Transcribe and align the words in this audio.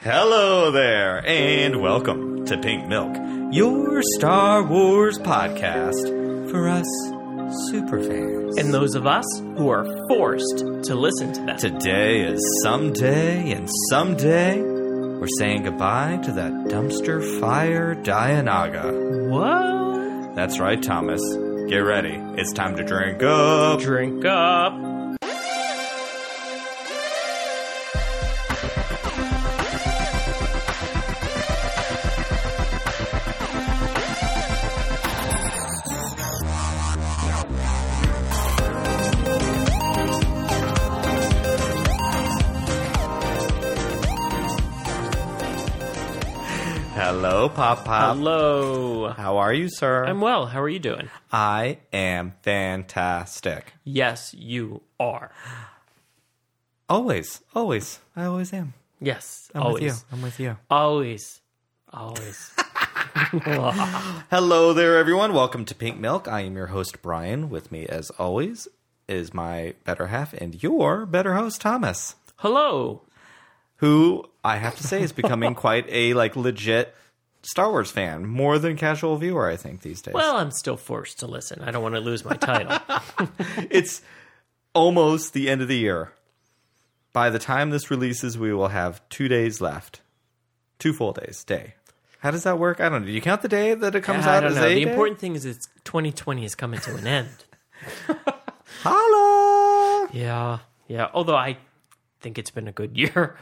Hello 0.00 0.70
there, 0.70 1.26
and 1.26 1.80
welcome 1.80 2.44
to 2.46 2.58
Pink 2.58 2.86
Milk, 2.86 3.16
your 3.52 4.00
Star 4.16 4.62
Wars 4.62 5.18
podcast 5.18 6.50
for 6.50 6.68
us 6.68 6.86
superfans. 7.70 8.58
And 8.58 8.72
those 8.72 8.94
of 8.94 9.06
us 9.06 9.24
who 9.38 9.68
are 9.70 9.84
forced 10.08 10.58
to 10.58 10.94
listen 10.94 11.32
to 11.32 11.40
them. 11.42 11.58
Today 11.58 12.20
is 12.20 12.40
someday, 12.62 13.52
and 13.52 13.68
someday 13.90 14.60
we're 14.62 15.26
saying 15.38 15.64
goodbye 15.64 16.20
to 16.24 16.32
that 16.32 16.52
dumpster 16.68 17.40
fire 17.40 17.94
Dianoga. 17.94 19.28
What? 19.28 20.36
That's 20.36 20.60
right, 20.60 20.82
Thomas. 20.82 21.20
Get 21.68 21.78
ready. 21.78 22.14
It's 22.36 22.52
time 22.52 22.76
to 22.76 22.84
drink 22.84 23.22
up. 23.22 23.80
Drink 23.80 24.24
up. 24.24 24.77
Pop 47.58 47.84
Pop. 47.84 48.16
Hello. 48.16 49.08
How 49.08 49.38
are 49.38 49.52
you, 49.52 49.68
sir? 49.68 50.04
I'm 50.04 50.20
well. 50.20 50.46
How 50.46 50.62
are 50.62 50.68
you 50.68 50.78
doing? 50.78 51.10
I 51.32 51.78
am 51.92 52.34
fantastic. 52.42 53.72
Yes, 53.82 54.32
you 54.32 54.82
are. 55.00 55.32
Always, 56.88 57.40
always. 57.56 57.98
I 58.14 58.26
always 58.26 58.52
am. 58.52 58.74
Yes, 59.00 59.50
I'm 59.56 59.62
always. 59.64 59.82
with 59.82 59.92
you. 59.92 59.98
I'm 60.12 60.22
with 60.22 60.38
you. 60.38 60.56
Always. 60.70 61.40
Always. 61.92 62.52
Hello 64.30 64.72
there, 64.72 64.96
everyone. 64.96 65.34
Welcome 65.34 65.64
to 65.64 65.74
Pink 65.74 65.98
Milk. 65.98 66.28
I 66.28 66.42
am 66.42 66.54
your 66.54 66.68
host, 66.68 67.02
Brian. 67.02 67.50
With 67.50 67.72
me, 67.72 67.86
as 67.86 68.10
always, 68.20 68.68
is 69.08 69.34
my 69.34 69.74
better 69.82 70.06
half 70.06 70.32
and 70.32 70.62
your 70.62 71.06
better 71.06 71.34
host, 71.34 71.60
Thomas, 71.60 72.14
Hello. 72.36 73.02
who 73.78 74.26
I 74.44 74.58
have 74.58 74.76
to 74.76 74.84
say 74.84 75.02
is 75.02 75.10
becoming 75.10 75.54
quite 75.56 75.86
a 75.88 76.14
like 76.14 76.36
legit 76.36 76.94
Star 77.48 77.70
Wars 77.70 77.90
fan, 77.90 78.26
more 78.26 78.58
than 78.58 78.76
casual 78.76 79.16
viewer. 79.16 79.48
I 79.48 79.56
think 79.56 79.80
these 79.80 80.02
days. 80.02 80.12
Well, 80.12 80.36
I'm 80.36 80.50
still 80.50 80.76
forced 80.76 81.20
to 81.20 81.26
listen. 81.26 81.62
I 81.62 81.70
don't 81.70 81.82
want 81.82 81.94
to 81.94 82.00
lose 82.00 82.22
my 82.22 82.36
title. 82.36 82.78
it's 83.70 84.02
almost 84.74 85.32
the 85.32 85.48
end 85.48 85.62
of 85.62 85.68
the 85.68 85.78
year. 85.78 86.12
By 87.14 87.30
the 87.30 87.38
time 87.38 87.70
this 87.70 87.90
releases, 87.90 88.36
we 88.36 88.52
will 88.52 88.68
have 88.68 89.00
two 89.08 89.28
days 89.28 89.62
left, 89.62 90.02
two 90.78 90.92
full 90.92 91.12
days. 91.14 91.42
Day. 91.42 91.74
How 92.18 92.30
does 92.30 92.42
that 92.42 92.58
work? 92.58 92.80
I 92.80 92.90
don't 92.90 93.00
know. 93.00 93.06
Do 93.06 93.12
you 93.12 93.22
count 93.22 93.40
the 93.40 93.48
day 93.48 93.72
that 93.74 93.94
it 93.94 94.02
comes 94.02 94.26
I 94.26 94.36
out 94.36 94.40
don't 94.40 94.50
as 94.50 94.56
know. 94.56 94.68
The 94.68 94.84
day? 94.84 94.90
important 94.90 95.18
thing 95.18 95.34
is 95.34 95.46
it's 95.46 95.68
2020 95.84 96.44
is 96.44 96.54
coming 96.54 96.80
to 96.80 96.96
an 96.96 97.06
end. 97.06 97.44
Holla! 98.82 100.08
Yeah. 100.12 100.58
Yeah. 100.86 101.08
Although 101.14 101.36
I 101.36 101.56
think 102.20 102.36
it's 102.36 102.50
been 102.50 102.68
a 102.68 102.72
good 102.72 102.96
year. 102.96 103.38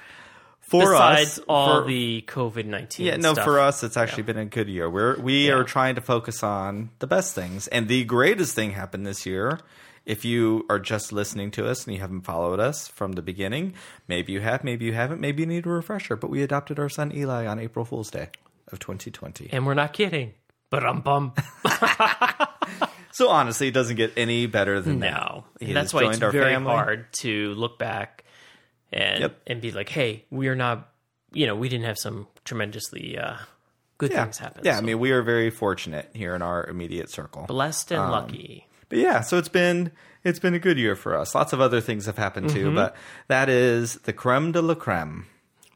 For 0.68 0.80
Besides 0.92 1.38
us, 1.38 1.44
all 1.48 1.82
for- 1.82 1.88
the 1.88 2.24
COVID 2.26 2.64
19 2.66 3.06
Yeah, 3.06 3.16
no, 3.16 3.34
stuff. 3.34 3.44
for 3.44 3.60
us, 3.60 3.84
it's 3.84 3.96
actually 3.96 4.24
been 4.24 4.36
a 4.38 4.44
good 4.44 4.68
year. 4.68 4.90
We're 4.90 5.16
we 5.20 5.48
are 5.50 5.62
trying 5.62 5.94
to 5.94 6.00
focus 6.00 6.42
on 6.42 6.90
the 6.98 7.06
best 7.06 7.34
things, 7.36 7.68
and 7.68 7.86
the 7.86 8.04
greatest 8.04 8.54
thing 8.56 8.72
happened 8.72 9.06
this 9.06 9.24
year. 9.26 9.60
If 10.04 10.24
you 10.24 10.64
are 10.70 10.78
just 10.78 11.12
listening 11.12 11.50
to 11.52 11.68
us 11.68 11.84
and 11.84 11.94
you 11.94 12.00
haven't 12.00 12.22
followed 12.22 12.60
us 12.60 12.86
from 12.88 13.12
the 13.12 13.22
beginning, 13.22 13.74
maybe 14.08 14.32
you 14.32 14.40
have, 14.40 14.62
maybe 14.64 14.84
you 14.86 14.92
haven't, 14.92 15.20
maybe 15.20 15.42
you 15.42 15.46
need 15.46 15.66
a 15.66 15.68
refresher. 15.68 16.14
But 16.16 16.30
we 16.30 16.42
adopted 16.42 16.78
our 16.78 16.88
son 16.88 17.12
Eli 17.14 17.46
on 17.46 17.58
April 17.58 17.84
Fool's 17.84 18.10
Day 18.10 18.28
of 18.72 18.78
2020. 18.78 19.50
And 19.52 19.66
we're 19.66 19.74
not 19.74 19.92
kidding. 19.92 20.34
But 20.70 20.84
um 20.84 21.00
bum. 21.00 21.32
So 23.12 23.30
honestly, 23.30 23.68
it 23.68 23.72
doesn't 23.74 23.96
get 23.96 24.12
any 24.18 24.44
better 24.44 24.78
than 24.78 25.00
that. 25.00 25.10
No. 25.10 25.44
That's 25.60 25.94
why 25.94 26.10
it's 26.10 26.20
our 26.20 26.30
very 26.30 26.52
family. 26.52 26.70
hard 26.70 27.10
to 27.14 27.54
look 27.54 27.78
back 27.78 28.24
and 28.92 29.20
Yep. 29.20 29.40
and 29.46 29.60
be 29.60 29.72
like, 29.72 29.88
hey, 29.88 30.24
we 30.30 30.48
are 30.48 30.56
not 30.56 30.92
you 31.32 31.46
know, 31.46 31.54
we 31.56 31.68
didn't 31.68 31.84
have 31.86 31.98
some 31.98 32.26
tremendously 32.44 33.18
uh, 33.18 33.36
good 33.98 34.10
Yeah, 34.12 34.22
things 34.24 34.38
happen. 34.38 34.62
yeah. 34.64 34.78
I 34.78 34.80
mean, 34.80 34.98
we 34.98 35.10
are 35.10 35.22
very 35.22 35.50
fortunate 35.50 36.08
here 36.14 36.34
in 36.34 36.40
our 36.40 36.64
immediate 36.66 37.10
circle. 37.10 37.44
blessed 37.46 37.90
and 37.92 38.00
Um, 38.00 38.10
lucky. 38.10 38.66
But 38.88 38.98
yeah, 39.00 39.20
so 39.20 39.36
it's 39.36 39.48
been 39.48 39.90
it's 40.24 40.38
been 40.38 40.54
a 40.54 40.58
good 40.60 40.78
year 40.78 40.94
for 40.96 41.16
us. 41.16 41.34
Lots 41.34 41.52
of 41.52 41.60
other 41.60 41.80
things 41.80 42.06
have 42.06 42.16
happened 42.16 42.50
too, 42.50 42.72
but 42.74 42.94
that 43.28 43.48
is 43.48 43.94
the 44.04 44.12
creme 44.12 44.52
de 44.52 44.62
la 44.62 44.74
creme. 44.74 45.26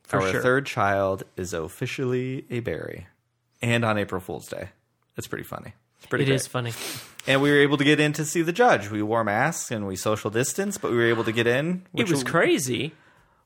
For 0.05 0.21
Our 0.23 0.31
sure. 0.33 0.41
third 0.43 0.67
child 0.67 1.23
is 1.37 1.53
officially 1.53 2.45
a 2.51 2.61
berry, 2.61 3.07
and 3.63 3.85
on 3.85 3.97
April 3.99 4.21
Fool's 4.21 4.49
Day. 4.49 4.71
It's 5.17 5.27
pretty 5.29 5.45
funny. 5.45 5.75
It's 5.99 6.07
pretty. 6.07 6.25
It 6.25 6.31
is 6.31 6.47
funny. 6.47 6.73
and 7.27 7.43
we 7.43 7.51
were 7.51 7.59
able 7.59 7.77
to 7.77 7.85
get 7.85 8.01
in 8.01 8.13
to 8.15 8.25
see 8.25 8.43
the 8.43 8.53
judge. 8.53 8.91
We 8.91 9.03
wore 9.03 9.25
masks 9.25 9.71
and 9.71 9.87
we 9.87 9.97
social 9.97 10.31
distanced, 10.31 10.81
but 10.81 10.91
we 10.91 10.97
were 10.97 11.07
able 11.09 11.25
to 11.25 11.33
get 11.33 11.47
in. 11.47 11.87
It 11.95 12.11
was 12.11 12.25
crazy. 12.25 12.93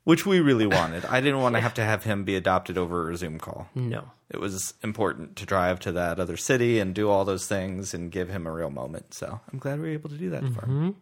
which 0.05 0.27
we 0.27 0.39
really 0.41 0.67
wanted. 0.67 1.05
I 1.07 1.21
didn't 1.23 1.41
want 1.41 1.55
to 1.55 1.61
have 1.63 1.73
to 1.75 1.83
have 1.85 2.05
him 2.05 2.25
be 2.25 2.37
adopted 2.37 2.77
over 2.77 3.11
a 3.11 3.17
Zoom 3.17 3.39
call. 3.39 3.69
No. 3.75 4.11
It 4.31 4.39
was 4.39 4.75
important 4.83 5.37
to 5.37 5.47
drive 5.47 5.81
to 5.81 5.93
that 5.93 6.21
other 6.21 6.37
city 6.37 6.79
and 6.79 6.95
do 6.95 7.09
all 7.09 7.25
those 7.25 7.47
things 7.47 7.95
and 7.95 8.11
give 8.13 8.29
him 8.29 8.47
a 8.47 8.53
real 8.53 8.69
moment. 8.71 9.15
So 9.15 9.41
I'm 9.53 9.59
glad 9.59 9.81
we 9.81 9.87
were 9.89 9.95
able 9.95 10.11
to 10.11 10.17
do 10.19 10.29
that 10.31 10.43
Mm-hmm. 10.43 10.85
him. 10.89 10.97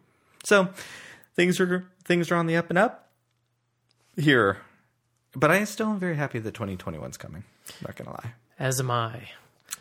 So 0.45 0.69
things 1.35 1.59
are 1.59 1.85
things 2.05 2.31
are 2.31 2.35
on 2.35 2.47
the 2.47 2.55
up 2.55 2.69
and 2.69 2.77
up 2.79 3.09
here, 4.17 4.57
but 5.35 5.51
I 5.51 5.63
still 5.65 5.87
am 5.89 5.99
very 5.99 6.15
happy 6.15 6.39
that 6.39 6.53
2021's 6.53 7.17
coming. 7.17 7.43
I'm 7.69 7.75
not 7.87 7.95
gonna 7.95 8.11
lie. 8.11 8.33
As 8.59 8.79
am 8.79 8.91
I. 8.91 9.29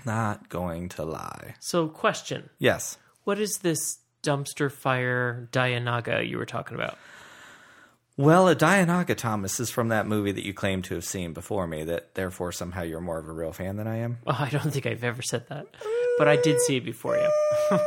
Not 0.05 0.49
going 0.49 0.89
to 0.91 1.05
lie. 1.05 1.55
So 1.61 1.89
question. 1.89 2.51
Yes. 2.59 2.99
What 3.25 3.39
is 3.39 3.59
this 3.59 3.99
dumpster 4.23 4.71
fire 4.71 5.49
Dianoga 5.53 6.29
you 6.29 6.39
were 6.39 6.47
talking 6.47 6.77
about? 6.77 6.99
Well, 8.17 8.47
a 8.49 8.55
Dianoga 8.55 9.17
Thomas 9.17 9.59
is 9.59 9.71
from 9.71 9.89
that 9.89 10.07
movie 10.07 10.33
that 10.33 10.45
you 10.45 10.53
claim 10.53 10.83
to 10.83 10.95
have 10.95 11.05
seen 11.05 11.33
before 11.33 11.67
me. 11.67 11.85
That 11.85 12.15
therefore 12.15 12.53
somehow 12.53 12.83
you're 12.83 13.01
more 13.01 13.19
of 13.19 13.29
a 13.29 13.33
real 13.33 13.53
fan 13.53 13.77
than 13.77 13.87
I 13.87 13.99
am. 13.99 14.19
Oh, 14.27 14.37
I 14.39 14.51
don't 14.51 14.71
think 14.71 14.87
I've 14.87 15.03
ever 15.05 15.23
said 15.23 15.49
that. 15.49 15.67
But 16.19 16.29
I 16.29 16.37
did 16.37 16.61
see 16.61 16.77
it 16.77 16.85
before 16.85 17.17
you. 17.17 17.29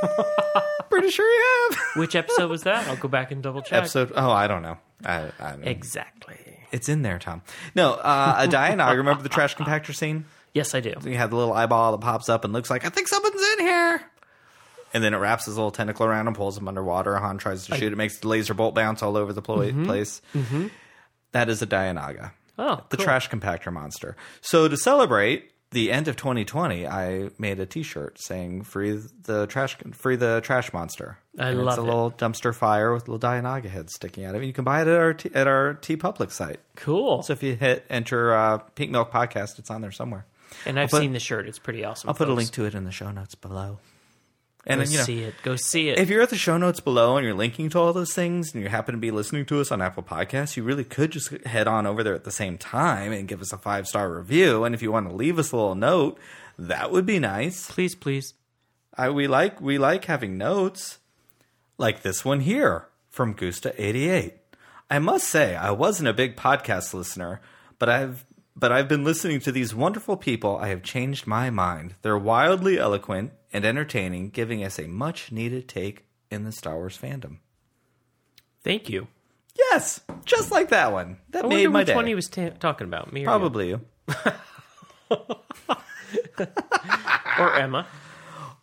Pretty 0.90 1.10
sure 1.10 1.30
you 1.32 1.70
have. 1.70 1.80
Which 1.98 2.16
episode 2.16 2.50
was 2.50 2.64
that? 2.64 2.88
I'll 2.88 2.96
go 2.96 3.08
back 3.08 3.32
and 3.32 3.44
double 3.44 3.62
check. 3.62 3.80
Episode. 3.80 4.14
Oh, 4.16 4.32
I 4.32 4.48
don't 4.48 4.64
know. 4.64 4.78
I, 5.06 5.32
I 5.40 5.52
don't. 5.52 5.68
Exactly. 5.68 6.38
It's 6.72 6.90
in 6.90 7.04
there, 7.04 7.20
Tom. 7.20 7.44
No, 7.76 7.94
uh, 7.94 8.36
a 8.40 8.48
Dianoga. 8.48 8.98
Remember 8.98 9.22
the 9.22 9.30
trash 9.30 9.56
compactor 9.56 9.96
scene? 9.96 10.26
Yes, 10.56 10.74
I 10.74 10.80
do. 10.80 10.94
You 11.04 11.18
have 11.18 11.30
the 11.30 11.36
little 11.36 11.54
eyeball 11.54 11.92
that 11.92 12.02
pops 12.02 12.30
up 12.30 12.44
and 12.46 12.52
looks 12.54 12.72
like 12.72 12.84
I 12.86 12.90
think 12.90 13.08
someone's 13.08 13.42
in 13.60 13.66
here. 13.66 14.02
And 14.94 15.04
then 15.04 15.14
it 15.14 15.18
wraps 15.18 15.46
his 15.46 15.56
little 15.58 15.70
tentacle 15.72 16.06
around 16.08 16.28
and 16.28 16.36
pulls 16.36 16.58
him 16.58 16.68
underwater. 16.68 17.16
Han 17.18 17.38
tries 17.38 17.66
to 17.68 17.76
shoot 17.76 17.92
it, 17.92 17.98
makes 17.98 18.20
the 18.20 18.30
laser 18.30 18.54
bolt 18.54 18.74
bounce 18.74 19.04
all 19.04 19.18
over 19.18 19.34
the 19.34 19.42
plo- 19.42 19.86
place. 19.86 20.22
That 21.34 21.50
is 21.50 21.62
a 21.62 21.68
Dianoga, 21.68 22.32
Oh, 22.58 22.82
the 22.90 22.98
cool. 22.98 23.04
trash 23.04 23.30
compactor 23.30 23.72
monster. 23.74 24.16
So 24.42 24.68
to 24.70 24.78
celebrate 24.78 25.52
the 25.72 25.92
end 25.92 26.08
of 26.08 26.16
2020, 26.16 26.88
I 26.88 27.30
made 27.38 27.60
a 27.60 27.66
T-shirt 27.66 28.18
saying 28.22 28.62
"Free 28.64 29.02
the 29.24 29.46
trash, 29.48 29.76
free 29.92 30.16
the 30.16 30.40
trash 30.42 30.72
monster." 30.72 31.18
I 31.38 31.50
and 31.50 31.66
love 31.66 31.74
it's 31.74 31.78
a 31.80 31.82
it. 31.82 31.86
little 31.86 32.12
dumpster 32.12 32.56
fire 32.56 32.94
with 32.94 33.10
little 33.10 33.20
Dianoga 33.30 33.66
head 33.66 33.90
sticking 33.90 34.24
out 34.24 34.36
of 34.36 34.44
it. 34.44 34.46
You 34.46 34.54
can 34.54 34.64
buy 34.64 34.82
it 34.84 34.88
at 34.88 34.98
our 34.98 35.14
T- 35.14 35.32
at 35.36 35.48
our 35.48 35.74
TeePublic 35.74 36.32
site. 36.32 36.62
Cool. 36.78 37.24
So 37.24 37.34
if 37.34 37.44
you 37.44 37.56
hit 37.58 37.86
enter 37.90 38.34
uh, 38.34 38.60
Pink 38.60 38.92
Milk 38.92 39.12
Podcast, 39.12 39.60
it's 39.60 39.70
on 39.70 39.82
there 39.82 39.92
somewhere. 39.92 40.26
And 40.66 40.80
I've 40.80 40.90
put- 40.90 41.02
seen 41.02 41.14
the 41.14 41.20
shirt. 41.20 41.48
It's 41.48 41.60
pretty 41.60 41.84
awesome. 41.84 42.10
I'll 42.10 42.16
put 42.16 42.30
a 42.30 42.34
link 42.34 42.52
to 42.52 42.66
it 42.66 42.76
in 42.76 42.84
the 42.84 42.92
show 42.92 43.12
notes 43.12 43.36
below. 43.36 43.80
Go 44.68 44.72
And 44.72 44.82
then, 44.82 44.90
you 44.90 44.98
know, 44.98 45.04
see 45.04 45.22
it. 45.22 45.36
Go 45.44 45.56
see 45.56 45.90
it. 45.90 46.00
if 46.00 46.10
you're 46.10 46.24
at 46.24 46.32
the 46.32 46.38
show 46.38 46.58
notes 46.58 46.80
below 46.80 47.18
and 47.18 47.24
you're 47.26 47.36
linking 47.36 47.70
to 47.70 47.78
all 47.78 47.94
those 47.94 48.14
things 48.14 48.52
and 48.54 48.64
you 48.64 48.70
happen 48.70 48.94
to 48.96 49.00
be 49.00 49.12
listening 49.12 49.46
to 49.46 49.62
us 49.62 49.72
on 49.72 49.80
Apple 49.80 50.02
Podcasts, 50.02 50.58
you 50.58 50.64
really 50.64 50.84
could 50.84 51.12
just 51.12 51.30
head 51.46 51.68
on 51.68 51.86
over 51.86 52.02
there 52.04 52.16
at 52.16 52.24
the 52.24 52.32
same 52.32 52.58
time 52.58 53.12
and 53.12 53.28
give 53.28 53.42
us 53.42 53.54
a 53.54 53.60
five 53.60 53.88
star 53.88 54.12
review. 54.12 54.64
And 54.64 54.74
if 54.74 54.82
you 54.82 54.92
want 54.92 55.08
to 55.08 55.16
leave 55.16 55.38
us 55.38 55.52
a 55.52 55.56
little 55.56 55.76
note, 55.76 56.18
that 56.58 56.92
would 56.92 57.06
be 57.06 57.20
nice. 57.20 57.70
please, 57.70 57.94
please. 57.94 58.34
I, 58.98 59.12
we 59.12 59.28
like 59.28 59.62
we 59.62 59.78
like 59.78 60.06
having 60.06 60.36
notes 60.36 60.98
like 61.78 62.02
this 62.02 62.26
one 62.26 62.40
here 62.40 62.88
from 63.12 63.36
Gusta88. 63.36 64.32
I 64.90 64.98
must 65.00 65.28
say 65.28 65.56
I 65.56 65.72
wasn't 65.72 66.10
a 66.10 66.14
big 66.14 66.36
podcast 66.36 66.94
listener, 66.94 67.40
but 67.78 67.90
I've 67.90 68.26
but 68.56 68.72
I've 68.72 68.88
been 68.88 69.04
listening 69.04 69.40
to 69.42 69.52
these 69.52 69.76
wonderful 69.76 70.18
people. 70.18 70.58
I 70.58 70.70
have 70.70 70.84
changed 70.84 71.28
my 71.28 71.50
mind. 71.50 71.96
They're 72.02 72.18
wildly 72.18 72.80
eloquent 72.80 73.32
and 73.52 73.66
entertaining, 73.66 74.30
giving 74.30 74.64
us 74.64 74.80
a 74.80 74.88
much 74.88 75.32
needed 75.32 75.68
take 75.68 76.06
in 76.32 76.44
the 76.44 76.52
Star 76.52 76.76
Wars 76.76 76.98
fandom. 76.98 77.38
Thank 78.64 78.90
you. 78.90 79.08
Yes, 79.58 80.02
just 80.26 80.52
like 80.52 80.70
that 80.70 80.92
one. 80.92 81.18
That 81.30 81.46
I 81.46 81.48
made 81.48 81.68
my 81.68 81.80
which 81.80 81.88
day. 81.88 81.96
one 81.96 82.08
he 82.08 82.16
was 82.16 82.28
ta- 82.28 82.50
talking 82.60 82.88
about. 82.88 83.14
Me 83.14 83.22
or? 83.22 83.26
Probably 83.26 83.70
you. 83.70 83.82
or 87.40 87.56
Emma. 87.56 87.88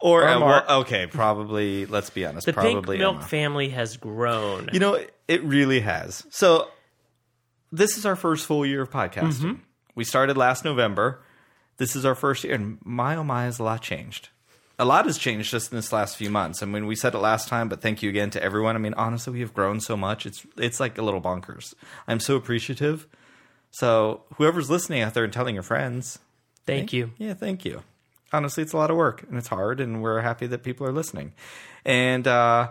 Or, 0.01 0.23
Or 0.25 0.29
uh, 0.29 0.39
Mark. 0.41 0.69
okay, 0.69 1.07
probably. 1.07 1.87
Let's 1.87 2.11
be 2.11 2.27
honest. 2.27 2.47
The 2.47 2.53
probably 2.53 2.97
pink 2.97 3.01
milk 3.01 3.17
Emma. 3.19 3.25
family 3.27 3.69
has 3.71 3.97
grown. 3.97 4.69
You 4.73 4.81
know, 4.81 4.99
it 5.29 5.43
really 5.45 5.81
has. 5.81 6.27
So 6.31 6.69
this 7.71 7.97
is 7.97 8.05
our 8.05 8.17
first 8.17 8.47
full 8.47 8.67
year 8.67 8.83
of 8.83 8.91
podcasting. 8.91 9.61
We 9.95 10.05
started 10.05 10.37
last 10.37 10.65
November. 10.65 11.23
This 11.77 11.97
is 11.97 12.05
our 12.05 12.15
first 12.15 12.45
year, 12.45 12.55
and 12.55 12.79
my 12.85 13.17
oh 13.17 13.25
my, 13.25 13.45
has 13.45 13.59
a 13.59 13.65
lot 13.65 13.83
changed. 13.83 14.29
A 14.79 14.85
lot 14.85 15.05
has 15.07 15.19
changed 15.19 15.51
just 15.51 15.71
in 15.71 15.77
this 15.77 15.93
last 15.93 16.17
few 16.17 16.31
months. 16.31 16.63
I 16.63 16.67
mean, 16.67 16.87
we 16.87 16.97
said 16.97 17.15
it 17.15 17.19
last 17.19 17.49
time, 17.49 17.69
but 17.69 17.81
thank 17.83 18.03
you 18.03 18.09
again 18.09 18.31
to 18.31 18.43
everyone. 18.43 18.75
I 18.75 18.79
mean, 18.79 18.95
honestly, 18.95 19.33
we 19.35 19.41
have 19.41 19.55
grown 19.55 19.81
so 19.81 19.97
much. 19.97 20.27
It's 20.27 20.47
it's 20.57 20.81
like 20.81 20.99
a 20.99 21.03
little 21.03 21.21
bonkers. 21.21 21.75
I'm 22.09 22.21
so 22.21 22.37
appreciative. 22.37 23.07
So 23.71 24.23
whoever's 24.37 24.71
listening 24.71 25.03
out 25.03 25.15
there 25.15 25.25
and 25.25 25.33
telling 25.33 25.55
your 25.55 25.63
friends, 25.63 26.19
Thank 26.67 26.93
you. 26.93 27.13
yeah, 27.19 27.35
thank 27.35 27.65
you. 27.65 27.83
Honestly, 28.33 28.63
it's 28.63 28.73
a 28.73 28.77
lot 28.77 28.91
of 28.91 28.97
work 28.97 29.25
and 29.29 29.37
it's 29.39 29.49
hard, 29.49 29.81
and 29.81 30.03
we're 30.03 30.21
happy 30.21 30.47
that 30.47 30.63
people 30.63 30.87
are 30.87 30.93
listening. 30.93 31.33
And 31.85 32.27
uh, 32.27 32.69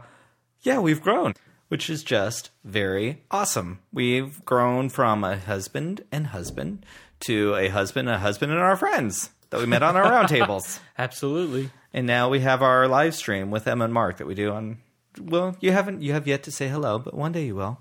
yeah, 0.62 0.80
we've 0.80 1.02
grown, 1.02 1.34
which 1.70 1.90
is 1.90 2.04
just 2.04 2.50
very 2.64 3.24
awesome. 3.32 3.80
We've 3.92 4.44
grown 4.46 4.90
from 4.90 5.24
a 5.24 5.38
husband 5.38 6.04
and 6.12 6.28
husband 6.28 6.86
to 7.22 7.56
a 7.56 7.68
husband, 7.70 8.10
a 8.10 8.18
husband, 8.20 8.52
and 8.52 8.62
our 8.62 8.76
friends 8.76 9.30
that 9.50 9.60
we 9.60 9.66
met 9.66 9.84
on 9.84 9.96
our 9.96 10.04
roundtables. 10.04 10.80
Absolutely. 10.98 11.70
And 11.94 12.08
now 12.08 12.30
we 12.30 12.40
have 12.40 12.62
our 12.62 12.88
live 12.88 13.16
stream 13.16 13.52
with 13.52 13.68
Emma 13.68 13.86
and 13.86 13.94
Mark 13.94 14.18
that 14.18 14.28
we 14.28 14.36
do 14.36 14.52
on. 14.52 14.78
Well, 15.20 15.56
you 15.60 15.72
haven't, 15.72 16.02
you 16.02 16.14
have 16.14 16.28
yet 16.28 16.44
to 16.44 16.52
say 16.52 16.70
hello, 16.70 17.00
but 17.00 17.14
one 17.14 17.32
day 17.32 17.46
you 17.46 17.56
will. 17.56 17.80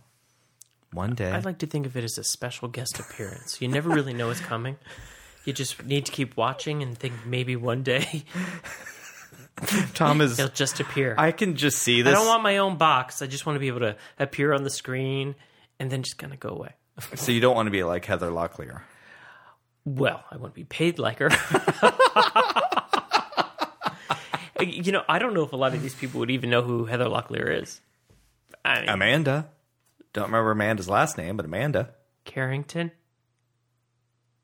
One 0.93 1.15
day. 1.15 1.31
I'd 1.31 1.45
like 1.45 1.59
to 1.59 1.67
think 1.67 1.87
of 1.87 1.97
it 1.97 2.03
as 2.03 2.19
a 2.19 2.25
special 2.25 2.67
guest 2.67 2.99
appearance. 2.99 3.61
You 3.63 3.69
never 3.69 3.89
really 3.89 4.13
know 4.13 4.27
what's 4.27 4.41
coming. 4.41 4.77
You 5.45 5.53
just 5.53 5.85
need 5.85 6.07
to 6.07 6.13
keep 6.13 6.37
watching 6.37 6.83
and 6.83 6.99
think 6.99 7.15
maybe 7.25 7.55
one 7.57 7.83
day 7.83 8.25
Tom 9.95 10.21
is. 10.21 10.37
he'll 10.37 10.49
just 10.49 10.81
appear. 10.81 11.15
I 11.19 11.33
can 11.33 11.57
just 11.57 11.79
see 11.79 12.03
this. 12.03 12.13
I 12.13 12.17
don't 12.17 12.27
want 12.27 12.43
my 12.43 12.59
own 12.59 12.77
box. 12.77 13.23
I 13.23 13.27
just 13.27 13.47
want 13.47 13.57
to 13.57 13.61
be 13.61 13.69
able 13.69 13.81
to 13.81 13.97
appear 14.19 14.53
on 14.53 14.65
the 14.65 14.71
screen 14.71 15.35
and 15.79 15.91
then 15.91 16.03
just 16.03 16.19
kind 16.19 16.33
of 16.33 16.41
go 16.41 16.51
away. 16.51 16.75
so 17.15 17.33
you 17.33 17.41
don't 17.41 17.55
want 17.55 17.67
to 17.67 17.71
be 17.71 17.85
like 17.85 18.05
Heather 18.05 18.31
Locklear. 18.31 18.83
Well, 19.85 20.23
I 20.31 20.37
want 20.37 20.55
to 20.55 20.61
be 20.61 20.65
paid 20.65 20.99
like 20.99 21.19
her. 21.21 21.31
you 24.61 24.93
know, 24.93 25.03
I 25.09 25.19
don't 25.19 25.35
know 25.35 25.43
if 25.43 25.53
a 25.53 25.57
lot 25.57 25.75
of 25.75 25.83
these 25.83 25.95
people 25.95 26.21
would 26.21 26.31
even 26.31 26.51
know 26.51 26.63
who 26.63 26.85
Heather 26.85 27.07
Locklear 27.07 27.63
is. 27.63 27.81
I 28.65 28.81
mean, 28.81 28.89
Amanda. 28.91 29.49
Don't 30.13 30.27
remember 30.27 30.51
Amanda's 30.51 30.89
last 30.89 31.17
name, 31.17 31.37
but 31.37 31.47
Amanda. 31.47 31.91
Carrington. 32.25 32.91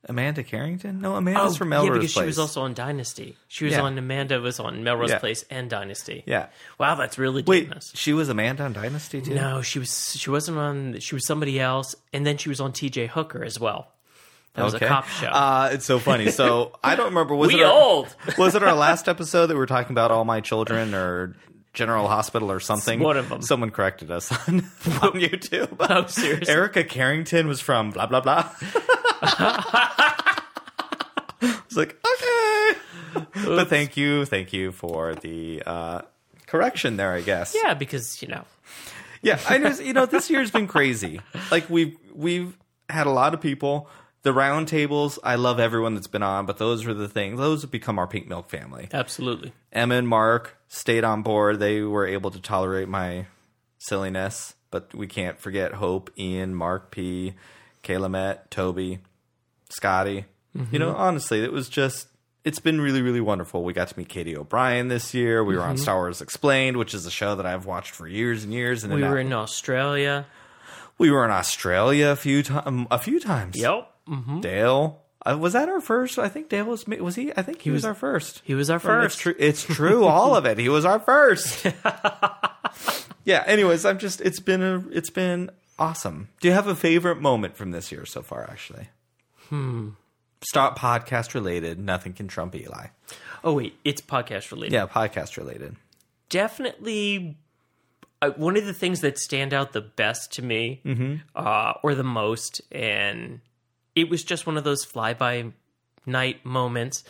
Amanda 0.08 0.44
Carrington? 0.44 1.00
No, 1.00 1.16
Amanda's 1.16 1.54
oh, 1.54 1.56
from 1.56 1.72
Oh, 1.72 1.82
yeah, 1.82 1.90
because 1.94 2.12
Place. 2.12 2.22
she 2.22 2.26
was 2.26 2.38
also 2.38 2.62
on 2.62 2.74
Dynasty. 2.74 3.36
She 3.48 3.64
was 3.64 3.74
Yeah. 3.74 3.80
on 3.82 3.98
Amanda 3.98 4.40
was 4.40 4.60
on 4.60 4.84
Melrose 4.84 5.10
Yeah. 5.10 5.18
Place 5.18 5.44
and 5.50 5.68
Dynasty. 5.68 6.22
yeah. 6.26 6.46
Wow, 6.78 6.94
that's 6.94 7.18
really 7.18 7.42
Wait, 7.42 7.72
us. 7.72 7.90
she 7.96 8.12
was 8.12 8.28
Amanda 8.28 8.62
on 8.62 8.72
Dynasty 8.72 9.20
too. 9.20 9.34
No, 9.34 9.62
she 9.62 9.80
was 9.80 10.16
she 10.16 10.30
wasn't 10.30 10.58
on. 10.58 11.00
She 11.00 11.16
was 11.16 11.26
somebody 11.26 11.58
else, 11.58 11.96
and 12.12 12.24
then 12.24 12.36
she 12.36 12.48
was 12.48 12.60
on 12.60 12.72
T.J. 12.72 13.08
Hooker 13.08 13.42
as 13.44 13.58
well. 13.58 13.88
That 14.56 14.64
was 14.64 14.74
a 14.74 14.80
cop 14.80 15.06
show. 15.06 15.26
Uh, 15.28 15.70
it's 15.72 15.84
so 15.84 15.98
funny. 15.98 16.30
So 16.30 16.72
I 16.82 16.96
don't 16.96 17.06
remember. 17.06 17.34
Was 17.34 17.48
we 17.52 17.60
it 17.60 17.64
our, 17.64 17.72
old. 17.72 18.14
was 18.38 18.54
it 18.54 18.62
our 18.62 18.74
last 18.74 19.08
episode 19.08 19.46
that 19.48 19.54
we 19.54 19.58
were 19.58 19.66
talking 19.66 19.92
about 19.92 20.10
all 20.10 20.24
my 20.24 20.40
children 20.40 20.94
or 20.94 21.36
General 21.74 22.08
Hospital 22.08 22.50
or 22.50 22.60
something? 22.60 23.00
One 23.00 23.16
of 23.16 23.30
'em. 23.30 23.42
Someone 23.42 23.70
corrected 23.70 24.10
us 24.10 24.32
on, 24.48 24.56
on 24.56 25.12
YouTube. 25.20 25.76
Oh, 25.78 26.06
seriously? 26.06 26.52
Erica 26.52 26.84
Carrington 26.84 27.48
was 27.48 27.60
from 27.60 27.90
blah 27.90 28.06
blah 28.06 28.20
blah. 28.20 28.50
I 29.22 30.42
was 31.68 31.76
like, 31.76 31.96
okay. 32.04 33.24
But 33.44 33.68
thank 33.68 33.96
you, 33.96 34.24
thank 34.24 34.52
you 34.52 34.72
for 34.72 35.14
the 35.14 35.62
uh, 35.66 36.02
correction 36.46 36.96
there. 36.96 37.12
I 37.12 37.20
guess. 37.20 37.56
Yeah, 37.62 37.74
because 37.74 38.20
you 38.22 38.28
know, 38.28 38.44
Yeah, 39.22 39.38
I 39.48 39.58
know. 39.58 39.70
You 39.70 39.92
know, 39.92 40.06
this 40.06 40.30
year's 40.30 40.50
been 40.50 40.66
crazy. 40.66 41.20
Like 41.50 41.68
we've 41.70 41.96
we've 42.14 42.56
had 42.88 43.06
a 43.06 43.10
lot 43.10 43.34
of 43.34 43.40
people. 43.40 43.88
The 44.26 44.32
round 44.32 44.66
tables, 44.66 45.20
I 45.22 45.36
love 45.36 45.60
everyone 45.60 45.94
that's 45.94 46.08
been 46.08 46.24
on, 46.24 46.46
but 46.46 46.58
those 46.58 46.84
were 46.84 46.92
the 46.92 47.08
things. 47.08 47.38
Those 47.38 47.62
have 47.62 47.70
become 47.70 47.96
our 47.96 48.08
pink 48.08 48.26
milk 48.26 48.50
family. 48.50 48.88
absolutely. 48.92 49.52
Emma 49.70 49.94
and 49.94 50.08
Mark 50.08 50.58
stayed 50.66 51.04
on 51.04 51.22
board. 51.22 51.60
They 51.60 51.82
were 51.82 52.04
able 52.04 52.32
to 52.32 52.40
tolerate 52.40 52.88
my 52.88 53.26
silliness, 53.78 54.54
but 54.72 54.92
we 54.92 55.06
can't 55.06 55.38
forget 55.38 55.74
Hope, 55.74 56.10
Ian, 56.18 56.56
Mark 56.56 56.90
P, 56.90 57.34
Kayla 57.84 58.10
Met, 58.10 58.50
Toby, 58.50 58.98
Scotty. 59.68 60.24
You 60.72 60.80
know, 60.80 60.90
mm-hmm. 60.90 61.00
honestly, 61.00 61.44
it 61.44 61.52
was 61.52 61.68
just. 61.68 62.08
It's 62.42 62.58
been 62.58 62.80
really, 62.80 63.02
really 63.02 63.20
wonderful. 63.20 63.62
We 63.62 63.74
got 63.74 63.86
to 63.86 63.96
meet 63.96 64.08
Katie 64.08 64.36
O'Brien 64.36 64.88
this 64.88 65.14
year. 65.14 65.44
We 65.44 65.54
were 65.54 65.62
on 65.62 65.76
mm-hmm. 65.76 65.82
Star 65.84 65.98
Wars 65.98 66.20
Explained, 66.20 66.78
which 66.78 66.94
is 66.94 67.06
a 67.06 67.12
show 67.12 67.36
that 67.36 67.46
I've 67.46 67.64
watched 67.64 67.92
for 67.92 68.08
years 68.08 68.42
and 68.42 68.52
years. 68.52 68.82
And 68.82 68.92
We 68.92 69.02
were 69.04 69.18
I- 69.18 69.20
in 69.20 69.32
Australia. 69.32 70.26
we 70.98 71.12
were 71.12 71.24
in 71.24 71.30
Australia 71.30 72.08
a 72.08 72.16
few 72.16 72.42
times. 72.42 72.88
A 72.90 72.98
few 72.98 73.20
times. 73.20 73.56
Yep, 73.56 73.92
Dale 74.40 75.02
uh, 75.24 75.36
was 75.36 75.54
that 75.54 75.68
our 75.68 75.80
first? 75.80 76.18
I 76.18 76.28
think 76.28 76.48
Dale 76.48 76.66
was. 76.66 76.86
Was 76.86 77.16
he? 77.16 77.32
I 77.36 77.42
think 77.42 77.60
he, 77.62 77.70
was, 77.70 77.78
was- 77.78 77.84
our 77.86 77.94
first. 77.94 78.42
he 78.44 78.54
was 78.54 78.70
our 78.70 78.76
It's 78.76 78.84
first. 78.84 79.18
true. 79.20 79.34
It's 79.38 79.62
true. 79.64 80.04
all 80.04 80.36
of 80.36 80.46
it. 80.46 80.58
He 80.58 80.68
was 80.68 80.84
our 80.84 81.00
first. 81.00 81.66
yeah. 83.24 83.42
Anyways, 83.46 83.84
I'm 83.84 83.98
just. 83.98 84.20
It's 84.20 84.40
been 84.40 84.62
a. 84.62 84.84
It's 84.92 85.10
been 85.10 85.50
awesome. 85.78 86.28
Do 86.40 86.48
you 86.48 86.54
have 86.54 86.66
a 86.68 86.76
favorite 86.76 87.20
moment 87.20 87.56
from 87.56 87.70
this 87.72 87.90
year 87.90 88.06
so 88.06 88.22
far? 88.22 88.48
Actually. 88.48 88.88
Hmm. 89.48 89.90
Stop 90.42 90.78
podcast 90.78 91.34
related. 91.34 91.80
Nothing 91.80 92.12
can 92.12 92.28
trump 92.28 92.54
Eli. 92.54 92.86
Oh 93.42 93.54
wait, 93.54 93.76
it's 93.84 94.00
podcast 94.00 94.50
related. 94.52 94.74
Yeah, 94.74 94.86
podcast 94.86 95.36
related. 95.36 95.76
definitely 96.28 97.36
uh, 98.22 98.30
one 98.36 98.56
of 98.56 98.64
the 98.66 98.72
things 98.74 99.00
that 99.00 99.18
stand 99.18 99.52
out 99.54 99.72
the 99.72 99.80
best 99.80 100.32
to 100.34 100.42
me, 100.42 100.80
uh, 101.34 101.72
or 101.82 101.94
the 101.94 102.04
most, 102.04 102.60
and 102.72 103.40
it 103.96 104.08
was 104.08 104.22
just 104.22 104.46
one 104.46 104.56
of 104.56 104.62
those 104.62 104.84
fly 104.84 105.14
by 105.14 105.46
night 106.04 106.44
moments, 106.46 107.02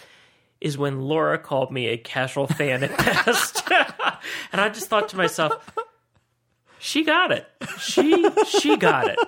is 0.60 0.78
when 0.78 1.02
Laura 1.02 1.36
called 1.38 1.70
me 1.70 1.88
a 1.88 1.98
casual 1.98 2.46
fan 2.46 2.82
at 2.84 2.96
best, 2.96 3.62
and 4.52 4.60
I 4.60 4.70
just 4.70 4.88
thought 4.88 5.10
to 5.10 5.16
myself. 5.16 5.70
She 6.78 7.04
got 7.04 7.32
it. 7.32 7.48
She 7.80 8.24
she 8.46 8.76
got 8.76 9.08
it. 9.08 9.18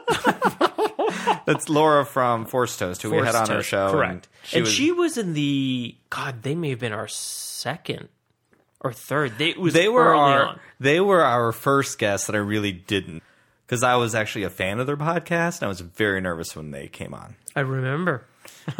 That's 1.46 1.68
Laura 1.68 2.04
from 2.04 2.44
Force 2.44 2.76
Toast, 2.76 3.02
who 3.02 3.10
we 3.10 3.16
had 3.18 3.34
on 3.34 3.50
our 3.50 3.62
show. 3.62 3.90
Correct. 3.90 4.28
And 4.52 4.58
And 4.60 4.66
she 4.68 4.84
she, 4.86 4.92
was, 4.92 5.16
was 5.16 5.18
in 5.18 5.32
the 5.32 5.96
God. 6.08 6.42
They 6.42 6.54
may 6.54 6.70
have 6.70 6.78
been 6.78 6.92
our 6.92 7.08
second 7.08 8.10
or 8.80 8.92
third. 8.92 9.38
They 9.38 9.54
was 9.54 9.74
they 9.74 9.88
were 9.88 10.14
our 10.14 10.46
on. 10.46 10.60
they 10.78 11.00
were 11.00 11.22
our 11.22 11.50
first 11.50 11.98
guests 11.98 12.26
that 12.28 12.36
I 12.36 12.38
really 12.38 12.70
didn't 12.70 13.22
because 13.68 13.82
I 13.84 13.94
was 13.96 14.14
actually 14.16 14.44
a 14.44 14.50
fan 14.50 14.80
of 14.80 14.86
their 14.88 14.96
podcast 14.96 15.58
and 15.58 15.64
I 15.64 15.68
was 15.68 15.80
very 15.80 16.20
nervous 16.20 16.56
when 16.56 16.70
they 16.72 16.88
came 16.88 17.12
on. 17.14 17.36
I 17.54 17.60
remember. 17.60 18.24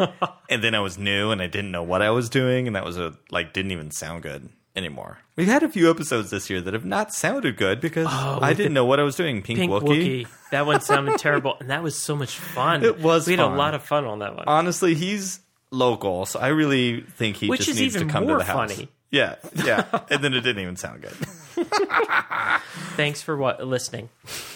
And 0.50 0.64
then 0.64 0.74
I 0.74 0.80
was 0.80 0.96
new 0.96 1.30
and 1.30 1.42
I 1.42 1.46
didn't 1.46 1.70
know 1.72 1.82
what 1.82 2.00
I 2.00 2.08
was 2.10 2.30
doing 2.30 2.66
and 2.66 2.74
that 2.74 2.84
was 2.86 2.96
a 2.96 3.14
like 3.30 3.52
didn't 3.52 3.70
even 3.72 3.90
sound 3.90 4.22
good 4.22 4.48
anymore. 4.74 5.18
We've 5.36 5.46
had 5.46 5.62
a 5.62 5.68
few 5.68 5.90
episodes 5.90 6.30
this 6.30 6.48
year 6.48 6.60
that 6.62 6.72
have 6.72 6.86
not 6.86 7.12
sounded 7.12 7.56
good 7.58 7.80
because 7.82 8.06
oh, 8.08 8.38
I 8.40 8.54
didn't 8.54 8.72
know 8.72 8.86
what 8.86 8.98
I 8.98 9.02
was 9.02 9.14
doing. 9.16 9.42
Pink, 9.42 9.58
Oh, 9.70 9.80
Pink 9.80 9.90
Wookie. 9.90 10.24
Wookie. 10.24 10.28
That 10.52 10.64
one 10.66 10.80
sounded 10.80 11.18
terrible, 11.18 11.56
and 11.60 11.68
that 11.70 11.82
was 11.82 11.98
so 12.00 12.16
much 12.16 12.38
fun. 12.38 12.82
It 12.82 12.98
was 13.00 13.26
We 13.26 13.34
had 13.34 13.40
fun. 13.40 13.52
a 13.52 13.56
lot 13.56 13.74
of 13.74 13.82
fun 13.82 14.06
on 14.06 14.20
that 14.20 14.36
one. 14.36 14.44
Honestly, 14.46 14.94
he's 14.94 15.40
local, 15.70 16.24
so 16.24 16.38
I 16.40 16.48
really 16.48 17.02
think 17.02 17.36
he 17.36 17.48
Which 17.48 17.66
just 17.66 17.78
needs 17.78 17.94
to 17.96 18.06
come 18.06 18.26
to 18.26 18.36
the 18.38 18.44
house. 18.44 18.72
funny. 18.72 18.88
Yeah, 19.10 19.36
yeah. 19.64 19.86
and 20.10 20.22
then 20.22 20.34
it 20.34 20.40
didn't 20.40 20.62
even 20.62 20.76
sound 20.76 21.02
good. 21.02 21.12
Thanks 22.96 23.22
for 23.22 23.36
what 23.36 23.64
listening. 23.66 24.10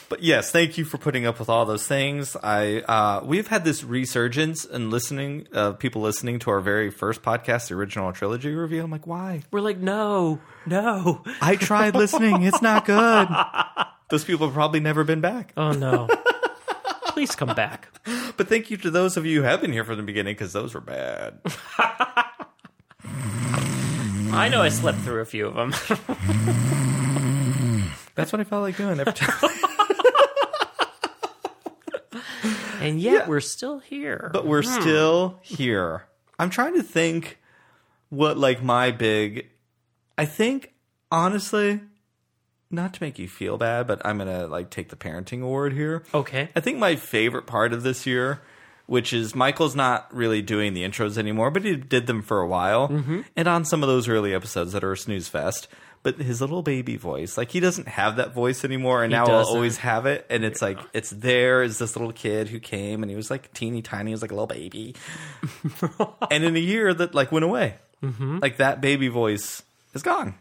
But 0.08 0.22
yes, 0.22 0.50
thank 0.50 0.76
you 0.76 0.84
for 0.84 0.98
putting 0.98 1.24
up 1.24 1.38
with 1.38 1.48
all 1.48 1.64
those 1.64 1.86
things. 1.86 2.36
I 2.42 2.80
uh, 2.80 3.22
we've 3.24 3.48
had 3.48 3.64
this 3.64 3.82
resurgence 3.82 4.64
in 4.64 4.90
listening, 4.90 5.48
uh, 5.54 5.72
people 5.72 6.02
listening 6.02 6.38
to 6.40 6.50
our 6.50 6.60
very 6.60 6.90
first 6.90 7.22
podcast, 7.22 7.68
the 7.68 7.74
original 7.74 8.12
trilogy 8.12 8.52
review. 8.52 8.82
I'm 8.82 8.90
like, 8.90 9.06
why? 9.06 9.42
We're 9.50 9.60
like, 9.60 9.78
no, 9.78 10.38
no. 10.66 11.22
I 11.40 11.56
tried 11.56 11.94
listening; 11.94 12.42
it's 12.42 12.60
not 12.60 12.84
good. 12.84 13.28
Those 14.10 14.24
people 14.24 14.46
have 14.46 14.54
probably 14.54 14.80
never 14.80 15.04
been 15.04 15.22
back. 15.22 15.54
Oh 15.56 15.72
no. 15.72 16.08
Please 17.06 17.34
come 17.34 17.54
back. 17.54 17.88
But 18.36 18.48
thank 18.48 18.70
you 18.70 18.76
to 18.78 18.90
those 18.90 19.16
of 19.16 19.24
you 19.24 19.40
who 19.40 19.46
have 19.46 19.60
been 19.60 19.72
here 19.72 19.84
from 19.84 19.96
the 19.96 20.02
beginning 20.02 20.34
because 20.34 20.52
those 20.52 20.74
were 20.74 20.80
bad. 20.80 21.40
I 24.34 24.48
know 24.48 24.62
I 24.62 24.70
slept 24.70 24.98
through 25.00 25.20
a 25.20 25.26
few 25.26 25.46
of 25.46 25.54
them. 25.54 25.70
That's 28.14 28.32
what 28.32 28.40
I 28.40 28.44
felt 28.44 28.62
like 28.62 28.78
doing 28.78 28.98
every 28.98 29.12
time. 29.12 29.50
and 32.80 32.98
yet 32.98 33.28
we're 33.28 33.40
still 33.40 33.78
here. 33.78 34.30
but 34.32 34.46
we're 34.46 34.62
hmm. 34.62 34.80
still 34.80 35.38
here. 35.42 36.06
I'm 36.38 36.48
trying 36.48 36.74
to 36.74 36.82
think 36.82 37.38
what 38.08 38.38
like 38.38 38.62
my 38.62 38.90
big 38.90 39.48
I 40.16 40.24
think 40.24 40.72
honestly 41.10 41.80
not 42.70 42.94
to 42.94 43.02
make 43.02 43.18
you 43.18 43.28
feel 43.28 43.58
bad, 43.58 43.86
but 43.86 44.00
I'm 44.04 44.16
going 44.16 44.28
to 44.28 44.46
like 44.46 44.70
take 44.70 44.88
the 44.88 44.96
parenting 44.96 45.42
award 45.42 45.74
here. 45.74 46.04
okay. 46.14 46.48
I 46.56 46.60
think 46.60 46.78
my 46.78 46.96
favorite 46.96 47.46
part 47.46 47.74
of 47.74 47.82
this 47.82 48.06
year 48.06 48.40
which 48.92 49.14
is 49.14 49.34
Michael's 49.34 49.74
not 49.74 50.14
really 50.14 50.42
doing 50.42 50.74
the 50.74 50.82
intros 50.82 51.16
anymore, 51.16 51.50
but 51.50 51.64
he 51.64 51.76
did 51.76 52.06
them 52.06 52.20
for 52.20 52.42
a 52.42 52.46
while. 52.46 52.90
And 53.34 53.48
on 53.48 53.64
some 53.64 53.82
of 53.82 53.88
those 53.88 54.06
early 54.06 54.34
episodes 54.34 54.72
that 54.72 54.84
are 54.84 54.92
a 54.92 54.98
snooze 54.98 55.28
fest. 55.28 55.66
but 56.02 56.16
his 56.16 56.42
little 56.42 56.60
baby 56.60 56.98
voice, 56.98 57.38
like 57.38 57.52
he 57.52 57.58
doesn't 57.58 57.88
have 57.88 58.16
that 58.16 58.34
voice 58.34 58.66
anymore, 58.66 59.02
and 59.02 59.10
now 59.10 59.24
doesn't. 59.24 59.46
I'll 59.48 59.54
always 59.54 59.78
have 59.78 60.04
it. 60.04 60.26
And 60.28 60.44
it's 60.44 60.60
like 60.60 60.78
it's 60.92 61.08
there 61.08 61.62
is 61.62 61.78
this 61.78 61.96
little 61.96 62.12
kid 62.12 62.48
who 62.48 62.60
came, 62.60 63.02
and 63.02 63.08
he 63.08 63.16
was 63.16 63.30
like 63.30 63.50
teeny 63.54 63.80
tiny, 63.80 64.10
he 64.10 64.12
was 64.12 64.20
like 64.20 64.30
a 64.30 64.34
little 64.34 64.46
baby, 64.46 64.94
and 66.30 66.44
in 66.44 66.54
a 66.54 66.60
year 66.60 66.92
that 66.92 67.14
like 67.14 67.32
went 67.32 67.46
away, 67.46 67.76
mm-hmm. 68.02 68.40
like 68.42 68.58
that 68.58 68.82
baby 68.82 69.08
voice 69.08 69.62
is 69.94 70.02
gone. 70.02 70.34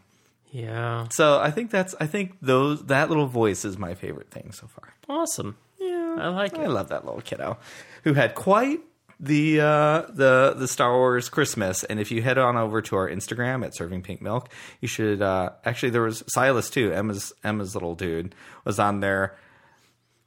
Yeah. 0.50 1.06
So 1.08 1.40
I 1.40 1.50
think 1.52 1.70
that's 1.70 1.94
I 2.00 2.06
think 2.06 2.36
those 2.42 2.84
that 2.86 3.08
little 3.08 3.28
voice 3.28 3.64
is 3.64 3.78
my 3.78 3.94
favorite 3.94 4.30
thing 4.30 4.52
so 4.52 4.66
far. 4.66 4.92
Awesome. 5.08 5.56
Yeah, 5.80 6.16
I 6.18 6.28
like 6.28 6.58
I 6.58 6.64
it. 6.64 6.68
love 6.68 6.90
that 6.90 7.06
little 7.06 7.22
kiddo 7.22 7.56
who 8.02 8.14
had 8.14 8.34
quite 8.34 8.80
the 9.18 9.60
uh, 9.60 10.02
the 10.12 10.54
the 10.56 10.68
Star 10.68 10.92
Wars 10.92 11.28
Christmas. 11.28 11.84
And 11.84 12.00
if 12.00 12.10
you 12.10 12.22
head 12.22 12.38
on 12.38 12.56
over 12.56 12.82
to 12.82 12.96
our 12.96 13.08
Instagram 13.08 13.64
at 13.64 13.74
Serving 13.74 14.02
Pink 14.02 14.20
Milk, 14.20 14.48
you 14.80 14.88
should 14.88 15.22
uh, 15.22 15.50
actually 15.64 15.90
there 15.90 16.02
was 16.02 16.24
Silas 16.26 16.68
too. 16.68 16.92
Emma's 16.92 17.32
Emma's 17.44 17.74
little 17.74 17.94
dude 17.94 18.34
was 18.64 18.78
on 18.78 19.00
there 19.00 19.36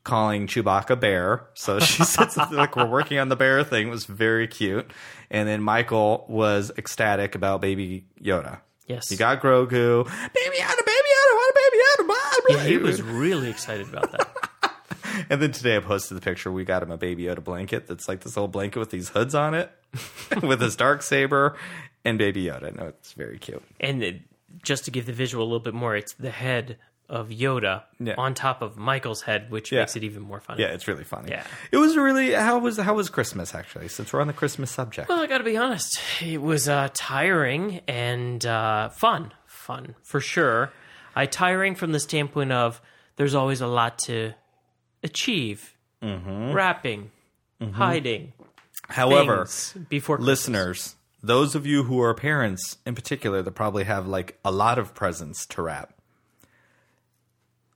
calling 0.06 0.48
Chewbacca 0.48 0.98
bear. 0.98 1.48
So 1.56 1.80
she 1.80 2.04
said 2.06 2.32
something 2.32 2.58
like 2.58 2.78
we're 2.78 2.90
working 2.90 3.20
on 3.20 3.28
the 3.28 3.36
bear 3.36 3.64
thing. 3.66 3.88
It 3.88 3.92
was 3.92 4.06
very 4.06 4.48
cute. 4.48 4.90
And 5.30 5.48
then 5.48 5.62
Michael 5.62 6.26
was 6.30 6.72
ecstatic 6.78 7.36
about 7.36 7.60
Baby 7.60 8.06
Yoda. 8.22 8.62
Yes. 8.88 9.10
He 9.10 9.18
got 9.18 9.42
Grogu. 9.42 10.06
Baby 10.06 10.58
Yoda, 10.58 10.86
Baby 10.86 11.10
Yoda, 11.12 11.36
what 11.36 11.50
a 11.50 11.54
Baby 11.56 11.84
Yoda, 11.84 12.06
blah, 12.06 12.16
blah. 12.48 12.58
Yeah, 12.58 12.64
he 12.70 12.78
was 12.78 13.02
really 13.02 13.50
excited 13.50 13.90
about 13.90 14.12
that. 14.12 14.35
And 15.30 15.42
then 15.42 15.52
today 15.52 15.76
I 15.78 15.80
posted 15.80 16.18
the 16.18 16.22
picture. 16.22 16.52
We 16.52 16.66
got 16.66 16.84
him 16.84 16.92
a 16.92 16.98
Baby 16.98 17.24
Yoda 17.24 17.44
blanket 17.44 17.88
that's 17.88 18.08
like 18.08 18.22
this 18.22 18.36
little 18.36 18.48
blanket 18.48 18.80
with 18.80 18.90
these 18.92 19.10
hoods 19.10 19.34
on 19.36 19.54
it, 19.54 19.72
with 20.44 20.62
his 20.62 20.76
dark 20.76 21.02
saber 21.02 21.56
and 22.04 22.18
Baby 22.18 22.46
Yoda. 22.46 22.76
No, 22.76 22.88
it's 22.88 23.14
very 23.14 23.38
cute. 23.40 23.64
and 23.80 24.04
it, 24.04 24.22
just 24.64 24.86
to 24.86 24.92
give 24.92 25.06
the 25.06 25.14
visual 25.14 25.44
a 25.44 25.48
little 25.48 25.60
bit 25.60 25.74
more, 25.74 25.96
it's 25.96 26.14
the 26.14 26.30
head 26.32 26.78
of 27.08 27.30
Yoda 27.30 27.84
Yeah. 28.00 28.16
on 28.18 28.34
top 28.34 28.62
of 28.64 28.78
Michael's 28.78 29.22
head, 29.22 29.52
which 29.52 29.72
Yeah. 29.72 29.82
makes 29.82 29.96
it 29.96 30.04
even 30.04 30.24
more 30.24 30.40
fun. 30.40 30.58
Yeah, 30.58 30.68
it's 30.68 30.88
really 30.88 31.04
funny. 31.04 31.30
Yeah. 31.30 31.44
it 31.72 31.78
was 31.78 31.96
really 31.96 32.32
how 32.34 32.58
was 32.58 32.78
how 32.78 32.96
was 32.96 33.10
Christmas 33.10 33.54
actually? 33.54 33.90
Since 33.90 34.12
we're 34.12 34.22
on 34.22 34.28
the 34.28 34.34
Christmas 34.34 34.72
subject, 34.72 35.08
Well, 35.10 35.20
I 35.22 35.28
got 35.28 35.38
to 35.40 35.44
be 35.44 35.56
honest, 35.58 36.00
it 36.22 36.42
was 36.42 36.68
uh, 36.68 36.90
tiring 36.94 37.82
and 37.88 38.44
uh, 38.46 38.90
fun. 38.90 39.34
Fun 39.46 39.94
for 40.04 40.20
sure. 40.20 40.72
I 41.16 41.26
tiring 41.28 41.76
from 41.76 41.92
the 41.92 42.00
standpoint 42.00 42.52
of 42.52 42.82
there's 43.18 43.36
always 43.36 43.62
a 43.62 43.68
lot 43.68 43.98
to 44.06 44.34
achieve, 45.06 45.72
Mm-hmm. 46.04 46.52
wrapping, 46.52 47.10
hiding. 47.74 48.34
however, 48.90 49.48
before 49.90 50.18
listeners, 50.20 50.96
those 51.24 51.56
of 51.56 51.66
you 51.66 51.84
who 51.84 52.00
are 52.02 52.14
parents 52.14 52.78
in 52.86 52.94
particular 52.94 53.42
that 53.42 53.52
probably 53.52 53.86
have 53.86 54.06
like 54.08 54.38
a 54.46 54.52
lot 54.52 54.78
of 54.78 54.94
presents 54.94 55.46
to 55.48 55.62
wrap. 55.64 55.94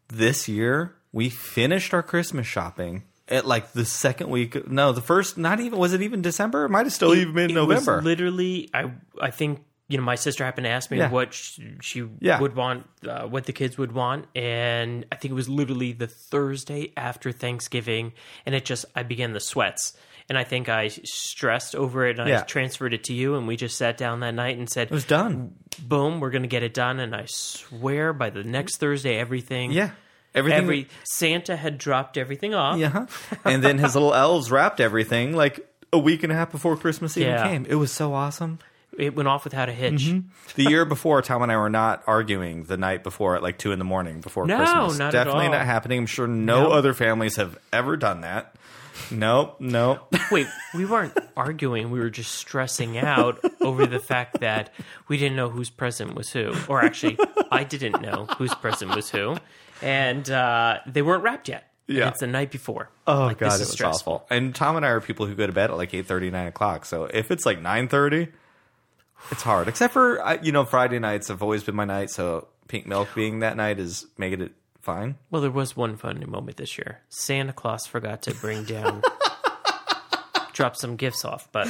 This 0.10 0.48
year, 0.48 0.96
we 1.12 1.30
finished 1.30 1.94
our 1.94 2.04
Christmas 2.04 2.46
shopping 2.46 3.04
at 3.28 3.46
like 3.48 3.72
the 3.74 3.86
second 3.86 4.30
week. 4.30 4.68
No, 4.68 4.92
the 4.92 5.02
first, 5.02 5.38
not 5.38 5.60
even, 5.60 5.80
was 5.80 5.94
it 5.94 6.02
even 6.02 6.22
December? 6.22 6.66
It 6.66 6.70
might 6.70 6.86
have 6.86 6.94
still 6.94 7.16
even 7.16 7.34
been 7.34 7.52
It 7.52 7.54
November. 7.54 8.02
literally, 8.02 8.70
I 8.74 8.92
I 9.22 9.32
think 9.32 9.64
you 9.90 9.98
know 9.98 10.04
my 10.04 10.16
sister 10.16 10.46
happened 10.46 10.64
to 10.66 10.70
ask 10.72 10.90
me 10.92 11.00
Yeah. 11.00 11.10
what 11.10 11.34
sh- 11.34 11.60
she 11.82 12.08
Yeah. 12.22 12.40
would 12.40 12.56
want, 12.56 12.88
uh, 13.06 13.24
what 13.28 13.46
the 13.46 13.52
kids 13.54 13.78
would 13.78 13.92
want, 13.92 14.28
and 14.36 15.06
I 15.12 15.16
think 15.16 15.32
it 15.32 15.36
was 15.36 15.50
literally 15.50 15.92
the 15.92 16.08
Thursday 16.08 16.94
after 16.96 17.32
Thanksgiving, 17.34 18.14
and 18.46 18.56
it 18.56 18.64
just 18.66 18.86
I 18.96 19.04
began 19.04 19.34
the 19.34 19.40
sweats. 19.42 19.98
And 20.30 20.38
I 20.38 20.44
think 20.44 20.70
I 20.70 20.90
stressed 20.90 21.76
over 21.76 22.06
it, 22.06 22.20
and 22.20 22.30
Yeah. 22.30 22.42
I 22.42 22.44
transferred 22.44 22.94
it 22.94 23.04
to 23.06 23.14
you, 23.14 23.36
and 23.36 23.48
we 23.48 23.56
just 23.58 23.76
sat 23.78 23.98
down 23.98 24.20
that 24.20 24.36
night 24.36 24.60
and 24.60 24.70
said, 24.70 24.88
it 24.90 24.94
was 24.94 25.04
done. 25.06 25.56
"Boom, 25.82 26.20
we're 26.20 26.30
going 26.30 26.44
to 26.44 26.48
get 26.48 26.62
it 26.62 26.76
done." 26.76 27.00
And 27.00 27.16
I 27.16 27.26
swear, 27.26 28.14
by 28.14 28.30
the 28.30 28.44
next 28.44 28.78
Thursday, 28.78 29.16
everything, 29.18 29.72
Yeah. 29.72 29.90
Everything. 30.36 30.62
every 30.64 30.88
Santa 31.04 31.56
had 31.56 31.80
dropped 31.80 32.16
everything 32.16 32.54
off. 32.54 32.78
yeah. 32.78 33.08
And 33.44 33.64
then 33.64 33.80
his 33.80 33.96
little 33.96 34.14
elves 34.14 34.52
wrapped 34.52 34.80
everything 34.80 35.36
like 35.36 35.68
a 35.92 35.98
week 35.98 36.22
and 36.22 36.32
a 36.32 36.36
half 36.36 36.52
before 36.52 36.78
Christmas 36.78 37.18
even 37.18 37.42
came. 37.42 37.66
It 37.68 37.76
was 37.76 37.92
so 37.92 38.14
awesome. 38.14 38.60
It 39.00 39.16
went 39.16 39.28
off 39.30 39.44
without 39.44 39.70
a 39.70 39.72
hitch. 39.74 40.14
The 40.56 40.64
year 40.64 40.86
before, 40.86 41.22
Tom 41.22 41.42
and 41.42 41.52
I 41.52 41.58
were 41.58 41.70
not 41.70 42.04
arguing 42.06 42.64
the 42.66 42.78
night 42.78 43.04
before 43.04 43.36
at 43.36 43.44
like 43.44 43.58
two 43.58 43.72
in 43.72 43.80
the 43.80 43.86
morning 43.86 44.22
before 44.22 44.46
No, 44.46 44.58
Christmas. 44.58 44.98
not 45.00 45.08
at 45.08 45.12
Definitely 45.26 45.50
not 45.50 45.66
happening. 45.66 46.00
I'm 46.00 46.06
sure 46.06 46.28
no 46.28 46.64
Nope. 46.64 46.74
other 46.74 46.94
families 46.94 47.38
have 47.38 47.58
ever 47.72 47.96
done 47.98 48.22
that. 48.22 48.56
Nope, 49.12 49.56
nope. 49.60 50.14
Wait, 50.32 50.48
we 50.74 50.86
weren't 50.86 51.18
arguing. 51.38 51.90
We 51.90 52.00
were 52.00 52.10
just 52.10 52.34
stressing 52.36 52.98
out 52.98 53.40
over 53.62 53.86
the 53.86 54.00
fact 54.00 54.42
that 54.42 54.74
we 55.08 55.18
didn't 55.18 55.38
know 55.38 55.50
whose 55.50 55.70
present 55.70 56.16
was 56.16 56.30
who. 56.32 56.54
Or 56.68 56.84
actually, 56.84 57.18
I 57.52 57.64
didn't 57.64 58.02
know 58.02 58.26
whose 58.38 58.54
present 58.56 58.94
was 58.96 59.10
who. 59.10 59.38
And 59.82 60.30
uh, 60.30 60.80
they 60.86 61.02
weren't 61.02 61.24
wrapped 61.24 61.48
yet. 61.48 61.72
And 61.88 61.98
Yeah. 61.98 62.10
it's 62.10 62.20
the 62.20 62.28
night 62.28 62.52
before. 62.52 62.90
Oh 63.08 63.28
Like, 63.28 63.38
god, 63.38 63.56
it 63.56 63.60
was 63.60 63.72
stressful. 63.72 64.14
awful. 64.16 64.28
And 64.30 64.54
Tom 64.54 64.76
and 64.76 64.86
I 64.86 64.90
are 64.90 65.00
people 65.02 65.26
who 65.26 65.34
go 65.36 65.48
to 65.48 65.54
bed 65.54 65.72
at 65.72 65.78
like 65.78 65.92
8:30, 65.92 66.32
9 66.32 66.48
o'clock. 66.48 66.86
So 66.86 67.06
if 67.06 67.32
it's 67.32 67.46
like 67.46 67.62
nine 67.62 67.88
thirty, 67.88 68.28
it's 69.32 69.42
hard. 69.44 69.68
Except 69.68 69.94
for 69.94 70.22
you 70.42 70.52
know 70.52 70.66
Friday 70.66 71.00
nights 71.00 71.28
have 71.28 71.42
always 71.44 71.64
been 71.64 71.76
my 71.76 71.86
night. 71.86 72.10
So 72.10 72.48
pink 72.68 72.86
milk 72.88 73.10
being 73.16 73.40
that 73.40 73.58
night 73.58 73.80
is 73.80 74.06
making 74.18 74.42
it 74.42 74.52
fine. 74.82 75.16
Well, 75.30 75.42
there 75.42 75.52
was 75.52 75.76
one 75.76 75.98
funny 75.98 76.26
moment 76.26 76.58
this 76.58 76.78
year. 76.78 77.00
Santa 77.10 77.54
Claus 77.54 77.86
forgot 77.86 78.22
to 78.24 78.34
bring 78.34 78.64
down, 78.64 79.02
drop 80.54 80.76
some 80.76 80.96
gifts 80.96 81.26
off, 81.26 81.48
but 81.52 81.68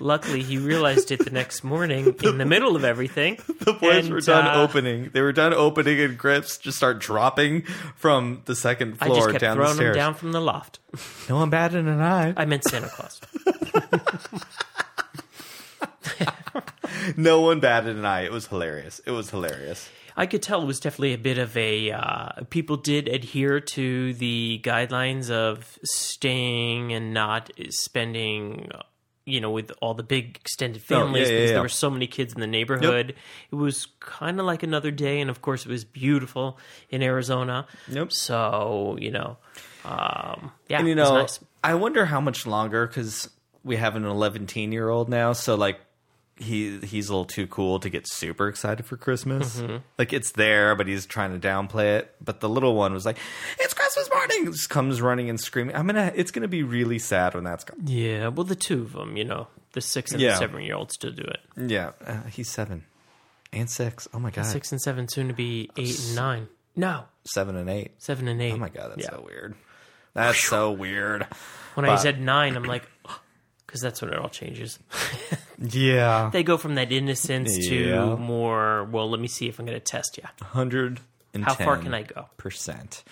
luckily 0.00 0.42
he 0.42 0.58
realized 0.58 1.10
it 1.10 1.24
the 1.24 1.30
next 1.30 1.62
morning 1.64 2.14
in 2.22 2.38
the 2.38 2.44
middle 2.44 2.76
of 2.76 2.84
everything. 2.84 3.38
The 3.58 3.74
boys 3.74 4.06
And, 4.06 4.14
were 4.14 4.20
done 4.22 4.46
uh, 4.46 4.62
opening. 4.62 5.10
They 5.12 5.20
were 5.20 5.32
done 5.32 5.52
opening, 5.52 6.00
and 6.00 6.16
grips 6.16 6.56
just 6.56 6.78
start 6.78 7.00
dropping 7.00 7.62
from 7.96 8.40
the 8.46 8.54
second 8.56 8.98
floor 8.98 9.12
I 9.12 9.14
just 9.14 9.30
kept 9.30 9.40
down 9.42 9.58
the 9.58 9.64
throwing 9.64 9.78
them 9.78 9.94
down 9.94 10.14
from 10.14 10.32
the 10.32 10.40
loft. 10.40 10.78
No 11.28 11.36
one 11.36 11.50
batted 11.50 11.86
an 11.86 12.00
eye. 12.00 12.32
I 12.34 12.46
meant 12.46 12.64
Santa 12.64 12.88
Claus. 12.88 13.20
No 17.18 17.40
one 17.40 17.58
batted 17.58 17.96
an 17.96 18.04
eye. 18.04 18.22
It 18.22 18.30
was 18.30 18.46
hilarious. 18.46 19.00
It 19.04 19.10
was 19.10 19.30
hilarious. 19.30 19.88
I 20.16 20.26
could 20.26 20.40
tell 20.40 20.62
it 20.62 20.66
was 20.66 20.78
definitely 20.78 21.14
a 21.14 21.18
bit 21.18 21.36
of 21.36 21.56
a. 21.56 21.90
Uh, 21.90 22.28
people 22.48 22.76
did 22.76 23.08
adhere 23.08 23.58
to 23.60 24.14
the 24.14 24.60
guidelines 24.62 25.28
of 25.28 25.78
staying 25.84 26.92
and 26.92 27.12
not 27.12 27.50
spending, 27.70 28.68
uh, 28.72 28.82
you 29.24 29.40
know, 29.40 29.50
with 29.50 29.72
all 29.80 29.94
the 29.94 30.04
big 30.04 30.36
extended 30.36 30.80
Oh, 30.90 30.94
yeah, 30.94 31.00
families 31.00 31.28
yeah, 31.28 31.34
because 31.36 31.48
yeah. 31.50 31.54
there 31.54 31.62
were 31.62 31.68
so 31.68 31.90
many 31.90 32.06
kids 32.06 32.34
in 32.34 32.40
the 32.40 32.46
neighborhood. 32.46 33.14
It 33.50 33.54
was 33.56 33.86
kind 33.98 34.38
of 34.38 34.46
like 34.46 34.62
another 34.62 34.90
day, 34.92 35.20
and 35.20 35.28
of 35.28 35.42
course, 35.42 35.66
it 35.66 35.70
was 35.70 35.84
beautiful 35.84 36.58
in 36.88 37.02
Arizona. 37.02 37.66
Yep. 37.88 38.12
So 38.12 38.96
you 39.00 39.10
know, 39.10 39.38
um, 39.84 40.52
yeah, 40.68 40.78
And 40.78 40.86
you 40.86 40.94
it 40.94 41.00
was 41.00 41.10
know, 41.10 41.16
nice. 41.16 41.40
I 41.64 41.74
wonder 41.74 42.04
how 42.06 42.20
much 42.20 42.46
longer 42.46 42.86
because 42.86 43.28
we 43.64 43.74
have 43.76 43.96
an 43.96 44.04
11 44.04 44.46
year 44.72 44.88
old 44.88 45.08
now. 45.08 45.32
So 45.32 45.56
like 45.56 45.80
he 46.38 46.78
he's 46.78 47.08
a 47.08 47.12
little 47.12 47.24
too 47.24 47.46
cool 47.46 47.80
to 47.80 47.90
get 47.90 48.08
super 48.08 48.48
excited 48.48 48.86
for 48.86 48.96
Christmas. 48.96 49.60
Mm-hmm. 49.60 49.76
Like 49.98 50.12
it's 50.12 50.32
there, 50.32 50.74
but 50.74 50.86
he's 50.86 51.06
trying 51.06 51.38
to 51.38 51.46
downplay 51.48 51.98
it. 51.98 52.14
But 52.20 52.40
the 52.40 52.48
little 52.48 52.74
one 52.74 52.92
was 52.92 53.04
like, 53.06 53.16
"It's 53.58 53.74
Christmas 53.74 54.08
morning!" 54.12 54.52
Just 54.52 54.70
comes 54.70 55.00
running 55.02 55.28
and 55.30 55.40
screaming. 55.40 55.74
I'm 55.76 55.86
gonna. 55.86 56.12
It's 56.14 56.30
gonna 56.30 56.48
be 56.48 56.62
really 56.62 56.98
sad 56.98 57.34
when 57.34 57.44
that's 57.44 57.64
gone. 57.64 57.80
Yeah, 57.86 58.28
well, 58.28 58.44
the 58.44 58.54
two 58.56 58.82
of 58.82 58.92
them, 58.92 59.16
you 59.16 59.24
know, 59.24 59.48
the 59.72 59.80
six 59.80 60.12
and 60.12 60.20
Yeah. 60.20 60.30
the 60.32 60.36
seven 60.38 60.62
year 60.62 60.74
olds 60.76 60.94
still 60.94 61.12
do 61.12 61.22
it. 61.24 61.40
Yeah, 61.56 61.90
uh, 62.06 62.22
he's 62.30 62.48
seven 62.50 62.84
and 63.52 63.68
six. 63.70 64.06
Oh 64.14 64.18
my 64.18 64.30
god, 64.30 64.46
Six 64.46 64.72
and 64.72 64.80
seven, 64.80 65.08
soon 65.08 65.28
to 65.28 65.34
be 65.34 65.70
eight 65.76 65.98
and 65.98 66.14
nine. 66.16 66.48
No, 66.76 67.04
seven 67.24 67.56
and 67.56 67.68
eight. 67.68 67.92
seven 67.98 68.28
and 68.28 68.40
eight. 68.40 68.52
Oh 68.52 68.58
my 68.58 68.68
god, 68.68 68.90
that's 68.92 69.02
Yeah. 69.02 69.10
so 69.10 69.22
weird. 69.26 69.54
That's 70.14 70.38
so 70.38 70.72
weird. 70.72 71.26
When 71.74 71.88
I 71.88 71.96
said 71.96 72.20
nine, 72.20 72.56
I'm 72.56 72.64
like, 72.64 72.82
because 73.68 73.80
that's 73.82 74.02
when 74.02 74.12
it 74.12 74.18
all 74.18 74.28
changes. 74.30 74.78
Yeah, 75.60 76.30
they 76.32 76.44
go 76.44 76.56
from 76.56 76.76
that 76.76 76.92
innocence 76.92 77.58
Yeah. 77.68 77.96
to 78.10 78.16
more. 78.16 78.84
Well, 78.84 79.10
let 79.10 79.18
me 79.18 79.26
see 79.26 79.48
if 79.48 79.58
I'm 79.58 79.66
going 79.66 79.76
to 79.76 79.84
test 79.84 80.16
you. 80.16 80.22
hundred 80.40 81.00
and 81.34 81.44
How 81.44 81.52
far 81.54 81.76
can 81.78 81.92
I 81.94 82.02
go? 82.02 82.26
percent. 82.36 83.02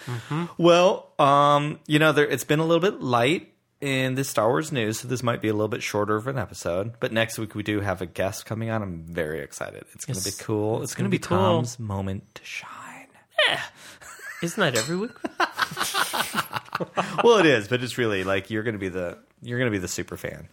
Well, 0.56 1.10
um, 1.18 1.80
you 1.88 1.98
know, 1.98 2.12
there 2.12 2.25
it's 2.25 2.44
been 2.44 2.60
a 2.60 2.64
little 2.64 2.80
bit 2.88 3.00
light 3.02 3.52
in 3.80 4.14
the 4.14 4.22
Star 4.22 4.46
Wars 4.48 4.70
news, 4.70 5.00
so 5.00 5.08
this 5.08 5.25
might 5.25 5.42
be 5.42 5.48
a 5.48 5.52
little 5.54 5.66
bit 5.66 5.82
shorter 5.82 6.14
of 6.14 6.28
an 6.28 6.38
episode. 6.38 6.92
But 7.00 7.10
next 7.12 7.36
week 7.36 7.56
we 7.56 7.64
do 7.64 7.80
have 7.80 8.00
a 8.00 8.06
guest 8.06 8.46
coming 8.46 8.70
on. 8.70 8.80
I'm 8.80 9.02
very 9.02 9.40
excited. 9.40 9.84
It's 9.94 10.04
going 10.04 10.16
to 10.16 10.25
be 10.25 10.30
cool. 10.38 10.84
It's, 10.84 10.94
going 10.94 11.06
to 11.06 11.10
be, 11.10 11.18
be 11.18 11.22
cool. 11.22 11.38
Tom's 11.38 11.80
moment 11.80 12.32
to 12.36 12.44
shine. 12.44 13.08
Isn't 14.40 14.60
that 14.60 14.76
every 14.76 14.96
week? 14.96 15.10
well, 17.25 17.38
it 17.38 17.47
is, 17.47 17.68
but 17.68 17.83
it's 17.83 17.99
really 17.99 18.25
like 18.25 18.50
you're 18.50 18.62
going 18.62 18.75
to 18.75 18.78
be 18.78 18.88
the 18.88 19.18
you're 19.42 19.59
going 19.59 19.71
to 19.71 19.76
be 19.76 19.80
the 19.80 19.88
super 19.88 20.16
fan. 20.16 20.49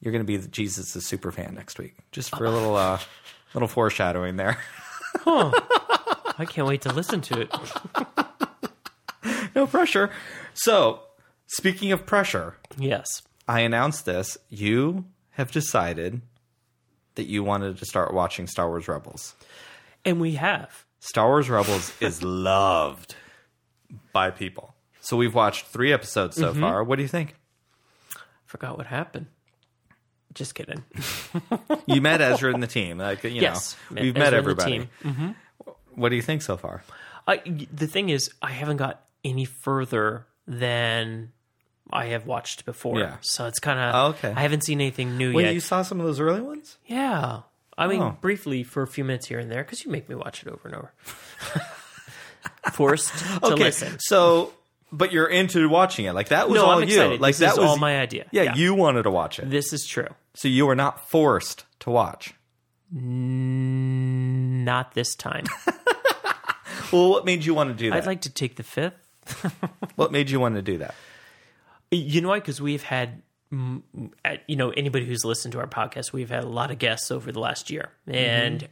You're 0.00 0.12
going 0.12 0.22
to 0.22 0.26
be 0.26 0.36
the 0.36 0.48
Jesus 0.48 0.92
the 0.92 1.00
super 1.00 1.32
fan 1.32 1.54
next 1.54 1.78
week. 1.78 1.96
Just 2.12 2.30
for 2.36 2.44
a 2.44 2.50
little 2.50 2.76
uh 2.76 2.98
little 3.54 3.68
foreshadowing 3.68 4.36
there. 4.36 4.58
huh. 5.16 5.50
I 6.38 6.44
can't 6.44 6.68
wait 6.68 6.82
to 6.82 6.92
listen 6.92 7.20
to 7.22 7.40
it. 7.40 7.50
no 9.56 9.66
pressure. 9.66 10.10
So, 10.54 11.00
speaking 11.48 11.90
of 11.92 12.06
pressure, 12.06 12.56
Yes. 12.76 13.22
I 13.48 13.60
announced 13.60 14.04
this. 14.04 14.36
You 14.48 15.06
have 15.30 15.50
decided 15.50 16.20
that 17.16 17.26
you 17.26 17.42
wanted 17.42 17.78
to 17.78 17.84
start 17.86 18.12
watching 18.14 18.46
Star 18.46 18.68
Wars 18.68 18.86
Rebels. 18.86 19.34
And 20.04 20.20
we 20.20 20.34
have. 20.34 20.84
Star 21.00 21.26
Wars 21.28 21.48
Rebels 21.50 21.92
is 22.00 22.22
loved 22.22 23.14
by 24.12 24.30
people. 24.30 24.74
So 25.08 25.16
we've 25.16 25.34
watched 25.34 25.66
three 25.66 25.90
episodes 25.92 26.36
so 26.36 26.50
Mm-hmm. 26.52 26.60
far. 26.60 26.84
What 26.84 26.96
do 26.96 27.02
you 27.02 27.08
think? 27.08 27.34
Forgot 28.44 28.76
what 28.76 28.86
happened. 28.86 29.26
Just 30.34 30.54
kidding. 30.54 30.84
You 31.86 32.02
met 32.02 32.20
Ezra 32.20 32.52
and 32.52 32.62
the 32.62 32.66
team. 32.66 32.98
Like 32.98 33.24
you 33.24 33.30
yes. 33.30 33.74
know, 33.90 34.02
we've 34.02 34.14
Ezra 34.14 34.20
met 34.24 34.34
everybody. 34.34 34.88
team. 35.02 35.34
What 35.94 36.10
do 36.10 36.16
you 36.16 36.22
think 36.22 36.42
so 36.42 36.58
far? 36.58 36.82
I, 37.26 37.40
the 37.72 37.86
thing 37.86 38.10
is, 38.10 38.30
I 38.42 38.50
haven't 38.50 38.76
got 38.76 39.02
any 39.24 39.46
further 39.46 40.26
than 40.46 41.32
I 41.90 42.06
have 42.06 42.26
watched 42.26 42.66
before. 42.66 42.98
Yeah. 43.00 43.16
So 43.22 43.46
it's 43.46 43.58
kind 43.58 43.78
of. 43.80 43.94
Oh, 43.94 44.06
okay. 44.18 44.32
I 44.36 44.42
haven't 44.42 44.64
seen 44.64 44.80
anything 44.82 45.16
new 45.16 45.32
Wait, 45.32 45.44
yet. 45.44 45.54
you 45.54 45.60
saw 45.60 45.80
some 45.82 45.98
of 45.98 46.04
those 46.06 46.20
early 46.20 46.42
ones? 46.42 46.76
Yeah. 46.86 47.40
I 47.78 47.86
mean, 47.86 48.02
Oh. 48.02 48.16
briefly 48.20 48.62
for 48.64 48.82
a 48.82 48.86
few 48.86 49.04
minutes 49.04 49.26
here 49.26 49.38
and 49.38 49.50
there, 49.50 49.64
because 49.64 49.84
you 49.86 49.90
make 49.90 50.08
me 50.10 50.14
watch 50.14 50.42
it 50.42 50.48
over 50.48 50.68
and 50.68 50.74
over. 50.76 50.92
Forced 52.72 53.16
to 53.18 53.46
okay, 53.52 53.64
listen. 53.64 53.96
so 53.98 54.52
but 54.92 55.12
you're 55.12 55.26
into 55.26 55.68
watching 55.68 56.04
it. 56.06 56.14
Like 56.14 56.28
that 56.28 56.48
was 56.48 56.60
No, 56.60 56.66
all 56.66 56.78
I'm 56.78 56.88
you. 56.88 56.94
excited. 56.94 57.20
Like 57.20 57.34
This 57.36 57.40
that 57.40 57.52
is 57.52 57.58
was 57.58 57.68
all 57.68 57.76
my 57.78 58.00
idea. 58.00 58.26
Yeah, 58.30 58.42
Yeah. 58.44 58.54
you 58.54 58.74
wanted 58.74 59.02
to 59.04 59.10
watch 59.10 59.38
it, 59.38 59.50
This 59.50 59.72
is 59.72 59.86
true. 59.86 60.08
so 60.34 60.48
you 60.48 60.66
were 60.66 60.76
not 60.76 61.08
forced 61.10 61.64
to 61.80 61.90
watch. 61.90 62.34
Not 62.90 64.94
this 64.94 65.14
time. 65.14 65.44
Well, 66.92 67.10
what 67.10 67.24
made 67.24 67.44
you 67.44 67.54
want 67.54 67.70
to 67.70 67.74
do 67.74 67.90
that? 67.90 67.96
I'd 67.96 68.06
like 68.06 68.22
to 68.22 68.30
take 68.30 68.56
the 68.56 68.62
fifth. 68.62 68.94
what 69.96 70.10
made 70.10 70.30
you 70.30 70.40
want 70.40 70.54
to 70.54 70.62
do 70.62 70.78
that? 70.78 70.94
You 71.90 72.20
know 72.20 72.28
why? 72.28 72.38
Because 72.38 72.60
we've 72.60 72.82
had, 72.82 73.22
you 73.50 74.56
know, 74.56 74.70
anybody 74.70 75.04
who's 75.04 75.24
listened 75.24 75.52
to 75.52 75.58
our 75.58 75.66
podcast, 75.66 76.12
we've 76.12 76.30
had 76.30 76.44
a 76.44 76.48
lot 76.48 76.70
of 76.70 76.78
guests 76.78 77.10
over 77.10 77.30
the 77.30 77.40
last 77.40 77.70
year. 77.70 77.90
And 78.06 78.68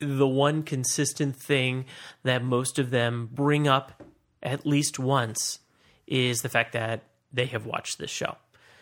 mm-hmm. 0.00 0.18
the 0.18 0.28
one 0.28 0.62
consistent 0.62 1.36
thing 1.36 1.86
that 2.22 2.44
most 2.44 2.78
of 2.78 2.90
them 2.90 3.28
bring 3.32 3.66
up 3.66 4.00
at 4.42 4.66
least 4.66 4.98
once 4.98 5.58
is 6.06 6.38
the 6.42 6.48
fact 6.48 6.72
that 6.72 7.04
they 7.32 7.46
have 7.46 7.66
watched 7.66 7.98
this 7.98 8.10
show. 8.10 8.36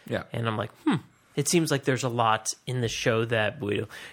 Yeah, 0.09 0.23
And 0.33 0.49
I'm 0.49 0.57
like, 0.57 0.71
hmm, 0.87 0.97
it 1.37 1.49
seems 1.49 1.71
like 1.71 1.85
there's 1.85 2.05
a 2.05 2.09
lot 2.09 2.49
in 2.67 2.81
the 2.81 2.89
show 2.89 3.25
that 3.27 3.59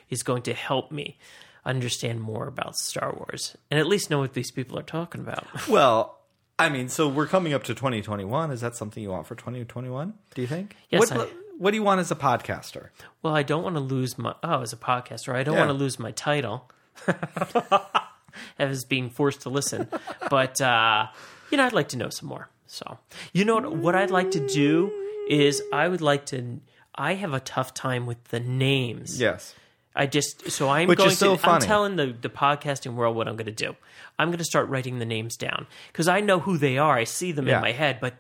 is 0.09 0.23
going 0.23 0.41
to 0.43 0.53
help 0.53 0.91
me 0.91 1.17
understand 1.65 2.19
more 2.21 2.47
about 2.47 2.75
Star 2.75 3.13
Wars 3.13 3.55
and 3.71 3.79
at 3.79 3.87
least 3.87 4.09
know 4.09 4.19
what 4.19 4.33
these 4.33 4.51
people 4.51 4.77
are 4.77 4.83
talking 4.83 5.21
about. 5.21 5.47
Well, 5.69 6.19
I 6.59 6.69
mean, 6.69 6.89
so 6.89 7.07
we're 7.07 7.27
coming 7.27 7.53
up 7.53 7.63
to 7.63 7.73
2021. 7.73 8.51
Is 8.51 8.61
that 8.61 8.75
something 8.75 9.01
you 9.01 9.09
want 9.09 9.25
for 9.27 9.35
2021? 9.35 10.13
Do 10.33 10.41
you 10.41 10.47
think? 10.47 10.75
Yes, 10.89 11.11
What, 11.11 11.27
I- 11.29 11.31
what 11.57 11.71
do 11.71 11.77
you 11.77 11.83
want 11.83 12.01
as 12.01 12.11
a 12.11 12.15
podcaster? 12.15 12.89
Well, 13.21 13.33
I 13.33 13.43
don't 13.43 13.63
want 13.63 13.75
to 13.77 13.81
lose 13.81 14.17
my 14.17 14.35
oh, 14.43 14.61
as 14.61 14.73
a 14.73 14.77
podcaster, 14.77 15.33
I 15.33 15.43
don't 15.43 15.53
Yeah. 15.55 15.61
want 15.65 15.69
to 15.69 15.73
lose 15.81 15.97
my 15.97 16.11
title 16.11 16.69
as 18.59 18.83
being 18.85 19.09
forced 19.09 19.41
to 19.41 19.49
listen. 19.49 19.87
But 20.29 20.59
uh, 20.61 21.07
you 21.51 21.57
know, 21.57 21.65
I'd 21.65 21.73
like 21.73 21.89
to 21.89 21.97
know 21.97 22.09
some 22.09 22.29
more. 22.29 22.49
So, 22.67 22.97
you 23.33 23.45
know 23.45 23.55
what, 23.55 23.75
what 23.75 23.95
I'd 23.95 24.11
like 24.11 24.31
to 24.31 24.45
do 24.47 24.91
is 25.29 25.61
I 25.71 25.87
would 25.87 26.01
like 26.01 26.25
to. 26.27 26.59
I 26.95 27.15
have 27.15 27.33
a 27.33 27.39
tough 27.39 27.73
time 27.73 28.05
with 28.05 28.23
the 28.25 28.39
names. 28.39 29.19
Yes. 29.19 29.53
I 29.97 30.07
just 30.07 30.51
so 30.51 30.69
I'm 30.69 30.87
Which 30.89 30.97
going 30.97 31.11
is 31.11 31.17
so 31.17 31.35
to. 31.37 31.49
I'm 31.49 31.61
telling 31.61 31.95
the 31.95 32.07
the 32.19 32.29
podcasting 32.29 32.95
world 32.95 33.15
what 33.15 33.27
I'm 33.27 33.35
going 33.37 33.45
to 33.45 33.51
do. 33.65 33.75
I'm 34.19 34.27
going 34.29 34.39
to 34.39 34.43
start 34.45 34.67
writing 34.69 34.99
the 34.99 35.05
names 35.05 35.37
down 35.37 35.67
because 35.91 36.07
I 36.07 36.19
know 36.21 36.39
who 36.39 36.57
they 36.57 36.77
are. 36.77 36.95
I 36.97 37.03
see 37.05 37.31
them 37.31 37.47
Yeah. 37.47 37.57
in 37.57 37.61
my 37.61 37.71
head, 37.71 37.99
but 38.01 38.15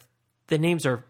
the 0.47 0.57
names 0.57 0.85
are, 0.85 1.03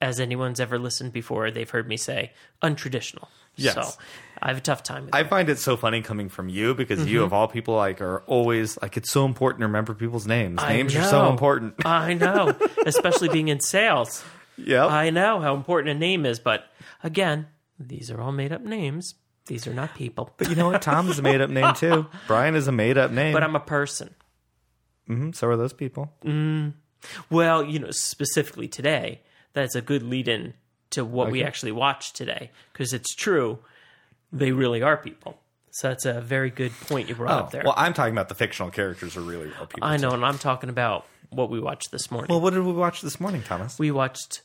as 0.00 0.18
anyone's 0.20 0.60
ever 0.60 0.78
listened 0.78 1.12
before, 1.12 1.50
they've 1.50 1.68
heard 1.70 1.88
me 1.88 1.96
say 1.96 2.32
untraditional. 2.62 3.28
Yes. 3.56 3.74
So 3.74 4.00
I 4.40 4.48
have 4.48 4.56
a 4.58 4.60
tough 4.60 4.82
time 4.82 5.06
with 5.06 5.14
I 5.14 5.20
it. 5.20 5.28
find 5.28 5.48
it 5.50 5.58
so 5.58 5.76
funny 5.76 6.00
coming 6.02 6.28
from 6.28 6.48
you 6.48 6.74
because 6.74 7.00
Mm-hmm. 7.00 7.08
you 7.08 7.22
of 7.24 7.32
all 7.32 7.48
people 7.48 7.74
like 7.74 8.00
are 8.00 8.20
always 8.26 8.80
like 8.80 8.96
it's 8.96 9.10
so 9.10 9.24
important 9.26 9.60
to 9.60 9.66
remember 9.66 9.92
people's 9.92 10.26
names. 10.26 10.62
I 10.62 10.74
Names 10.74 10.94
are 10.96 11.02
so 11.04 11.28
important. 11.28 11.74
I 11.84 12.14
know, 12.14 12.56
especially 12.86 13.28
being 13.28 13.48
in 13.48 13.60
sales. 13.60 14.24
Yeah. 14.56 14.86
I 14.86 15.10
know 15.10 15.40
how 15.40 15.54
important 15.54 15.96
a 15.96 15.98
name 15.98 16.24
is, 16.24 16.38
but 16.38 16.64
again, 17.02 17.48
these 17.78 18.10
are 18.10 18.20
all 18.20 18.32
made 18.32 18.52
up 18.52 18.62
names. 18.62 19.14
These 19.46 19.66
are 19.66 19.74
not 19.74 19.94
people. 19.94 20.32
but 20.36 20.48
you 20.48 20.54
know 20.54 20.70
what? 20.70 20.80
Tom 20.80 21.08
is 21.10 21.18
a 21.18 21.22
made 21.22 21.40
up 21.40 21.50
name 21.50 21.74
too. 21.74 22.06
Brian 22.26 22.54
is 22.54 22.68
a 22.68 22.72
made 22.72 22.96
up 22.96 23.10
name. 23.10 23.32
But 23.32 23.42
I'm 23.42 23.56
a 23.56 23.60
person. 23.60 24.14
Mhm, 25.08 25.34
so 25.34 25.48
are 25.48 25.56
those 25.56 25.72
people. 25.72 26.12
Well, 27.30 27.64
you 27.64 27.78
know, 27.78 27.90
specifically 27.90 28.68
today, 28.68 29.22
that's 29.52 29.74
a 29.74 29.80
good 29.80 30.02
lead 30.02 30.28
in 30.28 30.54
to 30.90 31.04
what 31.04 31.30
we 31.30 31.42
actually 31.44 31.72
watched 31.72 32.16
today 32.16 32.50
because 32.72 32.92
it's 32.92 33.14
true. 33.14 33.58
They 34.32 34.52
really 34.52 34.82
are 34.82 34.96
people. 34.96 35.38
So 35.72 35.88
that's 35.88 36.04
a 36.04 36.20
very 36.20 36.50
good 36.50 36.72
point 36.88 37.08
you 37.08 37.14
brought 37.14 37.30
Oh, 37.32 37.44
up 37.44 37.50
there. 37.52 37.62
well, 37.64 37.74
I'm 37.76 37.92
talking 37.94 38.12
about 38.12 38.28
the 38.28 38.34
fictional 38.34 38.70
characters 38.72 39.16
are 39.16 39.20
really 39.20 39.46
real 39.46 39.66
people. 39.66 39.84
I 39.84 39.96
too. 39.96 40.02
know, 40.02 40.10
and 40.14 40.24
I'm 40.24 40.38
talking 40.38 40.68
about 40.68 41.06
what 41.30 41.48
we 41.48 41.60
watched 41.60 41.92
this 41.92 42.10
morning. 42.10 42.26
Well, 42.28 42.40
what 42.40 42.52
did 42.54 42.64
we 42.64 42.72
watch 42.72 43.02
this 43.02 43.20
morning, 43.20 43.42
Thomas? 43.42 43.78
we 43.78 43.90
watched. 43.92 44.42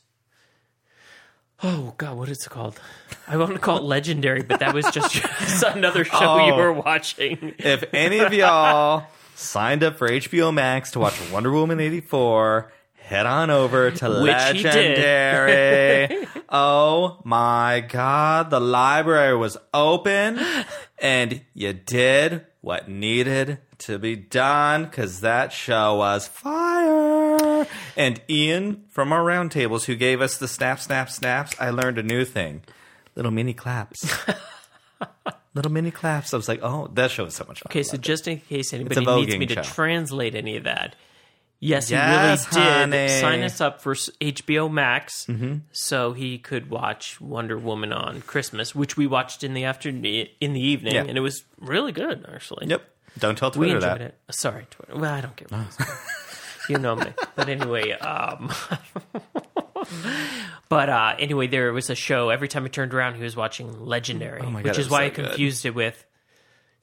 Oh 1.62 1.94
God, 1.96 2.16
what 2.18 2.28
is 2.28 2.44
it 2.46 2.50
called? 2.50 2.78
I 3.26 3.36
want 3.38 3.54
to 3.54 3.58
call 3.58 3.78
it 3.78 3.82
Legendary, 3.82 4.42
but 4.42 4.60
that 4.60 4.74
was 4.74 4.84
just 4.90 5.16
another 5.74 6.04
show 6.04 6.46
you 6.46 6.52
Oh. 6.52 6.56
were 6.56 6.72
watching. 6.72 7.54
if 7.58 7.82
any 7.94 8.18
of 8.18 8.32
y'all 8.34 9.06
signed 9.34 9.82
up 9.82 9.96
for 9.96 10.08
HBO 10.08 10.52
Max 10.52 10.90
to 10.92 10.98
watch 10.98 11.14
Wonder 11.32 11.50
Woman 11.50 11.80
84, 11.80 12.70
head 13.06 13.24
on 13.24 13.50
over 13.50 13.92
to 13.92 14.08
Which. 14.20 14.32
Legendary. 14.64 16.26
oh 16.48 17.20
my 17.24 17.80
god, 17.80 18.50
the 18.50 18.60
library 18.60 19.36
was 19.36 19.56
open 19.72 20.40
and 20.98 21.40
you 21.54 21.72
did 21.72 22.44
what 22.60 22.88
needed 22.88 23.58
to 23.78 23.98
be 23.98 24.16
done 24.16 24.84
because 24.84 25.20
that 25.20 25.52
show 25.52 25.96
was 25.96 26.26
fire. 26.26 27.66
And 27.96 28.20
Ian 28.28 28.84
from 28.90 29.12
our 29.12 29.22
roundtables, 29.22 29.84
who 29.84 29.94
gave 29.94 30.20
us 30.20 30.38
the 30.38 30.48
snap, 30.48 30.80
snap, 30.80 31.08
snaps, 31.08 31.54
I 31.60 31.70
learned 31.70 31.98
a 31.98 32.02
new 32.02 32.24
thing 32.24 32.62
little 33.14 33.30
mini 33.30 33.54
claps. 33.54 34.12
little 35.54 35.72
mini 35.72 35.90
claps. 35.92 36.34
I 36.34 36.36
was 36.36 36.48
like, 36.48 36.60
oh, 36.62 36.90
that 36.94 37.10
show 37.10 37.24
was 37.24 37.34
so 37.34 37.44
much 37.46 37.60
fun. 37.60 37.70
Okay, 37.70 37.82
so 37.82 37.96
just 37.96 38.28
in 38.28 38.40
case 38.40 38.72
anybody 38.72 39.06
needs 39.06 39.36
me 39.36 39.46
to 39.46 39.54
show. 39.54 39.62
translate 39.62 40.34
any 40.34 40.56
of 40.56 40.64
that, 40.64 40.96
yes, 41.60 41.90
Yes, 41.90 42.46
he 42.46 42.56
really 42.58 42.70
honey. 42.72 42.90
did 43.08 43.20
sign 43.20 43.42
us 43.42 43.60
up 43.60 43.80
for 43.80 43.94
HBO 43.94 44.70
Max 44.70 45.26
Mm-hmm. 45.26 45.56
so 45.72 46.12
he 46.12 46.38
could 46.38 46.70
watch 46.70 47.20
Wonder 47.20 47.58
Woman 47.58 47.92
on 47.92 48.20
Christmas, 48.22 48.74
which 48.74 48.96
we 48.96 49.06
watched 49.06 49.42
in 49.44 49.54
the 49.54 49.64
afternoon, 49.64 50.26
in 50.40 50.52
the 50.52 50.60
evening, 50.60 50.94
Yeah. 50.94 51.04
and 51.04 51.16
it 51.16 51.20
was 51.22 51.44
really 51.58 51.92
good, 51.92 52.26
actually. 52.32 52.66
Yep. 52.68 52.82
Don't 53.18 53.38
tell 53.38 53.50
we 53.50 53.54
Twitter 53.68 53.76
enjoyed 53.76 53.90
that. 53.90 54.00
it. 54.00 54.14
Sorry, 54.30 54.66
Twitter. 54.70 54.96
Well, 55.00 55.12
I 55.12 55.20
don't 55.22 55.36
care. 55.36 55.48
you 56.68 56.78
know 56.78 56.96
me, 56.96 57.06
but 57.34 57.48
anyway. 57.48 57.92
Um, 57.92 58.52
but 60.68 60.88
uh, 60.88 61.14
anyway, 61.18 61.46
there 61.46 61.72
was 61.72 61.90
a 61.90 61.94
show. 61.94 62.30
Every 62.30 62.48
time 62.48 62.64
I 62.64 62.68
turned 62.68 62.92
around, 62.92 63.14
he 63.14 63.22
was 63.22 63.36
watching 63.36 63.84
Legendary, 63.86 64.40
Oh 64.42 64.50
my 64.50 64.62
which 64.62 64.78
is 64.78 64.90
why 64.90 65.00
so 65.00 65.04
I 65.04 65.08
good. 65.10 65.26
confused 65.28 65.64
it 65.66 65.74
with 65.74 66.04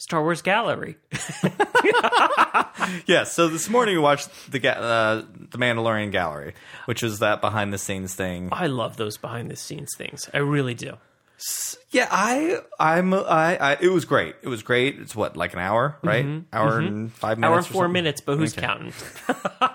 Star 0.03 0.21
Wars 0.21 0.41
Gallery. 0.41 0.97
Yeah. 3.05 3.23
So 3.23 3.47
this 3.47 3.69
morning 3.69 3.95
we 3.95 4.01
watched 4.01 4.29
the 4.51 4.59
ga- 4.59 4.71
uh, 4.71 5.21
the 5.51 5.57
Mandalorian 5.57 6.11
Gallery, 6.11 6.53
which 6.85 7.01
is 7.01 7.19
that 7.19 7.39
behind 7.39 7.71
the 7.71 7.77
scenes 7.77 8.13
thing. 8.13 8.49
I 8.51 8.67
love 8.67 8.97
those 8.97 9.15
behind 9.15 9.49
the 9.49 9.55
scenes 9.55 9.91
things. 9.97 10.29
I 10.33 10.39
really 10.39 10.73
do. 10.73 10.97
Yeah, 11.91 12.07
I 12.11 12.59
I'm 12.79 13.13
I, 13.13 13.57
I 13.57 13.77
it 13.79 13.87
was 13.89 14.03
great. 14.03 14.35
It 14.41 14.49
was 14.49 14.63
great. 14.63 14.99
It's 14.99 15.15
what 15.15 15.37
like 15.37 15.53
an 15.53 15.59
hour, 15.59 15.97
right? 16.03 16.25
Hour 16.51 16.79
and 16.79 17.11
five 17.13 17.37
minutes. 17.37 17.37
Mm-hmm. 17.37 17.43
Hour 17.45 17.53
or 17.53 17.57
and 17.57 17.65
four 17.65 17.83
something? 17.83 17.93
minutes, 17.93 18.21
but 18.21 18.37
who's 18.37 18.53
counting? 18.53 18.93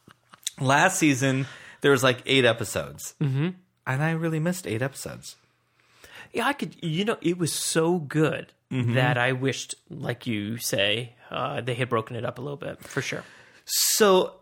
Last 0.60 0.98
season 0.98 1.46
there 1.82 1.90
was 1.90 2.02
like 2.02 2.22
eight 2.24 2.46
episodes, 2.46 3.14
mm-hmm. 3.20 3.48
and 3.86 4.02
I 4.02 4.12
really 4.12 4.40
missed 4.40 4.66
eight 4.66 4.82
episodes. 4.82 5.36
Yeah, 6.32 6.46
I 6.46 6.52
could. 6.52 6.76
You 6.82 7.04
know, 7.04 7.16
it 7.20 7.38
was 7.38 7.52
so 7.52 7.98
good 7.98 8.52
Mm-hmm. 8.70 8.94
that 8.94 9.18
I 9.18 9.32
wished, 9.32 9.74
like 9.88 10.28
you 10.28 10.56
say, 10.58 11.14
uh, 11.28 11.60
they 11.60 11.74
had 11.74 11.88
broken 11.88 12.14
it 12.14 12.24
up 12.24 12.38
a 12.38 12.40
little 12.40 12.56
bit 12.56 12.80
for 12.84 13.02
sure. 13.02 13.24
So, 13.64 14.34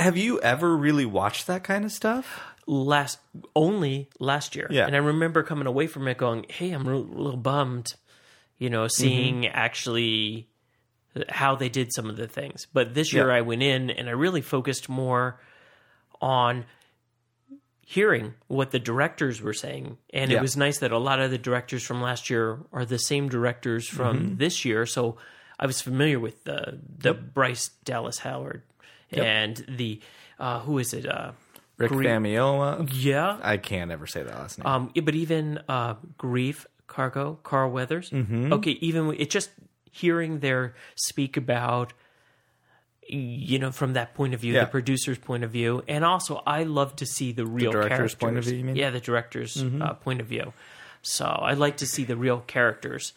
have 0.00 0.16
you 0.16 0.40
ever 0.40 0.76
really 0.76 1.06
watched 1.06 1.46
that 1.46 1.62
kind 1.62 1.84
of 1.84 1.92
stuff? 1.92 2.40
Last 2.66 3.20
only 3.54 4.08
last 4.18 4.56
year, 4.56 4.66
Yeah. 4.68 4.84
and 4.86 4.96
I 4.96 4.98
remember 4.98 5.44
coming 5.44 5.68
away 5.68 5.86
from 5.86 6.08
it 6.08 6.18
going, 6.18 6.44
"Hey, 6.48 6.72
I'm 6.72 6.88
a 6.88 6.96
little 6.96 7.36
bummed," 7.36 7.94
you 8.58 8.68
know, 8.68 8.88
seeing 8.88 9.46
actually 9.46 10.48
how 11.28 11.54
they 11.54 11.68
did 11.68 11.92
some 11.92 12.10
of 12.10 12.16
the 12.16 12.26
things. 12.26 12.66
But 12.72 12.94
this 12.94 13.12
year, 13.12 13.28
Yeah. 13.28 13.36
I 13.36 13.40
went 13.42 13.62
in 13.62 13.90
and 13.90 14.08
I 14.08 14.12
really 14.12 14.42
focused 14.42 14.88
more 14.88 15.40
on 16.20 16.64
hearing 17.90 18.34
what 18.48 18.70
the 18.70 18.78
directors 18.78 19.40
were 19.40 19.54
saying. 19.54 19.96
And 20.12 20.30
Yeah. 20.30 20.38
it 20.38 20.42
was 20.42 20.56
nice 20.58 20.78
that 20.80 20.92
a 20.92 20.98
lot 20.98 21.20
of 21.20 21.30
the 21.30 21.38
directors 21.38 21.82
from 21.82 22.02
last 22.02 22.28
year 22.28 22.58
are 22.70 22.84
the 22.84 22.98
same 22.98 23.30
directors 23.30 23.88
from 23.88 24.18
Mm-hmm. 24.18 24.36
this 24.36 24.64
year. 24.66 24.84
So 24.84 25.16
I 25.58 25.64
was 25.66 25.80
familiar 25.80 26.20
with 26.20 26.44
the 26.44 26.78
the 26.98 27.14
Bryce 27.14 27.68
Dallas 27.84 28.18
Howard 28.18 28.60
and 29.10 29.56
the 29.68 30.00
uh, 30.38 30.60
who 30.60 30.78
is 30.78 30.92
it? 30.92 31.06
Uh, 31.06 31.32
Rick 31.78 31.92
Gre- 31.92 32.04
Famuyiwa. 32.04 32.90
yeah, 32.92 33.38
I 33.42 33.56
can't 33.56 33.90
ever 33.90 34.06
say 34.06 34.22
that 34.22 34.34
last 34.34 34.58
name. 34.58 34.66
um, 34.66 34.92
but 35.04 35.14
even 35.14 35.58
uh, 35.68 35.94
Greef 36.18 36.66
Karga, 36.88 37.38
Carl 37.42 37.70
Weathers. 37.70 38.10
Mm-hmm. 38.10 38.52
Okay, 38.52 38.72
even 38.82 39.14
it 39.16 39.30
just 39.30 39.50
hearing 39.90 40.40
their 40.40 40.74
speak 40.94 41.36
about 41.38 41.92
you 43.08 43.58
know 43.58 43.70
from 43.72 43.94
that 43.94 44.14
point 44.14 44.34
of 44.34 44.40
view 44.40 44.52
Yeah. 44.54 44.60
the 44.64 44.70
producer's 44.70 45.18
point 45.18 45.42
of 45.44 45.50
view 45.50 45.82
and 45.88 46.04
also 46.04 46.42
i 46.46 46.62
love 46.64 46.94
to 46.96 47.06
see 47.06 47.32
the 47.32 47.46
real 47.46 47.72
director's 47.72 48.14
characters 48.14 48.14
point 48.14 48.38
of 48.38 48.44
view, 48.44 48.54
you 48.56 48.64
mean? 48.64 48.74
Mm-hmm. 48.74 48.80
yeah 48.80 48.90
the 48.90 49.00
director's 49.00 49.62
uh, 49.62 49.94
point 49.94 50.20
of 50.20 50.26
view 50.26 50.52
so 51.02 51.24
i 51.24 51.54
like 51.54 51.78
to 51.78 51.86
see 51.86 52.04
the 52.04 52.16
real 52.16 52.40
characters 52.46 53.12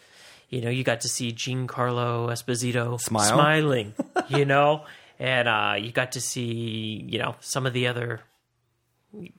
you 0.50 0.62
know 0.62 0.70
you 0.70 0.84
got 0.84 1.02
to 1.02 1.10
see 1.10 1.32
giancarlo 1.34 2.30
esposito 2.32 3.00
Smile. 3.02 3.28
smiling 3.34 3.94
you 4.30 4.46
know 4.46 4.86
and 5.20 5.48
uh, 5.48 5.76
you 5.78 5.92
got 5.92 6.14
to 6.14 6.22
see 6.22 7.06
you 7.08 7.20
know 7.20 7.36
some 7.42 7.66
of 7.66 7.74
the 7.74 7.88
other 7.88 8.22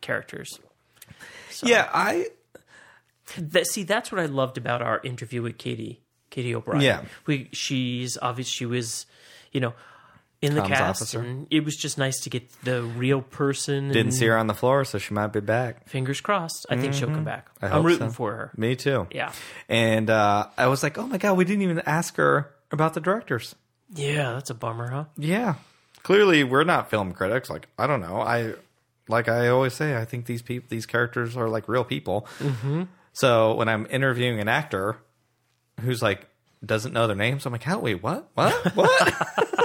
characters 0.01 0.59
Yeah, 1.63 1.89
I 1.93 2.27
that 3.39 3.67
see 3.67 3.85
that's 3.85 4.11
what 4.13 4.21
I 4.21 4.27
loved 4.27 4.59
about 4.59 4.83
our 4.83 5.01
interview 5.05 5.43
with 5.43 5.57
Katie 5.59 6.01
Katie 6.31 6.55
O'Brien. 6.55 6.83
Yeah. 6.83 7.03
we 7.27 7.49
she's 7.53 8.19
obvious 8.21 8.49
she 8.49 8.67
was, 8.67 9.07
you 9.53 9.61
know, 9.61 9.75
in 10.43 10.55
the 10.55 10.61
Tom's 10.61 10.71
cast, 10.73 11.03
officer. 11.03 11.21
and 11.21 11.47
it 11.51 11.65
was 11.65 11.77
just 11.77 11.97
nice 11.99 12.21
to 12.23 12.31
get 12.31 12.51
the 12.65 12.83
real 12.83 13.23
person. 13.23 13.89
didn't 13.89 14.13
see 14.13 14.27
her 14.27 14.37
on 14.37 14.49
the 14.49 14.55
floor, 14.55 14.85
so 14.85 14.99
she 14.99 15.15
might 15.15 15.29
be 15.29 15.41
back. 15.41 15.89
Fingers 15.89 16.21
crossed. 16.21 16.67
I 16.69 16.77
think 16.77 16.95
she'll 16.95 17.09
come 17.09 17.25
back. 17.25 17.49
Mm-hmm. 17.55 17.65
I 17.65 17.69
I'm 17.69 17.75
hope 17.75 17.85
rooting 17.87 18.09
so. 18.11 18.15
for 18.15 18.33
her. 18.33 18.53
Me 18.57 18.75
too. 18.77 19.07
Yeah, 19.13 19.33
And 19.69 20.11
uh, 20.11 20.49
I 20.59 20.67
was 20.67 20.83
like, 20.83 20.99
oh 20.99 21.07
my 21.07 21.17
god, 21.19 21.37
we 21.37 21.45
didn't 21.45 21.63
even 21.63 21.81
ask 21.87 22.17
her 22.17 22.51
about 22.71 22.95
the 22.95 23.01
directors. 23.01 23.55
yeah, 23.95 24.33
that's 24.33 24.51
a 24.51 24.55
bummer, 24.55 24.91
huh? 24.91 25.05
Yeah. 25.17 25.55
Clearly, 26.03 26.43
we're 26.43 26.65
not 26.65 26.91
film 26.91 27.13
critics. 27.13 27.49
Like, 27.49 27.69
I 27.79 27.87
don't 27.87 28.01
know. 28.01 28.21
I 28.21 28.55
like 29.09 29.29
I 29.29 29.49
always 29.49 29.75
say, 29.75 29.97
I 29.97 30.05
think 30.05 30.27
these 30.27 30.43
people, 30.43 30.67
these 30.69 30.87
characters 30.87 31.37
are 31.37 31.49
like 31.49 31.69
real 31.69 31.85
people. 31.85 32.27
Mm-hmm. 32.41 32.83
So 33.13 33.55
when 33.55 33.69
I'm 33.69 33.87
interviewing 33.91 34.41
an 34.41 34.49
actor 34.49 34.97
who's 35.81 36.03
like 36.03 36.27
doesn't 36.65 36.93
know 36.93 37.07
their 37.07 37.15
names, 37.17 37.47
I'm 37.47 37.53
like, 37.53 37.63
how? 37.63 37.79
Wait, 37.79 38.03
what? 38.03 38.29
What? 38.35 38.53
What? 38.75 39.59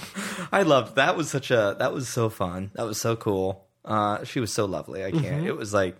I 0.52 0.62
loved 0.62 0.96
that. 0.96 1.16
Was 1.16 1.30
such 1.30 1.50
a 1.50 1.76
that 1.78 1.92
was 1.92 2.08
so 2.08 2.28
fun. 2.28 2.70
That 2.74 2.86
was 2.86 3.00
so 3.00 3.16
cool. 3.16 3.66
Uh, 3.84 4.24
she 4.24 4.40
was 4.40 4.52
so 4.52 4.64
lovely. 4.64 5.04
I 5.04 5.10
can't. 5.10 5.46
It 5.46 5.56
was 5.56 5.74
like 5.74 5.96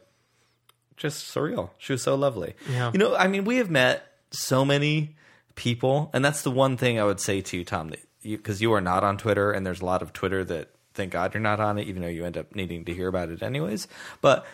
just 0.96 1.34
surreal. 1.34 1.70
She 1.78 1.92
was 1.92 2.02
so 2.02 2.14
lovely. 2.14 2.54
Yeah. 2.70 2.90
You 2.92 2.98
know, 2.98 3.16
I 3.16 3.26
mean, 3.28 3.44
we 3.44 3.56
have 3.56 3.70
met 3.70 4.06
so 4.30 4.64
many 4.64 5.16
people, 5.54 6.10
and 6.12 6.24
that's 6.24 6.42
the 6.42 6.50
one 6.50 6.76
thing 6.76 7.00
I 7.00 7.04
would 7.04 7.20
say 7.20 7.40
to 7.40 7.56
you, 7.56 7.64
Tom, 7.64 7.88
that 7.90 8.00
you 8.22 8.36
because 8.36 8.62
you 8.62 8.72
are 8.72 8.80
not 8.80 9.04
on 9.04 9.18
Twitter, 9.18 9.52
and 9.52 9.66
there's 9.66 9.80
a 9.80 9.84
lot 9.84 10.02
of 10.02 10.12
Twitter 10.12 10.44
that 10.44 10.70
thank 10.94 11.12
God 11.12 11.34
you're 11.34 11.40
not 11.40 11.60
on 11.60 11.78
it, 11.78 11.86
even 11.88 12.02
though 12.02 12.08
you 12.08 12.24
end 12.24 12.36
up 12.36 12.54
needing 12.54 12.84
to 12.84 12.94
hear 12.94 13.08
about 13.08 13.30
it 13.30 13.42
anyways. 13.42 13.88
But 14.20 14.46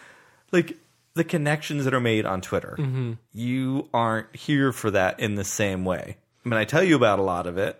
like 0.52 0.76
the 1.14 1.24
connections 1.24 1.84
that 1.84 1.94
are 1.94 2.00
made 2.00 2.24
on 2.26 2.40
Twitter, 2.40 2.76
you 3.32 3.88
aren't 3.92 4.34
here 4.34 4.72
for 4.72 4.90
that 4.92 5.20
in 5.20 5.34
the 5.34 5.44
same 5.44 5.84
way. 5.84 6.16
I 6.44 6.48
mean, 6.48 6.58
I 6.58 6.64
tell 6.64 6.82
you 6.82 6.96
about 6.96 7.18
a 7.18 7.22
lot 7.22 7.46
of 7.46 7.58
it, 7.58 7.78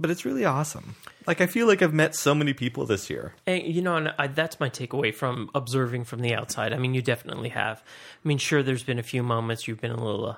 but 0.00 0.10
it's 0.10 0.24
really 0.24 0.44
awesome. 0.44 0.94
Like 1.26 1.40
I 1.40 1.46
feel 1.46 1.66
like 1.66 1.82
I've 1.82 1.92
met 1.94 2.14
so 2.14 2.34
many 2.34 2.52
people 2.54 2.86
this 2.86 3.10
year. 3.10 3.34
And, 3.46 3.62
you 3.62 3.82
know, 3.82 3.96
and 3.96 4.14
I, 4.18 4.28
that's 4.28 4.58
my 4.60 4.70
takeaway 4.70 5.14
from 5.14 5.50
observing 5.54 6.04
from 6.04 6.20
the 6.20 6.34
outside. 6.34 6.72
I 6.72 6.78
mean, 6.78 6.94
you 6.94 7.02
definitely 7.02 7.50
have. 7.50 7.82
I 8.24 8.28
mean, 8.28 8.38
sure, 8.38 8.62
there's 8.62 8.84
been 8.84 8.98
a 8.98 9.02
few 9.02 9.22
moments 9.22 9.68
you've 9.68 9.80
been 9.80 9.90
a 9.90 10.02
little. 10.02 10.26
Uh, 10.30 10.36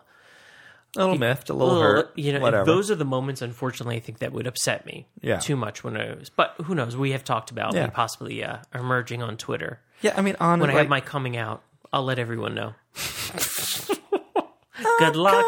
A 0.96 1.01
little 1.01 1.18
miffed, 1.18 1.51
a 1.51 1.55
little, 1.55 1.75
little, 1.75 1.83
hurt, 1.83 2.11
you 2.18 2.33
know, 2.33 2.64
those 2.64 2.90
are 2.90 2.96
the 2.96 3.05
moments, 3.05 3.42
unfortunately, 3.42 3.94
I 3.96 4.01
think 4.01 4.18
that 4.18 4.33
would 4.33 4.49
upset 4.49 4.85
me 4.87 5.07
Yeah. 5.20 5.38
too 5.38 5.55
much 5.55 5.85
when 5.85 5.96
I 5.96 6.14
was. 6.14 6.31
But 6.31 6.55
who 6.64 6.75
knows? 6.75 6.96
We 6.96 7.12
have 7.12 7.23
talked 7.23 7.53
about 7.53 7.75
Yeah. 7.75 7.85
me 7.85 7.90
possibly 7.92 8.42
uh, 8.42 8.57
emerging 8.75 9.23
on 9.23 9.37
Twitter. 9.37 9.79
yeah, 10.03 10.14
I 10.16 10.23
mean, 10.23 10.35
on 10.40 10.59
When 10.59 10.70
I 10.70 10.73
like, 10.73 10.81
have 10.83 10.88
my 10.90 11.01
coming 11.01 11.37
out, 11.37 11.62
I'll 11.92 12.03
let 12.05 12.18
everyone 12.18 12.57
know. 12.57 12.75
Good 14.99 15.14
luck. 15.14 15.44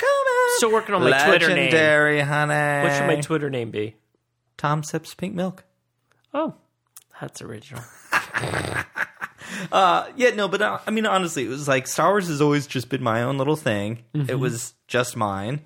Coming 0.00 0.12
out, 0.12 0.26
coming 0.26 0.42
out. 0.48 0.56
Still 0.56 0.72
working 0.72 0.94
on 0.94 1.02
my 1.02 1.26
Twitter 1.26 1.48
name. 1.48 1.56
Legendary, 1.56 2.20
honey. 2.20 2.88
What 2.88 2.96
should 2.96 3.06
my 3.06 3.20
Twitter 3.20 3.50
name 3.50 3.70
be? 3.70 3.96
Tom 4.56 4.82
sips 4.82 5.14
pink 5.14 5.34
milk. 5.34 5.64
Oh, 6.34 6.54
that's 7.20 7.42
original. 7.42 7.82
uh, 9.72 10.06
Yeah, 10.16 10.30
no, 10.34 10.48
but 10.48 10.62
uh, 10.62 10.78
I 10.86 10.90
mean, 10.90 11.06
honestly, 11.06 11.44
it 11.44 11.48
was 11.48 11.68
like 11.68 11.86
Star 11.86 12.10
Wars 12.10 12.28
has 12.28 12.40
always 12.40 12.66
just 12.66 12.88
been 12.88 13.02
my 13.02 13.22
own 13.22 13.38
little 13.38 13.56
thing. 13.56 14.04
Mm-hmm. 14.14 14.30
It 14.30 14.38
was 14.38 14.74
just 14.86 15.16
mine. 15.16 15.60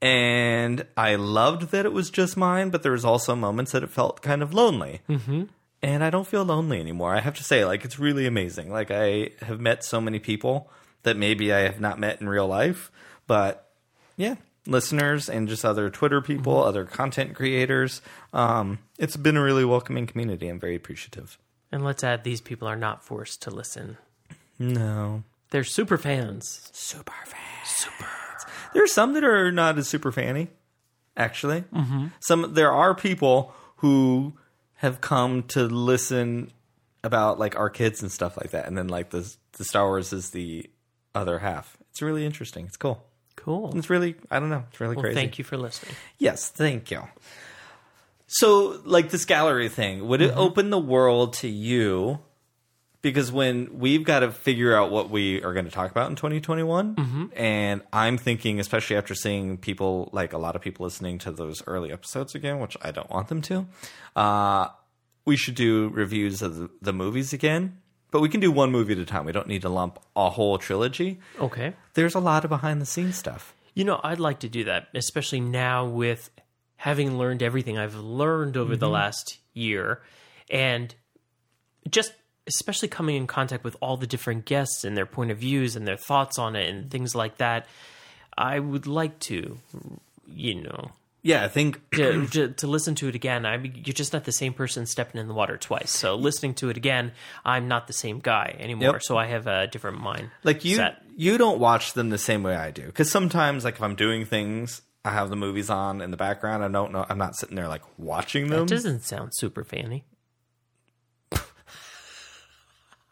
And 0.00 0.84
I 0.96 1.14
loved 1.14 1.70
that 1.70 1.86
it 1.86 1.92
was 1.92 2.10
just 2.10 2.36
mine, 2.36 2.70
but 2.70 2.82
there 2.82 2.92
was 2.92 3.04
also 3.04 3.36
moments 3.36 3.70
that 3.70 3.84
it 3.84 3.90
felt 3.90 4.20
kind 4.20 4.42
of 4.42 4.52
lonely. 4.52 5.00
Mm-hmm. 5.08 5.44
And 5.80 6.04
I 6.04 6.10
don't 6.10 6.26
feel 6.26 6.44
lonely 6.44 6.80
anymore. 6.80 7.14
I 7.14 7.20
have 7.20 7.34
to 7.34 7.44
say, 7.44 7.64
like, 7.64 7.84
it's 7.84 7.98
really 8.00 8.26
amazing. 8.26 8.70
Like, 8.70 8.90
I 8.90 9.30
have 9.42 9.60
met 9.60 9.84
so 9.84 10.00
many 10.00 10.18
people 10.18 10.70
that 11.04 11.16
maybe 11.16 11.52
I 11.52 11.60
have 11.60 11.80
not 11.80 12.00
met 12.00 12.20
in 12.20 12.28
real 12.28 12.48
life. 12.48 12.90
But 13.26 13.68
yeah, 14.16 14.36
listeners 14.66 15.28
and 15.28 15.48
just 15.48 15.64
other 15.64 15.90
Twitter 15.90 16.20
people, 16.20 16.54
Mm-hmm. 16.54 16.68
other 16.68 16.84
content 16.84 17.34
creators. 17.34 18.02
Um, 18.32 18.78
it's 18.98 19.16
been 19.16 19.36
a 19.36 19.42
really 19.42 19.64
welcoming 19.64 20.06
community. 20.06 20.48
I'm 20.48 20.60
very 20.60 20.76
appreciative. 20.76 21.38
And 21.70 21.84
let's 21.84 22.04
add 22.04 22.24
these 22.24 22.40
people 22.40 22.68
are 22.68 22.76
not 22.76 23.02
forced 23.04 23.42
to 23.42 23.50
listen. 23.50 23.96
No. 24.58 25.22
They're 25.50 25.64
super 25.64 25.98
fans. 25.98 26.68
super 26.72 27.12
fans. 27.24 27.38
Super. 27.64 28.06
There 28.74 28.82
are 28.82 28.86
some 28.88 29.12
that 29.14 29.24
are 29.24 29.50
not 29.52 29.78
as 29.78 29.88
super 29.88 30.12
fanny, 30.12 30.48
actually. 31.16 31.62
Mm-hmm. 31.74 32.06
Some 32.20 32.54
there 32.54 32.72
are 32.72 32.94
people 32.94 33.52
who 33.76 34.34
have 34.76 35.00
come 35.00 35.42
to 35.44 35.64
listen 35.64 36.50
about 37.04 37.38
like 37.38 37.56
our 37.56 37.68
kids 37.70 38.00
and 38.02 38.10
stuff 38.10 38.36
like 38.36 38.50
that, 38.50 38.66
and 38.66 38.76
then 38.78 38.88
like 38.88 39.10
the 39.10 39.34
the 39.58 39.64
Star 39.64 39.86
Wars 39.86 40.12
is 40.12 40.30
the 40.30 40.70
other 41.14 41.38
half. 41.40 41.76
It's 41.90 42.00
really 42.00 42.24
interesting. 42.24 42.66
It's 42.66 42.76
cool. 42.78 43.04
Cool. 43.42 43.76
It's 43.76 43.90
really 43.90 44.14
I 44.30 44.38
don't 44.40 44.50
know. 44.50 44.64
It's 44.70 44.80
really 44.80 44.94
Well, 44.96 45.02
crazy. 45.04 45.14
thank 45.16 45.38
you 45.38 45.44
for 45.44 45.56
listening. 45.56 45.94
Yes, 46.18 46.48
thank 46.48 46.90
you. 46.90 47.02
So, 48.26 48.80
like 48.84 49.10
this 49.10 49.24
gallery 49.26 49.68
thing, 49.68 50.06
would 50.08 50.22
it 50.22 50.32
open 50.36 50.70
the 50.70 50.78
world 50.78 51.34
to 51.34 51.48
you? 51.48 52.20
Because 53.02 53.32
when 53.32 53.80
we've 53.80 54.04
got 54.04 54.20
to 54.20 54.30
figure 54.30 54.74
out 54.76 54.92
what 54.92 55.10
we 55.10 55.42
are 55.42 55.52
going 55.52 55.64
to 55.64 55.72
talk 55.72 55.90
about 55.90 56.08
in 56.08 56.14
2021, 56.16 57.32
and 57.34 57.82
I'm 57.92 58.16
thinking, 58.16 58.60
especially 58.60 58.94
after 58.96 59.14
seeing 59.16 59.58
people, 59.58 60.08
like 60.12 60.32
a 60.32 60.38
lot 60.38 60.54
of 60.54 60.62
people 60.62 60.84
listening 60.84 61.18
to 61.18 61.32
those 61.32 61.62
early 61.66 61.90
episodes 61.92 62.36
again, 62.36 62.60
which 62.60 62.76
I 62.80 62.92
don't 62.92 63.10
want 63.10 63.26
them 63.26 63.42
to, 63.42 63.66
uh, 64.14 64.68
we 65.24 65.36
should 65.36 65.56
do 65.56 65.88
reviews 65.92 66.42
of 66.42 66.56
the, 66.56 66.70
the 66.80 66.92
movies 66.92 67.32
again. 67.32 67.78
But 68.12 68.20
we 68.20 68.28
can 68.28 68.40
do 68.40 68.52
one 68.52 68.70
movie 68.70 68.92
at 68.92 68.98
a 68.98 69.06
time. 69.06 69.24
We 69.24 69.32
don't 69.32 69.48
need 69.48 69.62
to 69.62 69.68
lump 69.68 69.98
a 70.14 70.30
whole 70.30 70.58
trilogy. 70.58 71.18
Okay. 71.40 71.72
There's 71.94 72.14
a 72.14 72.20
lot 72.20 72.44
of 72.44 72.50
behind 72.50 72.80
the 72.80 72.86
scenes 72.86 73.16
stuff. 73.16 73.54
You 73.74 73.84
know, 73.84 74.00
I'd 74.04 74.20
like 74.20 74.40
to 74.40 74.48
do 74.50 74.64
that, 74.64 74.88
especially 74.94 75.40
now 75.40 75.86
with 75.86 76.30
having 76.76 77.16
learned 77.16 77.42
everything 77.42 77.78
I've 77.78 77.96
learned 77.96 78.56
over 78.56 78.76
the 78.76 78.86
mm-hmm. 78.86 78.92
last 78.92 79.38
year 79.54 80.02
and 80.50 80.94
just 81.88 82.12
especially 82.46 82.88
coming 82.88 83.16
in 83.16 83.26
contact 83.26 83.64
with 83.64 83.76
all 83.80 83.96
the 83.96 84.06
different 84.06 84.44
guests 84.44 84.84
and 84.84 84.96
their 84.96 85.06
point 85.06 85.30
of 85.30 85.38
views 85.38 85.74
and 85.74 85.88
their 85.88 85.96
thoughts 85.96 86.38
on 86.38 86.54
it 86.54 86.68
and 86.68 86.90
things 86.90 87.14
like 87.14 87.38
that. 87.38 87.66
I 88.36 88.58
would 88.58 88.86
like 88.86 89.18
to, 89.20 89.58
you 90.26 90.62
know, 90.62 90.90
Yeah, 91.24 91.44
I 91.44 91.48
think 91.48 91.80
to, 91.94 92.26
to, 92.26 92.48
to 92.48 92.66
listen 92.66 92.94
to 92.96 93.08
it 93.08 93.14
again. 93.14 93.46
I 93.46 93.56
mean, 93.56 93.82
you're 93.86 93.94
just 93.94 94.12
not 94.12 94.24
the 94.24 94.32
same 94.32 94.52
person 94.52 94.86
stepping 94.86 95.20
in 95.20 95.28
the 95.28 95.34
water 95.34 95.56
twice. 95.56 95.90
So 95.92 96.16
listening 96.16 96.54
to 96.54 96.68
it 96.68 96.76
again, 96.76 97.12
I'm 97.44 97.68
not 97.68 97.86
the 97.86 97.92
same 97.92 98.18
guy 98.18 98.56
anymore. 98.58 98.94
Yep. 98.94 99.02
So 99.04 99.16
I 99.16 99.26
have 99.26 99.46
a 99.46 99.68
different 99.68 100.00
mind. 100.00 100.30
like 100.42 100.64
you 100.64 100.76
set. 100.76 101.00
you 101.16 101.38
don't 101.38 101.60
watch 101.60 101.92
them 101.92 102.10
the 102.10 102.18
same 102.18 102.42
way 102.42 102.56
I 102.56 102.70
do 102.72 102.86
because 102.86 103.10
sometimes 103.10 103.64
like 103.64 103.76
if 103.76 103.82
I'm 103.82 103.94
doing 103.94 104.24
things 104.24 104.82
I 105.04 105.10
have 105.10 105.30
the 105.30 105.36
movies 105.36 105.70
on 105.70 106.00
in 106.00 106.10
the 106.10 106.16
background 106.16 106.64
I 106.64 106.68
don't 106.68 106.92
know 106.92 107.06
I'm 107.08 107.18
not 107.18 107.36
sitting 107.36 107.54
there 107.54 107.68
like 107.68 107.82
watching 107.98 108.48
them 108.50 108.64
It 108.64 108.68
doesn't 108.68 109.02
sound 109.02 109.32
super 109.34 109.62
fanny. 109.64 110.04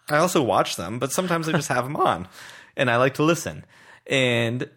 I 0.08 0.16
also 0.16 0.42
watch 0.42 0.74
them 0.76 0.98
but 0.98 1.12
sometimes 1.12 1.48
I 1.48 1.52
just 1.52 1.68
have 1.68 1.84
them 1.84 1.96
on 1.96 2.26
and 2.76 2.90
I 2.90 2.96
like 2.96 3.14
to 3.14 3.22
listen 3.22 3.64
and 4.06 4.68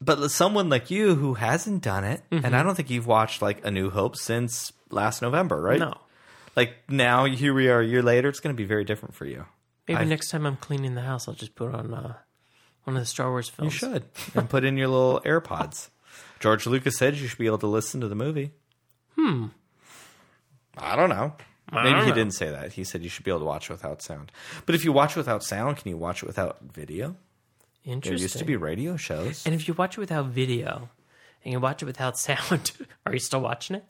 but 0.00 0.30
someone 0.30 0.68
like 0.68 0.90
you 0.90 1.14
who 1.14 1.34
hasn't 1.34 1.82
done 1.82 2.04
it 2.04 2.22
and 2.30 2.54
I 2.56 2.62
don't 2.62 2.74
think 2.74 2.90
you've 2.90 3.06
watched 3.06 3.42
like 3.42 3.64
A 3.64 3.70
New 3.70 3.90
Hope 3.90 4.16
since 4.16 4.72
last 4.90 5.22
November 5.22 5.60
right 5.60 5.78
No. 5.78 5.94
like 6.56 6.74
now 6.88 7.24
here 7.26 7.52
we 7.54 7.68
are 7.68 7.80
a 7.80 7.86
year 7.86 8.02
later 8.02 8.28
it's 8.28 8.40
going 8.40 8.54
to 8.54 8.60
be 8.60 8.64
very 8.66 8.84
different 8.84 9.14
for 9.14 9.24
you 9.26 9.46
Maybe 9.88 10.00
I- 10.00 10.04
next 10.04 10.30
time 10.30 10.46
I'm 10.46 10.56
cleaning 10.56 10.94
the 10.94 11.00
house, 11.02 11.26
I'll 11.28 11.34
just 11.34 11.54
put 11.54 11.74
on 11.74 11.92
uh, 11.92 12.14
one 12.84 12.96
of 12.96 13.02
the 13.02 13.06
Star 13.06 13.28
Wars 13.30 13.48
films. 13.48 13.72
you 13.74 13.78
should 13.78 14.04
and 14.34 14.48
put 14.48 14.64
in 14.64 14.76
your 14.76 14.88
little 14.88 15.20
AirPods 15.24 15.88
George 16.38 16.66
Lucas 16.66 16.96
said 16.96 17.16
you 17.16 17.26
should 17.28 17.38
be 17.38 17.46
able 17.46 17.58
to 17.58 17.66
listen 17.66 18.00
to 18.00 18.08
the 18.08 18.14
movie 18.14 18.52
Hmm. 19.16 19.46
I 20.78 20.96
don't 20.96 21.10
know. 21.10 21.34
Maybe 21.72 21.90
don't 21.90 22.02
he 22.04 22.08
know. 22.10 22.14
didn't 22.14 22.34
say 22.34 22.50
that. 22.50 22.72
He 22.72 22.84
said 22.84 23.02
you 23.02 23.08
should 23.08 23.24
be 23.24 23.30
able 23.30 23.40
to 23.40 23.44
watch 23.46 23.68
without 23.68 24.02
sound. 24.02 24.32
But 24.66 24.74
if 24.74 24.84
you 24.84 24.92
watch 24.92 25.14
without 25.14 25.44
sound, 25.44 25.76
can 25.76 25.88
you 25.90 25.96
watch 25.96 26.22
it 26.22 26.26
without 26.26 26.58
video? 26.72 27.16
There 27.98 28.12
used 28.14 28.38
to 28.38 28.44
be 28.44 28.56
radio 28.56 28.96
shows. 28.96 29.44
And 29.44 29.54
if 29.54 29.66
you 29.66 29.74
watch 29.74 29.96
it 29.96 30.00
without 30.00 30.26
video 30.26 30.88
and 31.44 31.52
you 31.52 31.60
watch 31.60 31.82
it 31.82 31.86
without 31.86 32.18
sound, 32.26 32.72
are 33.06 33.12
you 33.12 33.18
still 33.18 33.40
watching 33.40 33.76
it? 33.76 33.84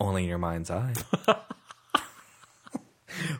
Only 0.00 0.24
in 0.24 0.28
your 0.28 0.38
mind's 0.38 0.70
eye. 0.70 0.94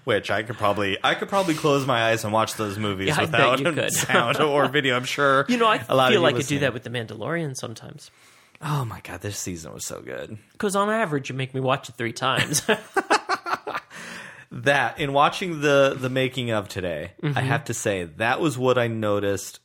which 0.05 0.31
I 0.31 0.42
could 0.42 0.57
probably 0.57 0.98
I 1.02 1.14
could 1.14 1.28
probably 1.28 1.55
close 1.55 1.87
my 1.87 2.11
eyes 2.11 2.24
and 2.24 2.33
watch 2.33 2.55
those 2.55 2.78
movies 2.78 3.09
Yeah, 3.09 3.22
without 3.22 3.92
sound 3.92 4.40
or 4.40 4.68
video. 4.68 4.96
I'm 4.96 5.05
sure. 5.05 5.46
You 5.52 5.57
know, 5.57 5.66
I 5.66 5.85
a 5.88 5.94
lot 5.94 6.12
feel 6.12 6.20
like 6.20 6.35
I 6.35 6.38
could 6.38 6.46
do 6.46 6.59
that 6.61 6.72
with 6.72 6.83
The 6.85 6.90
Mandalorian 6.90 7.57
sometimes. 7.57 8.11
Oh 8.61 8.85
my 8.85 9.00
god, 9.00 9.20
this 9.22 9.38
season 9.38 9.72
was 9.72 9.85
so 9.85 10.00
good. 10.00 10.38
Because 10.52 10.76
on 10.76 10.88
average, 10.88 11.28
you 11.31 11.35
make 11.35 11.52
me 11.52 11.61
watch 11.61 11.88
it 11.88 11.96
three 11.96 12.12
times. 12.12 12.62
That 14.52 15.00
in 15.00 15.12
watching 15.12 15.62
the 15.62 15.96
the 15.98 16.10
making 16.10 16.50
of 16.50 16.68
today, 16.68 17.12
I 17.22 17.26
mm-hmm. 17.26 17.38
have 17.38 17.64
to 17.64 17.74
say 17.74 18.04
that 18.04 18.40
was 18.40 18.58
what 18.58 18.76
I 18.76 18.86
noticed. 18.86 19.60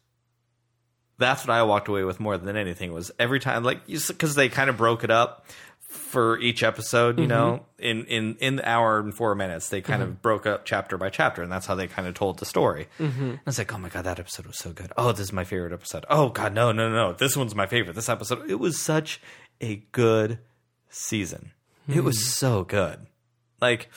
That's 1.17 1.45
what 1.45 1.53
I 1.53 1.63
walked 1.63 1.87
away 1.87 2.03
with 2.03 2.19
more 2.19 2.37
than 2.37 2.55
anything 2.55 2.93
was 2.93 3.11
every 3.19 3.39
time 3.39 3.63
like 3.63 3.85
because 3.85 4.35
they 4.35 4.49
kind 4.49 4.69
of 4.69 4.77
broke 4.77 5.03
it 5.03 5.11
up 5.11 5.45
for 5.87 6.37
each 6.39 6.63
episode, 6.63 7.17
you 7.17 7.27
know, 7.27 7.65
mm-hmm. 7.79 7.83
in 7.83 8.05
in 8.05 8.35
in 8.39 8.55
the 8.57 8.69
hour 8.69 8.99
and 8.99 9.15
four 9.15 9.35
minutes, 9.35 9.69
they 9.69 9.81
kind 9.81 10.01
of 10.01 10.09
mm-hmm. 10.09 10.21
broke 10.21 10.45
up 10.45 10.65
chapter 10.65 10.97
by 10.97 11.09
chapter, 11.09 11.41
and 11.41 11.51
that's 11.51 11.65
how 11.65 11.75
they 11.75 11.87
kind 11.87 12.07
of 12.07 12.13
told 12.13 12.39
the 12.39 12.45
story. 12.45 12.87
Mm-hmm. 12.99 13.31
I 13.31 13.39
was 13.45 13.57
like, 13.57 13.73
oh 13.73 13.77
my 13.77 13.89
god, 13.89 14.03
that 14.03 14.19
episode 14.19 14.47
was 14.47 14.57
so 14.57 14.71
good. 14.71 14.91
Oh, 14.97 15.11
this 15.11 15.21
is 15.21 15.33
my 15.33 15.43
favorite 15.43 15.73
episode. 15.73 16.05
Oh 16.09 16.29
god, 16.29 16.53
no, 16.53 16.71
no, 16.71 16.89
no, 16.89 17.13
this 17.13 17.37
one's 17.37 17.55
my 17.55 17.67
favorite. 17.67 17.95
This 17.95 18.09
episode, 18.09 18.49
it 18.49 18.59
was 18.59 18.79
such 18.79 19.21
a 19.61 19.77
good 19.91 20.39
season. 20.89 21.51
It 21.87 22.03
was 22.03 22.17
mm. 22.17 22.23
so 22.23 22.63
good, 22.63 23.07
like. 23.61 23.89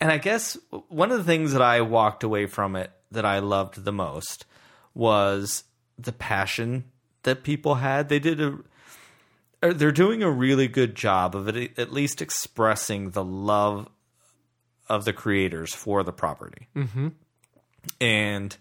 And 0.00 0.10
I 0.10 0.18
guess 0.18 0.56
one 0.88 1.10
of 1.10 1.18
the 1.18 1.24
things 1.24 1.52
that 1.52 1.62
I 1.62 1.80
walked 1.80 2.24
away 2.24 2.46
from 2.46 2.76
it 2.76 2.90
that 3.10 3.24
I 3.24 3.38
loved 3.38 3.84
the 3.84 3.92
most 3.92 4.44
was 4.92 5.64
the 5.98 6.12
passion 6.12 6.84
that 7.22 7.42
people 7.42 7.76
had. 7.76 8.08
They 8.08 8.18
did 8.18 8.40
a 8.40 8.58
they're 9.72 9.92
doing 9.92 10.22
a 10.22 10.30
really 10.30 10.68
good 10.68 10.94
job 10.94 11.34
of 11.34 11.48
it 11.48 11.78
at 11.78 11.92
least 11.92 12.20
expressing 12.20 13.10
the 13.10 13.24
love 13.24 13.88
of 14.88 15.04
the 15.04 15.12
creators 15.12 15.74
for 15.74 16.02
the 16.02 16.12
property. 16.12 16.68
Mm-hmm. 16.76 17.08
And 18.00 18.56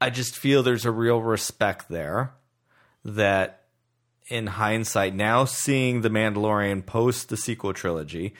I 0.00 0.10
just 0.10 0.36
feel 0.36 0.62
there's 0.62 0.84
a 0.84 0.90
real 0.90 1.22
respect 1.22 1.88
there 1.88 2.32
that 3.04 3.62
in 4.28 4.46
hindsight, 4.46 5.14
now 5.14 5.44
seeing 5.44 6.02
The 6.02 6.10
Mandalorian 6.10 6.86
post 6.86 7.28
the 7.28 7.36
sequel 7.36 7.72
trilogy, 7.72 8.34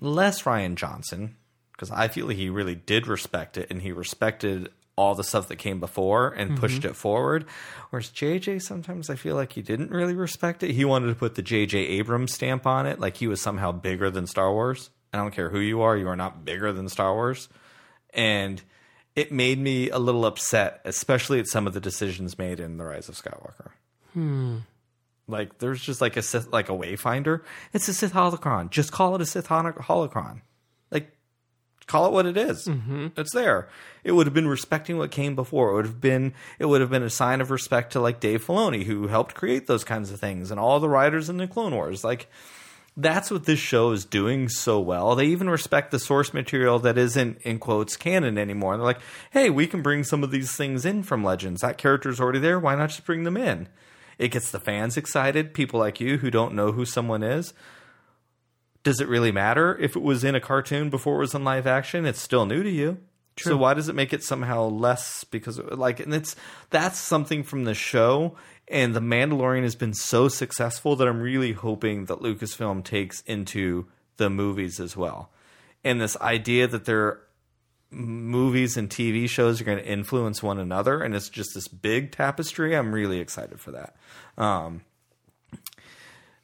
less 0.00 0.42
Rian 0.42 0.74
Johnson 0.74 1.36
because 1.72 1.90
I 1.90 2.08
feel 2.08 2.26
like 2.26 2.36
he 2.36 2.50
really 2.50 2.74
did 2.74 3.06
respect 3.06 3.56
it 3.56 3.68
and 3.70 3.82
he 3.82 3.92
respected 3.92 4.70
all 4.96 5.14
the 5.14 5.24
stuff 5.24 5.48
that 5.48 5.56
came 5.56 5.80
before 5.80 6.28
and 6.28 6.50
mm-hmm. 6.50 6.60
pushed 6.60 6.84
it 6.84 6.94
forward. 6.94 7.44
Whereas 7.90 8.10
JJ, 8.10 8.62
sometimes 8.62 9.10
I 9.10 9.16
feel 9.16 9.34
like 9.34 9.52
he 9.52 9.62
didn't 9.62 9.90
really 9.90 10.14
respect 10.14 10.62
it. 10.62 10.72
He 10.72 10.84
wanted 10.84 11.08
to 11.08 11.14
put 11.14 11.34
the 11.34 11.42
JJ 11.42 11.74
Abrams 11.74 12.32
stamp 12.32 12.66
on 12.66 12.86
it, 12.86 13.00
like 13.00 13.16
he 13.16 13.26
was 13.26 13.40
somehow 13.40 13.72
bigger 13.72 14.10
than 14.10 14.26
Star 14.26 14.52
Wars. 14.52 14.90
I 15.12 15.16
don't 15.16 15.32
care 15.32 15.48
who 15.48 15.60
you 15.60 15.82
are, 15.82 15.96
you 15.96 16.08
are 16.08 16.16
not 16.16 16.44
bigger 16.44 16.72
than 16.72 16.88
Star 16.88 17.12
Wars. 17.12 17.48
And 18.10 18.62
it 19.16 19.32
made 19.32 19.58
me 19.58 19.90
a 19.90 19.98
little 19.98 20.26
upset, 20.26 20.80
especially 20.84 21.40
at 21.40 21.48
some 21.48 21.66
of 21.66 21.72
the 21.72 21.80
decisions 21.80 22.38
made 22.38 22.60
in 22.60 22.76
The 22.76 22.84
Rise 22.84 23.08
of 23.08 23.16
Skywalker. 23.16 23.70
Hmm. 24.12 24.58
Like 25.26 25.58
there's 25.58 25.80
just 25.80 26.00
like 26.00 26.16
a 26.16 26.22
Sith, 26.22 26.52
like 26.52 26.68
a 26.68 26.72
Wayfinder. 26.72 27.40
It's 27.72 27.88
a 27.88 27.94
Sith 27.94 28.12
holocron. 28.12 28.70
Just 28.70 28.92
call 28.92 29.14
it 29.14 29.22
a 29.22 29.26
Sith 29.26 29.48
holocron. 29.48 30.42
Like 30.90 31.16
call 31.86 32.06
it 32.06 32.12
what 32.12 32.26
it 32.26 32.36
is. 32.36 32.66
Mm-hmm. 32.66 33.08
It's 33.16 33.32
there. 33.32 33.68
It 34.02 34.12
would 34.12 34.26
have 34.26 34.34
been 34.34 34.48
respecting 34.48 34.98
what 34.98 35.10
came 35.10 35.34
before. 35.34 35.70
It 35.70 35.74
would 35.74 35.86
have 35.86 36.00
been 36.00 36.34
it 36.58 36.66
would 36.66 36.82
have 36.82 36.90
been 36.90 37.02
a 37.02 37.10
sign 37.10 37.40
of 37.40 37.50
respect 37.50 37.92
to 37.92 38.00
like 38.00 38.20
Dave 38.20 38.44
Filoni 38.44 38.84
who 38.84 39.08
helped 39.08 39.34
create 39.34 39.66
those 39.66 39.84
kinds 39.84 40.10
of 40.10 40.20
things 40.20 40.50
and 40.50 40.60
all 40.60 40.78
the 40.78 40.88
writers 40.88 41.30
in 41.30 41.38
the 41.38 41.48
Clone 41.48 41.74
Wars. 41.74 42.04
Like 42.04 42.28
that's 42.96 43.30
what 43.30 43.44
this 43.44 43.58
show 43.58 43.90
is 43.92 44.04
doing 44.04 44.48
so 44.48 44.78
well. 44.78 45.16
They 45.16 45.26
even 45.26 45.50
respect 45.50 45.90
the 45.90 45.98
source 45.98 46.32
material 46.32 46.78
that 46.80 46.98
isn't 46.98 47.38
in 47.42 47.58
quotes 47.58 47.96
canon 47.96 48.36
anymore. 48.38 48.74
And 48.74 48.80
they're 48.80 48.86
like, 48.86 49.00
"Hey, 49.30 49.48
we 49.48 49.66
can 49.66 49.80
bring 49.82 50.04
some 50.04 50.22
of 50.22 50.30
these 50.30 50.54
things 50.54 50.84
in 50.84 51.02
from 51.02 51.24
Legends. 51.24 51.62
That 51.62 51.78
character's 51.78 52.20
already 52.20 52.38
there. 52.38 52.60
Why 52.60 52.74
not 52.76 52.90
just 52.90 53.06
bring 53.06 53.24
them 53.24 53.38
in?" 53.38 53.68
It 54.18 54.28
gets 54.28 54.50
the 54.50 54.60
fans 54.60 54.96
excited, 54.96 55.54
people 55.54 55.80
like 55.80 56.00
you 56.00 56.18
who 56.18 56.30
don't 56.30 56.54
know 56.54 56.72
who 56.72 56.84
someone 56.84 57.22
is. 57.22 57.52
Does 58.82 59.00
it 59.00 59.08
really 59.08 59.32
matter 59.32 59.76
if 59.78 59.96
it 59.96 60.02
was 60.02 60.24
in 60.24 60.34
a 60.34 60.40
cartoon 60.40 60.90
before 60.90 61.16
it 61.16 61.20
was 61.20 61.34
in 61.34 61.44
live 61.44 61.66
action? 61.66 62.04
It's 62.04 62.20
still 62.20 62.46
new 62.46 62.62
to 62.62 62.70
you. 62.70 62.98
So 63.38 63.56
why 63.56 63.74
does 63.74 63.88
it 63.88 63.96
make 63.96 64.12
it 64.12 64.22
somehow 64.22 64.66
less 64.66 65.24
because 65.24 65.58
like 65.58 65.98
and 65.98 66.14
it's 66.14 66.36
that's 66.70 66.98
something 66.98 67.42
from 67.42 67.64
the 67.64 67.74
show 67.74 68.36
and 68.68 68.94
the 68.94 69.00
Mandalorian 69.00 69.62
has 69.62 69.74
been 69.74 69.92
so 69.92 70.28
successful 70.28 70.96
that 70.96 71.08
I'm 71.08 71.20
really 71.20 71.52
hoping 71.52 72.04
that 72.06 72.20
Lucasfilm 72.20 72.84
takes 72.84 73.22
into 73.22 73.86
the 74.16 74.30
movies 74.30 74.78
as 74.80 74.96
well. 74.96 75.30
And 75.82 76.00
this 76.00 76.16
idea 76.18 76.66
that 76.68 76.84
their 76.84 77.20
movies 77.94 78.76
and 78.76 78.90
TV 78.90 79.28
shows 79.28 79.60
are 79.60 79.64
going 79.64 79.78
to 79.78 79.86
influence 79.86 80.42
one 80.42 80.58
another 80.58 81.00
and 81.00 81.14
it's 81.14 81.28
just 81.28 81.54
this 81.54 81.68
big 81.68 82.12
tapestry, 82.12 82.76
I'm 82.76 82.92
really 82.92 83.20
excited 83.20 83.60
for 83.60 83.70
that. 83.72 83.96
Um 84.36 84.82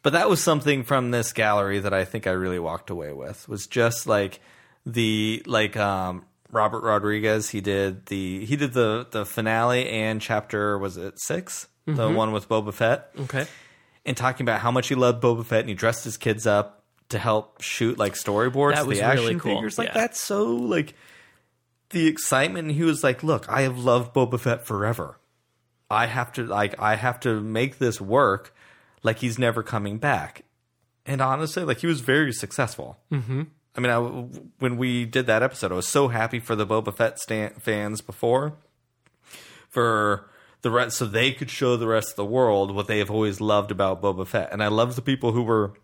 but 0.02 0.14
that 0.14 0.30
was 0.30 0.42
something 0.42 0.82
from 0.82 1.10
this 1.10 1.32
gallery 1.32 1.78
that 1.78 1.92
I 1.92 2.04
think 2.04 2.26
I 2.26 2.30
really 2.30 2.58
walked 2.58 2.90
away 2.90 3.12
with 3.12 3.48
was 3.48 3.66
just 3.66 4.06
like 4.06 4.40
the 4.86 5.42
like 5.46 5.76
um 5.76 6.24
Robert 6.50 6.82
Rodriguez 6.82 7.50
he 7.50 7.60
did 7.60 8.06
the 8.06 8.44
he 8.44 8.56
did 8.56 8.72
the 8.72 9.06
the 9.10 9.24
finale 9.24 9.88
and 9.88 10.20
chapter 10.20 10.78
was 10.78 10.96
it 10.96 11.20
6 11.20 11.68
the 11.86 12.08
one 12.08 12.30
with 12.30 12.48
Boba 12.48 12.72
Fett 12.72 13.10
okay. 13.18 13.46
and 14.06 14.16
talking 14.16 14.44
about 14.44 14.60
how 14.60 14.70
much 14.70 14.88
he 14.88 14.94
loved 14.94 15.20
Boba 15.22 15.44
Fett 15.44 15.60
and 15.60 15.68
he 15.68 15.74
dressed 15.74 16.04
his 16.04 16.16
kids 16.16 16.46
up 16.46 16.84
to 17.08 17.18
help 17.18 17.60
shoot 17.60 17.98
like 17.98 18.14
storyboards 18.14 18.76
That 18.76 18.86
was 18.86 18.98
the 18.98 19.04
action 19.04 19.26
really 19.26 19.40
cool, 19.40 19.56
figures 19.56 19.76
like 19.76 19.88
yeah. 19.88 19.94
that's 19.94 20.20
so 20.20 20.46
like 20.54 20.94
the 21.90 22.06
excitement 22.06 22.68
and 22.68 22.76
he 22.76 22.82
was 22.82 23.04
like 23.04 23.22
look 23.22 23.48
I 23.48 23.62
have 23.62 23.78
loved 23.78 24.14
Boba 24.14 24.38
Fett 24.38 24.66
forever 24.66 25.18
I 25.90 26.06
have 26.06 26.32
to 26.34 26.44
like 26.44 26.80
I 26.80 26.94
have 26.94 27.18
to 27.20 27.40
make 27.40 27.78
this 27.78 28.00
work 28.00 28.54
like 29.02 29.18
he's 29.18 29.38
never 29.38 29.62
coming 29.62 29.98
back. 29.98 30.44
And 31.04 31.20
honestly, 31.20 31.64
like 31.64 31.78
he 31.78 31.86
was 31.86 32.00
very 32.00 32.32
successful. 32.32 32.98
Mm-hmm. 33.10 33.42
I 33.76 33.80
mean, 33.80 33.90
I, 33.90 33.98
when 34.58 34.76
we 34.76 35.04
did 35.04 35.26
that 35.26 35.42
episode, 35.42 35.72
I 35.72 35.76
was 35.76 35.88
so 35.88 36.08
happy 36.08 36.40
for 36.40 36.54
the 36.54 36.66
Boba 36.66 36.94
Fett 36.94 37.18
stan- 37.18 37.54
fans 37.60 38.00
before, 38.00 38.54
for 39.68 40.28
the 40.62 40.70
rest, 40.70 40.98
so 40.98 41.06
they 41.06 41.32
could 41.32 41.50
show 41.50 41.76
the 41.76 41.86
rest 41.86 42.10
of 42.10 42.16
the 42.16 42.24
world 42.24 42.74
what 42.74 42.88
they 42.88 42.98
have 42.98 43.10
always 43.10 43.40
loved 43.40 43.70
about 43.70 44.02
Boba 44.02 44.26
Fett. 44.26 44.52
And 44.52 44.62
I 44.62 44.68
love 44.68 44.96
the 44.96 45.02
people 45.02 45.32
who 45.32 45.42
were 45.42 45.74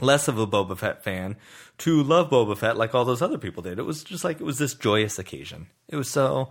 less 0.00 0.28
of 0.28 0.38
a 0.38 0.46
Boba 0.46 0.76
Fett 0.76 1.02
fan 1.04 1.36
to 1.78 2.02
love 2.02 2.30
Boba 2.30 2.56
Fett 2.56 2.76
like 2.76 2.94
all 2.94 3.04
those 3.04 3.22
other 3.22 3.38
people 3.38 3.62
did. 3.62 3.78
It 3.78 3.84
was 3.84 4.02
just 4.04 4.24
like 4.24 4.40
it 4.40 4.44
was 4.44 4.58
this 4.58 4.74
joyous 4.74 5.18
occasion. 5.18 5.66
It 5.88 5.96
was 5.96 6.10
so, 6.10 6.50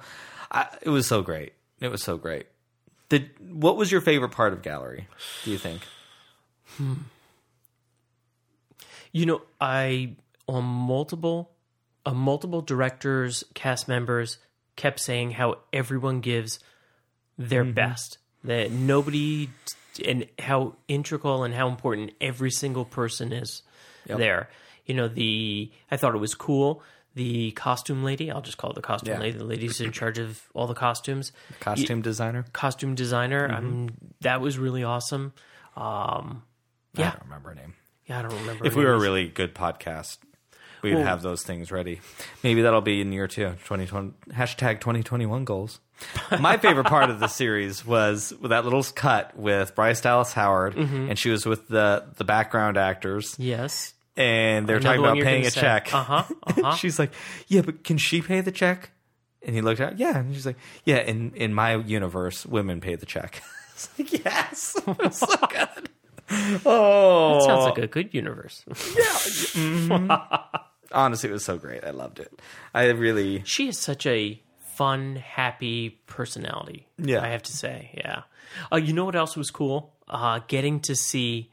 I, 0.52 0.68
it 0.82 0.90
was 0.90 1.08
so 1.08 1.22
great. 1.22 1.54
It 1.80 1.90
was 1.90 2.02
so 2.04 2.18
great. 2.18 2.48
Did 3.10 3.30
what 3.54 3.76
was 3.78 3.92
your 3.92 4.02
favorite 4.02 4.32
part 4.32 4.54
of 4.54 4.62
Gallery? 4.62 5.08
Do 5.44 5.52
you 5.52 5.58
think? 5.58 5.82
You 9.12 9.26
know, 9.26 9.42
I 9.62 10.16
on 10.48 10.64
multiple, 10.64 11.52
uh, 12.06 12.14
multiple 12.14 12.62
directors, 12.62 13.44
cast 13.54 13.88
members 13.88 14.38
kept 14.76 15.00
saying 15.00 15.32
how 15.32 15.60
everyone 15.72 16.20
gives 16.22 16.60
their 17.38 17.64
Mm-hmm. 17.64 17.74
best. 17.74 18.18
That 18.44 18.72
nobody, 18.72 19.50
and 20.06 20.28
how 20.40 20.76
integral 20.88 21.44
and 21.44 21.54
how 21.54 21.68
important 21.68 22.12
every 22.22 22.52
single 22.52 22.86
person 22.86 23.32
is 23.34 23.62
there. 24.06 24.50
You 24.86 24.96
know, 24.96 25.08
the 25.08 25.72
I 25.92 25.98
thought 25.98 26.16
it 26.16 26.20
was 26.20 26.36
cool. 26.36 26.82
The 27.16 27.52
costume 27.52 28.04
lady, 28.04 28.32
I'll 28.32 28.42
just 28.42 28.58
call 28.58 28.72
it 28.72 28.74
the 28.74 28.82
costume 28.82 29.14
Yeah. 29.14 29.20
lady. 29.20 29.38
The 29.38 29.44
lady's 29.44 29.80
in 29.80 29.92
charge 29.92 30.18
of 30.18 30.42
all 30.56 30.66
the 30.66 30.74
costumes. 30.74 31.32
Costume 31.60 32.02
designer. 32.02 32.46
Costume 32.54 32.96
designer. 32.96 33.48
Mm-hmm. 33.48 33.66
Um, 33.66 33.90
that 34.22 34.42
was 34.42 34.58
really 34.58 34.84
awesome. 34.84 35.34
Um, 35.78 36.44
I 36.98 37.02
don't 37.04 37.22
remember 37.24 37.50
her 37.50 37.56
name. 37.56 37.74
yeah, 38.08 38.20
I 38.20 38.22
don't 38.24 38.34
remember. 38.34 38.66
If 38.66 38.76
we 38.76 38.84
were 38.84 38.94
a 38.94 39.00
really 39.00 39.28
good 39.28 39.54
podcast, 39.56 40.18
we'd 40.84 40.98
have 40.98 41.22
those 41.22 41.42
things 41.44 41.72
ready. 41.72 42.02
Maybe 42.44 42.62
that'll 42.62 42.82
be 42.82 43.02
in 43.02 43.12
year 43.12 43.28
two, 43.28 43.50
2020, 43.66 44.12
hashtag 44.32 44.80
2021 44.82 45.46
goals. 45.46 45.80
My 46.40 46.58
favorite 46.58 46.88
part 46.88 47.10
of 47.10 47.20
the 47.20 47.28
series 47.28 47.86
was 47.86 48.34
that 48.44 48.66
little 48.66 48.84
cut 48.84 49.36
with 49.38 49.74
Bryce 49.76 50.02
Dallas 50.02 50.34
Howard, 50.34 50.76
Mm-hmm. 50.76 51.10
and 51.10 51.18
she 51.18 51.30
was 51.30 51.46
with 51.46 51.68
the, 51.70 52.06
the 52.18 52.24
background 52.26 52.78
actors, 52.78 53.36
yes, 53.40 53.94
and 54.18 54.68
they're 54.68 54.80
talking 54.80 55.00
about 55.00 55.18
paying 55.18 55.46
a 55.46 55.52
check. 55.52 55.94
Uh-huh, 55.94 56.24
uh-huh. 56.44 56.76
she's 56.76 57.00
like, 57.00 57.12
"Yeah, 57.48 57.62
but 57.62 57.84
can 57.84 57.98
she 57.98 58.22
pay 58.22 58.42
the 58.42 58.52
check?" 58.52 58.92
And 59.42 59.56
he 59.56 59.62
looked 59.62 59.80
at, 59.82 59.98
"Yeah," 59.98 60.18
and 60.18 60.34
she's 60.34 60.46
like, 60.46 60.58
"Yeah, 60.84 60.98
in 60.98 61.32
in 61.36 61.54
my 61.54 61.76
universe, 61.76 62.46
women 62.46 62.82
pay 62.82 62.96
the 62.96 63.06
check." 63.06 63.42
It's 63.76 63.90
like, 63.98 64.14
yes, 64.24 64.76
it's 64.88 65.18
so 65.18 65.26
good. 65.50 65.90
Oh, 66.64 67.34
that 67.40 67.44
sounds 67.44 67.66
like 67.66 67.80
a 67.80 67.88
good 67.88 68.14
universe. 68.14 68.64
Honestly, 70.94 71.30
it 71.30 71.34
was 71.34 71.46
so 71.46 71.58
great. 71.58 71.84
I 71.84 71.90
loved 71.92 72.20
it. 72.20 72.32
I 72.74 72.86
really, 72.90 73.42
she 73.46 73.68
is 73.68 73.78
such 73.78 74.06
a 74.06 74.42
fun, 74.76 75.16
happy 75.18 76.00
personality. 76.08 76.88
Yeah. 76.98 77.22
I 77.22 77.28
have 77.30 77.44
to 77.44 77.54
say, 77.54 77.92
yeah. 77.96 78.24
Uh, 78.72 78.78
you 78.78 78.94
know 78.94 79.06
what 79.06 79.16
else 79.16 79.36
was 79.36 79.52
cool? 79.52 79.94
Uh, 80.08 80.40
getting 80.48 80.80
to 80.82 80.96
see 80.96 81.50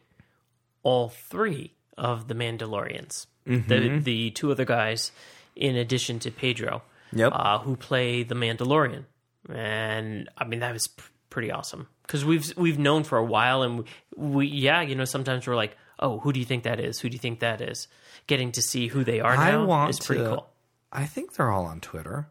all 0.82 1.08
three 1.08 1.74
of 1.96 2.28
the 2.28 2.34
Mandalorians. 2.34 3.26
Mm-hmm. 3.46 3.68
The 3.68 3.98
the 4.00 4.30
two 4.30 4.50
other 4.52 4.64
guys 4.64 5.12
in 5.56 5.76
addition 5.76 6.18
to 6.20 6.30
Pedro, 6.30 6.82
Yep. 7.12 7.32
uh, 7.34 7.58
who 7.58 7.76
play 7.76 8.22
the 8.22 8.34
Mandalorian, 8.34 9.04
and 9.48 10.28
I 10.36 10.44
mean 10.44 10.60
that 10.60 10.72
was 10.72 10.86
p- 10.88 11.02
pretty 11.30 11.50
awesome 11.50 11.88
because 12.02 12.24
we've 12.24 12.52
we've 12.56 12.78
known 12.78 13.02
for 13.04 13.18
a 13.18 13.24
while, 13.24 13.62
and 13.62 13.78
we, 13.78 13.84
we 14.16 14.46
yeah, 14.46 14.82
you 14.82 14.94
know, 14.94 15.04
sometimes 15.06 15.46
we're 15.46 15.56
like, 15.56 15.76
oh, 16.00 16.18
who 16.20 16.32
do 16.32 16.40
you 16.40 16.46
think 16.46 16.64
that 16.64 16.80
is? 16.80 16.98
Who 17.00 17.08
do 17.08 17.14
you 17.14 17.18
think 17.20 17.40
that 17.40 17.60
is? 17.60 17.86
Getting 18.26 18.50
to 18.52 18.62
see 18.62 18.88
who 18.88 19.04
they 19.04 19.20
are 19.20 19.32
I 19.36 19.52
now 19.52 19.64
want 19.66 19.90
is 19.90 20.00
pretty 20.00 20.22
to- 20.22 20.28
cool. 20.30 20.46
I 20.92 21.06
think 21.06 21.34
they're 21.34 21.50
all 21.52 21.66
on 21.66 21.80
Twitter. 21.80 22.28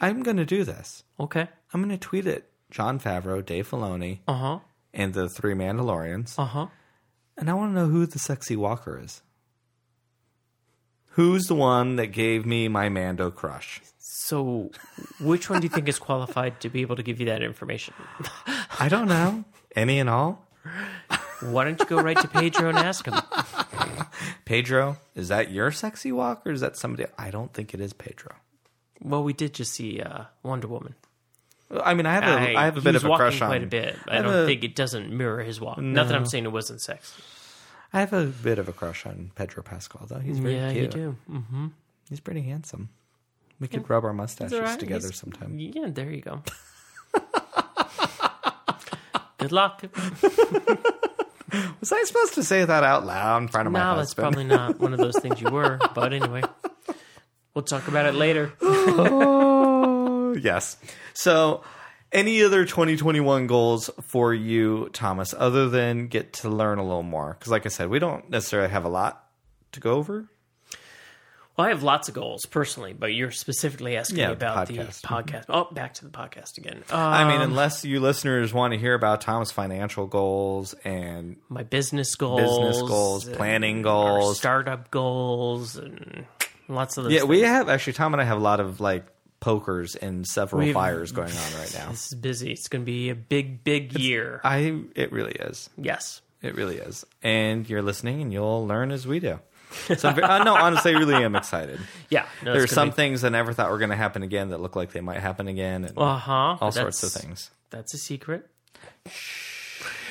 I'm 0.00 0.22
going 0.22 0.36
to 0.36 0.44
do 0.44 0.62
this. 0.64 1.04
Okay, 1.18 1.48
I'm 1.72 1.80
going 1.80 1.90
to 1.90 1.98
tweet 1.98 2.26
it. 2.26 2.50
Jon 2.70 2.98
Favreau, 3.00 3.44
Dave 3.44 3.68
Filoni, 3.70 4.18
uh 4.28 4.34
huh, 4.34 4.58
and 4.92 5.14
the 5.14 5.28
three 5.28 5.54
Mandalorians. 5.54 6.38
uh 6.38 6.44
huh. 6.44 6.66
And 7.38 7.48
I 7.48 7.54
want 7.54 7.70
to 7.72 7.74
know 7.80 7.86
who 7.88 8.04
the 8.04 8.18
sexy 8.18 8.56
walker 8.56 9.00
is. 9.02 9.22
Who's 11.10 11.44
the 11.44 11.54
one 11.54 11.96
that 11.96 12.08
gave 12.08 12.46
me 12.46 12.68
my 12.68 12.88
Mando 12.88 13.30
crush? 13.30 13.80
So, 13.98 14.70
which 15.20 15.48
one 15.50 15.60
do 15.60 15.66
you 15.66 15.68
think 15.70 15.88
is 15.88 15.98
qualified 15.98 16.60
to 16.60 16.68
be 16.70 16.80
able 16.82 16.96
to 16.96 17.02
give 17.02 17.20
you 17.20 17.26
that 17.26 17.42
information? 17.42 17.94
I 18.78 18.88
don't 18.88 19.08
know. 19.08 19.44
Any 19.76 19.98
and 19.98 20.08
all? 20.10 20.46
Why 21.42 21.64
don't 21.64 21.78
you 21.78 21.86
go 21.86 22.00
right 22.00 22.18
to 22.18 22.28
Pedro 22.28 22.68
and 22.68 22.78
ask 22.78 23.06
him? 23.06 23.14
Pedro, 24.44 24.98
is 25.14 25.28
that 25.28 25.50
your 25.50 25.72
sexy 25.72 26.12
walk 26.12 26.46
Or 26.46 26.52
is 26.52 26.60
that 26.60 26.76
somebody? 26.76 27.06
I 27.18 27.30
don't 27.30 27.52
think 27.52 27.74
it 27.74 27.80
is 27.80 27.92
Pedro. 27.92 28.34
Well, 29.00 29.24
we 29.24 29.32
did 29.32 29.54
just 29.54 29.72
see 29.72 30.00
uh, 30.00 30.24
Wonder 30.42 30.68
Woman. 30.68 30.94
I 31.82 31.94
mean, 31.94 32.06
I 32.06 32.14
have 32.14 32.24
a, 32.24 32.56
I, 32.56 32.64
have 32.66 32.76
a 32.76 32.80
bit 32.82 32.96
of 32.96 33.04
a 33.04 33.16
crush 33.16 33.40
on. 33.40 33.48
quite 33.48 33.62
a 33.62 33.66
bit. 33.66 33.96
I, 34.06 34.16
have 34.16 34.24
don't 34.24 34.44
a- 34.44 34.46
think 34.46 34.62
it 34.62 34.74
doesn't 34.76 35.10
mirror 35.10 35.42
his 35.42 35.60
walk. 35.60 35.78
Not 35.78 36.08
that 36.08 36.14
I'm 36.14 36.26
saying 36.26 36.44
it 36.44 36.52
wasn't 36.52 36.80
sexy. 36.82 37.22
I 37.94 38.00
have 38.00 38.12
a 38.12 38.26
bit 38.26 38.58
of 38.58 38.68
a 38.68 38.72
crush 38.72 39.06
on 39.06 39.32
Pedro 39.34 39.62
Pascal, 39.62 40.06
though. 40.06 40.18
He's 40.18 40.38
very 40.38 40.56
yeah, 40.56 40.72
cute. 40.72 40.94
you 40.94 41.00
do. 41.00 41.16
Mm-hmm. 41.30 41.66
He's 42.08 42.20
pretty 42.20 42.42
handsome. 42.42 42.90
We 43.58 43.68
could 43.68 43.88
rub 43.88 44.04
our 44.04 44.12
mustaches 44.12 44.58
right. 44.58 44.78
together 44.78 45.08
He's- 45.08 45.18
sometime. 45.18 45.58
Yeah, 45.58 45.88
there 45.88 46.10
you 46.10 46.20
go. 46.20 46.42
Good 49.38 49.52
luck. 49.52 49.82
Was 51.82 51.90
I 51.90 52.04
supposed 52.04 52.34
to 52.34 52.44
say 52.44 52.64
that 52.64 52.84
out 52.84 53.04
loud 53.04 53.42
in 53.42 53.48
front 53.48 53.66
of 53.66 53.72
my 53.72 53.80
husband? 53.80 53.96
No, 53.96 54.00
that's 54.00 54.14
probably 54.14 54.44
not 54.44 54.78
one 54.78 54.92
of 54.92 55.00
those 55.00 55.18
things 55.18 55.40
you 55.40 55.50
were. 55.50 55.80
But 55.94 56.12
anyway, 56.12 56.42
we'll 57.54 57.64
talk 57.64 57.88
about 57.88 58.06
it 58.06 58.14
later. 58.14 58.52
oh, 58.62 60.32
yes. 60.34 60.76
So, 61.12 61.64
any 62.12 62.44
other 62.44 62.64
2021 62.64 63.48
goals 63.48 63.90
for 64.00 64.32
you, 64.32 64.90
Thomas, 64.92 65.34
other 65.36 65.68
than 65.68 66.06
get 66.06 66.34
to 66.34 66.48
learn 66.48 66.78
a 66.78 66.84
little 66.84 67.02
more? 67.02 67.34
Because, 67.36 67.50
like 67.50 67.66
I 67.66 67.68
said, 67.68 67.88
we 67.88 67.98
don't 67.98 68.30
necessarily 68.30 68.70
have 68.70 68.84
a 68.84 68.88
lot 68.88 69.26
to 69.72 69.80
go 69.80 69.94
over. 69.94 70.28
Well, 71.56 71.66
I 71.66 71.70
have 71.70 71.82
lots 71.82 72.08
of 72.08 72.14
goals 72.14 72.46
personally, 72.46 72.94
but 72.94 73.12
you're 73.12 73.30
specifically 73.30 73.96
asking 73.96 74.18
Yeah, 74.18 74.28
me 74.28 74.32
about 74.32 74.68
podcast. 74.68 75.02
the 75.02 75.06
podcast. 75.08 75.44
Oh, 75.50 75.68
back 75.72 75.92
to 75.94 76.04
the 76.06 76.10
podcast 76.10 76.56
again. 76.56 76.82
I 76.90 77.24
mean, 77.24 77.42
Um, 77.42 77.50
unless 77.50 77.84
you 77.84 78.00
listeners 78.00 78.54
want 78.54 78.72
to 78.72 78.78
hear 78.78 78.94
about 78.94 79.20
Thomas' 79.20 79.50
financial 79.52 80.06
goals 80.06 80.72
and 80.84 81.36
my 81.50 81.62
business 81.62 82.14
goals, 82.14 82.40
business 82.40 82.88
goals, 82.88 83.28
planning 83.28 83.82
goals. 83.82 84.38
startup 84.38 84.90
goals, 84.90 85.76
and 85.76 86.24
lots 86.68 86.96
of 86.96 87.04
those. 87.04 87.12
Yeah, 87.12 87.24
we 87.24 87.40
have 87.42 87.68
actually, 87.68 87.92
Tom 87.94 88.14
and 88.14 88.20
I 88.22 88.24
have 88.24 88.38
a 88.38 88.42
lot 88.42 88.58
of 88.60 88.80
like 88.80 89.04
pokers 89.40 89.94
and 89.94 90.26
several 90.26 90.60
We've- 90.60 90.72
fires 90.72 91.12
going 91.20 91.32
on 91.32 91.52
right 91.60 91.74
now. 91.74 91.90
This 91.90 92.12
is 92.12 92.14
busy. 92.14 92.52
It's 92.52 92.68
going 92.68 92.82
to 92.82 92.86
be 92.86 93.10
a 93.10 93.14
big, 93.14 93.62
big 93.62 93.98
year. 93.98 94.40
I 94.42 94.80
it 94.94 95.12
really 95.12 95.32
is. 95.32 95.68
yes. 95.76 96.22
It 96.40 96.56
really 96.56 96.78
is. 96.78 97.04
And 97.22 97.68
you're 97.68 97.82
listening 97.82 98.20
and 98.22 98.32
you'll 98.32 98.66
learn 98.66 98.90
as 98.90 99.06
we 99.06 99.20
do. 99.20 99.38
So 99.96 100.08
I'm 100.08 100.22
uh, 100.22 100.44
no, 100.44 100.54
honestly, 100.54 100.94
I 100.94 100.98
really 100.98 101.16
am 101.24 101.34
excited. 101.36 101.80
Yeah. 102.10 102.26
No, 102.44 102.52
are 102.54 102.66
some 102.66 102.92
things 102.92 103.24
I 103.24 103.28
never 103.28 103.52
thought 103.52 103.70
were 103.70 103.78
going 103.78 103.90
to 103.90 103.96
happen 103.96 104.22
again 104.22 104.50
that 104.50 104.60
look 104.60 104.76
like 104.76 104.92
they 104.92 105.00
might 105.00 105.20
happen 105.20 105.48
again, 105.48 105.84
and 105.84 105.96
Uh 105.98 106.16
huh. 106.18 106.56
all 106.60 106.72
sorts 106.72 107.02
of 107.02 107.12
things. 107.12 107.50
That's 107.70 107.94
a 107.94 107.98
secret. 107.98 108.48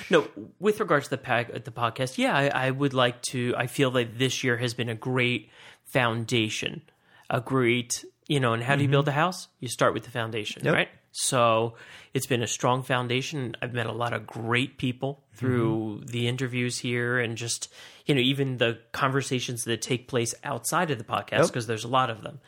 No, 0.09 0.27
with 0.59 0.79
regards 0.79 1.05
to 1.05 1.11
the 1.11 1.17
pack, 1.17 1.53
the 1.63 1.71
podcast, 1.71 2.17
yeah, 2.17 2.35
I, 2.35 2.67
I 2.67 2.71
would 2.71 2.93
like 2.93 3.21
to. 3.23 3.53
I 3.57 3.67
feel 3.67 3.91
that 3.91 4.17
this 4.17 4.43
year 4.43 4.57
has 4.57 4.73
been 4.73 4.89
a 4.89 4.95
great 4.95 5.49
foundation, 5.85 6.81
a 7.29 7.39
great, 7.39 8.03
you 8.27 8.39
know. 8.41 8.51
And 8.53 8.61
how 8.61 8.75
do 8.75 8.81
you 8.83 8.89
build 8.89 9.07
a 9.07 9.11
house? 9.13 9.47
You 9.61 9.69
start 9.69 9.93
with 9.93 10.03
the 10.03 10.11
foundation, 10.11 10.61
Mm-hmm. 10.63 10.67
Yep. 10.67 10.75
right? 10.75 10.89
So 11.11 11.75
it's 12.13 12.25
been 12.27 12.41
a 12.41 12.47
strong 12.47 12.83
foundation. 12.83 13.55
I've 13.61 13.73
met 13.73 13.85
a 13.87 13.91
lot 13.91 14.13
of 14.13 14.25
great 14.27 14.77
people 14.77 15.23
through 15.33 15.97
Mm-hmm. 16.01 16.05
the 16.07 16.27
interviews 16.27 16.77
here, 16.79 17.19
and 17.19 17.35
just 17.37 17.67
you 18.05 18.15
know, 18.15 18.21
even 18.21 18.57
the 18.57 18.79
conversations 18.93 19.63
that 19.65 19.81
take 19.81 20.07
place 20.07 20.33
outside 20.43 20.89
of 20.91 20.97
the 20.97 21.03
podcast 21.03 21.31
Yep. 21.39 21.47
because 21.47 21.67
there's 21.67 21.83
a 21.83 21.89
lot 21.89 22.09
of 22.09 22.21
them, 22.23 22.39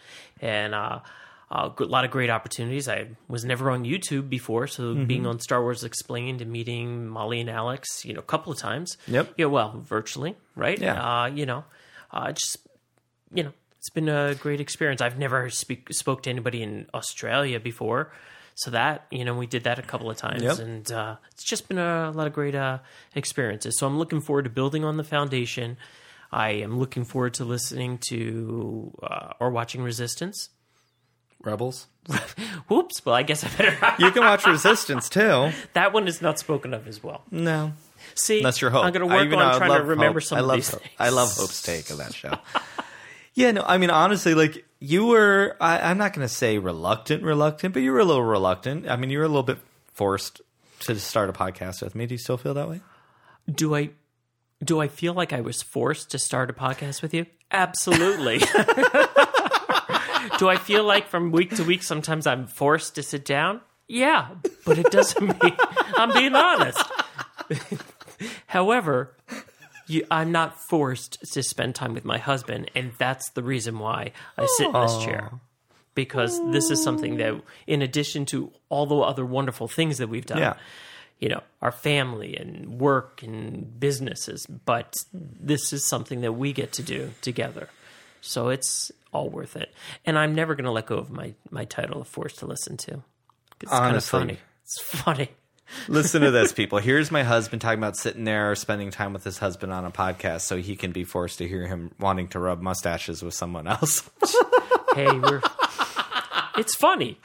and. 0.42 0.74
uh 0.76 1.00
a 1.52 1.70
g- 1.78 1.86
lot 1.86 2.04
of 2.04 2.10
great 2.10 2.32
opportunities. 2.32 2.88
I 2.90 3.10
was 3.28 3.46
never 3.46 3.70
on 3.70 3.84
YouTube 3.84 4.28
before, 4.28 4.66
so 4.66 4.82
Mm-hmm. 4.96 5.06
being 5.06 5.28
on 5.28 5.40
Star 5.40 5.62
Wars 5.62 5.84
Explained 5.84 6.42
and 6.42 6.52
meeting 6.52 7.06
Molly 7.08 7.40
and 7.42 7.50
Alex, 7.50 8.04
you 8.04 8.12
know, 8.14 8.22
a 8.22 8.24
couple 8.24 8.52
of 8.52 8.58
times. 8.58 8.98
Yep. 9.08 9.34
Yeah, 9.38 9.46
well, 9.48 9.80
virtually, 9.86 10.36
right? 10.56 10.80
Yeah. 10.80 10.96
Uh, 10.96 11.26
you 11.28 11.46
know, 11.46 11.64
uh, 12.12 12.32
just 12.32 12.58
you 13.36 13.44
know, 13.44 13.52
it's 13.78 13.92
been 13.92 14.10
a 14.10 14.34
great 14.34 14.62
experience. 14.62 15.00
I've 15.00 15.20
never 15.20 15.48
speak, 15.52 15.94
spoke 15.94 16.24
to 16.24 16.32
anybody 16.32 16.64
in 16.64 16.88
Australia 16.92 17.60
before, 17.60 18.12
so 18.56 18.72
that 18.72 19.06
you 19.12 19.26
know, 19.26 19.34
we 19.36 19.46
did 19.48 19.64
that 19.66 19.80
a 19.80 19.82
couple 19.82 20.10
of 20.10 20.18
times, 20.18 20.44
Yep. 20.44 20.60
and 20.60 20.92
uh, 20.92 21.16
it's 21.32 21.44
just 21.44 21.68
been 21.68 21.78
a 21.80 22.12
lot 22.12 22.28
of 22.28 22.34
great 22.34 22.56
uh, 22.56 22.80
experiences. 23.16 23.78
So 23.80 23.88
I'm 23.88 23.98
looking 23.98 24.22
forward 24.22 24.44
to 24.44 24.50
building 24.50 24.84
on 24.84 24.98
the 24.98 25.04
foundation. 25.04 25.78
I 26.32 26.50
am 26.52 26.80
looking 26.80 27.06
forward 27.06 27.36
to 27.36 27.46
listening 27.46 28.00
to 28.10 28.92
uh, 29.04 29.34
or 29.40 29.50
watching 29.52 29.84
Resistance. 29.84 30.50
Rebels. 31.44 31.88
Whoops. 32.70 33.06
Well, 33.06 33.16
I 33.16 33.24
guess 33.24 33.44
I 33.44 33.50
better. 33.50 33.96
You 34.00 34.12
can 34.12 34.24
watch 34.24 34.46
Resistance 34.46 35.10
too. 35.10 35.52
that 35.74 35.92
one 35.94 36.08
is 36.08 36.22
not 36.22 36.40
spoken 36.40 36.74
of 36.74 36.88
as 36.88 37.04
well. 37.04 37.24
No, 37.32 37.74
See, 38.16 38.42
that's 38.42 38.62
your 38.62 38.70
hope. 38.72 38.86
I'm 38.86 38.94
going 38.94 39.08
to 39.08 39.14
work 39.14 39.28
on 39.34 39.54
I 39.54 39.58
trying 39.58 39.78
to 39.80 39.86
remember 39.86 40.20
Hope. 40.20 40.28
some 40.28 40.38
I 40.38 40.42
of 40.42 40.48
love 40.48 40.56
these 40.58 40.70
Hope. 40.70 40.82
things. 40.82 40.94
I 41.00 41.10
love 41.10 41.32
Hope's 41.34 41.62
take 41.62 41.90
of 41.90 41.98
that 41.98 42.14
show. 42.14 42.34
yeah, 43.34 43.52
no, 43.52 43.64
I 43.66 43.78
mean 43.78 43.90
honestly, 43.90 44.34
like 44.36 44.66
you 44.84 45.06
were. 45.06 45.56
I, 45.62 45.90
I'm 45.90 45.98
not 45.98 46.14
going 46.14 46.28
to 46.28 46.34
say 46.34 46.58
reluctant, 46.58 47.24
reluctant, 47.24 47.74
but 47.74 47.82
you 47.82 47.94
were 47.94 48.00
a 48.00 48.06
little 48.06 48.24
reluctant. 48.24 48.90
I 48.90 48.98
mean, 48.98 49.10
you 49.10 49.20
were 49.20 49.24
a 49.24 49.30
little 49.30 49.44
bit 49.44 49.60
forced 49.94 50.42
to 50.82 51.00
start 51.00 51.30
a 51.30 51.34
podcast 51.34 51.82
with 51.82 51.96
me. 51.96 52.06
Do 52.06 52.16
you 52.16 52.20
still 52.20 52.36
feel 52.36 52.54
that 52.56 52.70
way? 52.70 52.82
Do 53.50 53.74
I? 53.76 53.92
Do 54.62 54.82
I 54.82 54.90
feel 54.90 55.14
like 55.14 55.32
I 55.32 55.40
was 55.42 55.62
forced 55.62 56.12
to 56.12 56.20
start 56.20 56.50
a 56.50 56.54
podcast 56.54 57.02
with 57.02 57.14
you? 57.14 57.26
Absolutely. 57.52 58.40
do 60.38 60.50
I 60.50 60.58
feel 60.58 60.84
like 60.84 61.08
from 61.08 61.32
week 61.32 61.56
to 61.56 61.64
week 61.64 61.84
sometimes 61.84 62.28
I'm 62.28 62.48
forced 62.48 62.96
to 62.96 63.04
sit 63.04 63.24
down? 63.24 63.62
Yeah, 63.88 64.30
but 64.66 64.78
it 64.78 64.92
doesn't 64.92 65.26
mean 65.26 65.58
I'm 65.96 66.14
being 66.14 66.36
honest. 66.36 66.84
However, 68.48 69.16
you, 69.94 70.06
I'm 70.12 70.32
not 70.32 70.60
forced 70.70 71.20
to 71.34 71.44
spend 71.44 71.76
time 71.76 71.94
with 71.94 72.04
my 72.06 72.18
husband, 72.18 72.70
and 72.76 72.92
that's 72.98 73.30
the 73.32 73.44
reason 73.44 73.80
why 73.80 74.12
I 74.38 74.46
sit 74.58 74.68
in 74.68 74.74
this 74.74 74.98
chair. 75.04 75.32
Because 75.96 76.40
this 76.52 76.72
is 76.72 76.84
something 76.84 77.18
that, 77.18 77.40
in 77.68 77.82
addition 77.84 78.26
to 78.28 78.52
all 78.70 78.86
the 78.88 78.96
other 78.98 79.24
wonderful 79.26 79.68
things 79.68 80.00
that 80.00 80.10
we've 80.10 80.26
done, 80.26 80.40
Yeah. 80.40 80.56
you 81.20 81.30
know, 81.30 81.44
our 81.62 81.72
family 81.72 82.36
and 82.36 82.80
work 82.80 83.22
and 83.22 83.80
businesses, 83.80 84.48
but 84.48 84.96
this 85.14 85.72
is 85.72 85.88
something 85.88 86.22
that 86.22 86.34
we 86.34 86.52
get 86.52 86.72
to 86.74 86.82
do 86.84 87.12
together. 87.22 87.70
So 88.22 88.50
it's 88.50 88.92
all 89.12 89.30
worth 89.30 89.56
it. 89.56 89.72
And 90.04 90.18
I'm 90.18 90.34
never 90.34 90.56
going 90.56 90.66
to 90.66 90.72
let 90.72 90.88
go 90.88 90.98
of 90.98 91.12
my, 91.12 91.36
my 91.52 91.66
title 91.66 92.02
of 92.02 92.08
Forced 92.08 92.40
to 92.40 92.48
Listen 92.48 92.76
to. 92.78 93.04
It's 93.62 93.70
kind 93.72 93.86
of 93.86 93.92
Honestly. 93.92 94.20
funny. 94.20 94.38
It's 94.64 94.82
funny. 94.82 95.30
Listen 95.88 96.22
to 96.22 96.32
this, 96.32 96.52
people. 96.54 96.78
Here's 96.80 97.10
my 97.12 97.24
husband 97.24 97.62
talking 97.62 97.80
about 97.80 97.98
sitting 97.98 98.24
there, 98.26 98.54
spending 98.56 98.92
time 98.92 99.14
with 99.14 99.24
his 99.24 99.38
husband 99.40 99.74
on 99.74 99.86
a 99.86 99.92
podcast, 99.92 100.42
so 100.42 100.58
he 100.58 100.76
can 100.76 100.92
be 100.92 101.04
forced 101.04 101.38
to 101.40 101.48
hear 101.48 101.66
him 101.68 101.92
wanting 102.00 102.28
to 102.30 102.40
rub 102.40 102.62
mustaches 102.62 103.24
with 103.24 103.34
someone 103.34 103.68
else. 103.68 104.10
Hey, 104.96 105.08
we're. 105.12 105.42
It's 106.56 106.76
funny. 106.76 107.18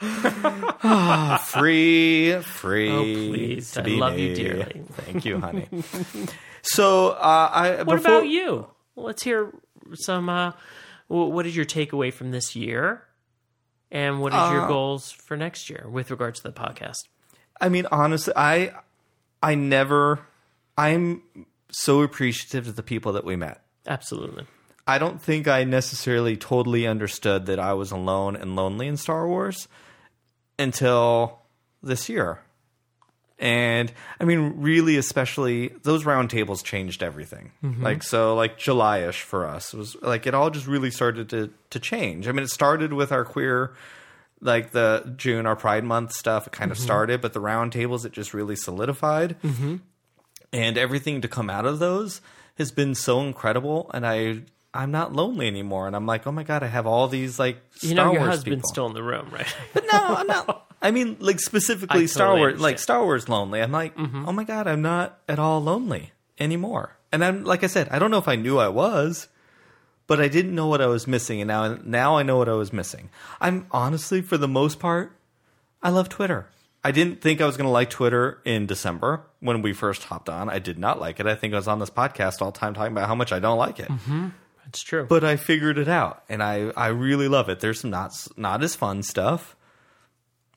free, 1.45 2.39
free. 2.41 2.89
Oh, 2.91 3.03
please. 3.03 3.77
I 3.77 3.81
love 3.83 4.17
you 4.17 4.29
me. 4.29 4.33
dearly. 4.35 4.81
Thank 4.93 5.23
you, 5.25 5.39
honey. 5.39 5.67
so, 6.63 7.09
uh, 7.09 7.49
I 7.53 7.69
What 7.83 7.97
before, 7.97 7.97
about 7.97 8.27
you? 8.27 8.67
Let's 8.95 9.21
hear 9.23 9.53
some. 9.93 10.29
Uh, 10.29 10.53
what 11.07 11.45
is 11.45 11.55
your 11.55 11.65
takeaway 11.65 12.11
from 12.11 12.31
this 12.31 12.55
year? 12.55 13.03
And 13.91 14.19
what 14.21 14.33
is 14.33 14.39
Uh, 14.39 14.49
your 14.53 14.67
goals 14.67 15.11
for 15.11 15.37
next 15.37 15.69
year 15.69 15.85
with 15.89 16.09
regards 16.11 16.39
to 16.41 16.47
the 16.47 16.53
podcast? 16.53 16.97
I 17.61 17.69
mean, 17.69 17.85
honestly, 17.91 18.33
I, 18.35 18.71
I 19.41 19.55
never. 19.55 20.19
I'm 20.77 21.21
so 21.71 22.01
appreciative 22.01 22.67
of 22.67 22.75
the 22.75 22.83
people 22.83 23.13
that 23.13 23.25
we 23.25 23.35
met. 23.35 23.61
Absolutely. 23.87 24.45
I 24.87 24.97
don't 24.97 25.21
think 25.21 25.47
I 25.47 25.65
necessarily 25.65 26.35
totally 26.35 26.87
understood 26.87 27.45
that 27.45 27.59
I 27.59 27.73
was 27.73 27.91
alone 27.91 28.35
and 28.35 28.55
lonely 28.55 28.87
in 28.87 28.97
Star 28.97 29.27
Wars 29.27 29.67
until 30.57 31.39
this 31.83 32.09
year. 32.09 32.39
And 33.37 33.91
I 34.19 34.25
mean, 34.25 34.55
really, 34.57 34.97
especially 34.97 35.69
those 35.83 36.03
roundtables 36.03 36.63
changed 36.63 37.01
everything. 37.01 37.51
Mm-hmm. 37.63 37.83
Like 37.83 38.03
so, 38.03 38.35
like 38.35 38.57
July-ish 38.57 39.21
for 39.21 39.45
us 39.45 39.73
was 39.73 39.95
like 40.01 40.27
it 40.27 40.33
all 40.33 40.49
just 40.49 40.67
really 40.67 40.91
started 40.91 41.29
to 41.29 41.49
to 41.69 41.79
change. 41.79 42.27
I 42.27 42.33
mean, 42.33 42.43
it 42.43 42.49
started 42.49 42.91
with 42.91 43.11
our 43.11 43.23
queer, 43.23 43.73
like 44.41 44.71
the 44.71 45.13
June, 45.17 45.45
our 45.45 45.55
Pride 45.55 45.83
Month 45.83 46.13
stuff. 46.13 46.47
It 46.47 46.53
kind 46.53 46.71
of 46.71 46.77
started, 46.77 47.21
but 47.21 47.33
the 47.33 47.41
roundtables 47.41 48.05
it 48.05 48.11
just 48.11 48.33
really 48.33 48.55
solidified, 48.55 49.35
and 50.53 50.77
everything 50.77 51.21
to 51.21 51.27
come 51.27 51.49
out 51.49 51.65
of 51.65 51.79
those 51.79 52.21
has 52.57 52.71
been 52.71 52.95
so 52.95 53.21
incredible. 53.21 53.89
And 53.93 54.05
I. 54.05 54.41
I'm 54.71 54.91
not 54.91 55.13
lonely 55.13 55.47
anymore, 55.47 55.87
and 55.87 55.95
I'm 55.95 56.05
like, 56.05 56.27
oh 56.27 56.31
my 56.31 56.43
god, 56.43 56.61
I 56.61 56.67
have 56.67 56.85
all 56.85 57.07
these 57.07 57.39
like 57.39 57.57
Star 57.71 57.89
You 57.89 57.95
know 57.95 58.11
your 58.11 58.21
Wars 58.21 58.35
husband's 58.35 58.57
people. 58.57 58.69
still 58.69 58.85
in 58.85 58.93
the 58.93 59.01
room, 59.01 59.27
right? 59.31 59.47
But 59.73 59.85
no, 59.91 59.99
I'm 59.99 60.27
not. 60.27 60.71
I 60.79 60.91
mean, 60.91 61.17
like 61.19 61.39
specifically 61.39 62.03
I 62.03 62.05
Star 62.05 62.27
totally 62.27 62.39
Wars, 62.41 62.53
like 62.61 62.73
understand. 62.73 62.75
Mm-hmm. 62.77 62.83
Star 62.83 63.03
Wars 63.03 63.29
lonely. 63.29 63.61
I'm 63.63 63.71
like, 63.71 63.93
oh 63.97 64.31
my 64.31 64.43
god, 64.43 64.67
I'm 64.67 64.83
not 64.83 65.21
at 65.27 65.39
all 65.39 65.59
lonely 65.59 66.11
anymore. 66.39 66.95
And 67.11 67.25
I'm 67.25 67.43
like 67.45 67.63
I 67.63 67.67
said, 67.67 67.89
I 67.89 67.97
don't 67.97 68.11
know 68.11 68.19
if 68.19 68.27
I 68.27 68.35
knew 68.35 68.59
I 68.59 68.67
was, 68.67 69.27
but 70.09 70.19
I 70.19 70.27
didn't 70.27 70.55
know 70.55 70.65
what 70.65 70.81
I 70.81 70.87
was 70.87 71.07
missing, 71.07 71.39
and 71.39 71.47
now 71.47 71.77
now 71.85 72.17
I 72.17 72.23
know 72.23 72.37
what 72.37 72.49
I 72.49 72.53
was 72.53 72.73
missing. 72.73 73.09
I'm 73.39 73.67
honestly, 73.69 74.21
for 74.21 74.37
the 74.37 74.47
most 74.47 74.79
part, 74.79 75.15
I 75.83 75.91
love 75.91 76.09
Twitter. 76.09 76.47
I 76.83 76.91
didn't 76.91 77.21
think 77.21 77.41
I 77.41 77.45
was 77.45 77.57
going 77.57 77.67
to 77.67 77.71
like 77.71 77.91
Twitter 77.91 78.41
in 78.43 78.65
December 78.65 79.21
when 79.39 79.61
we 79.61 79.71
first 79.71 80.05
hopped 80.05 80.27
on. 80.27 80.49
I 80.49 80.57
did 80.57 80.79
not 80.79 80.99
like 80.99 81.19
it. 81.19 81.27
I 81.27 81.35
think 81.35 81.53
I 81.53 81.57
was 81.57 81.67
on 81.67 81.79
this 81.79 81.91
podcast 81.91 82.41
all 82.41 82.51
the 82.51 82.57
time 82.57 82.73
talking 82.73 82.91
about 82.93 83.07
how 83.07 83.15
much 83.15 83.31
I 83.31 83.39
don't 83.39 83.57
like 83.57 83.79
it 83.79 83.89
mm-hmm. 83.89 84.29
That's 84.65 84.81
true. 84.81 85.05
but 85.07 85.23
I 85.23 85.35
figured 85.35 85.77
it 85.77 85.87
out, 85.87 86.23
and 86.27 86.41
I 86.41 86.71
I 86.75 86.87
really 86.87 87.27
love 87.27 87.47
it. 87.47 87.59
There's 87.59 87.79
some 87.81 87.91
not 87.91 88.27
not 88.35 88.63
as 88.63 88.75
fun 88.75 89.03
stuff, 89.03 89.55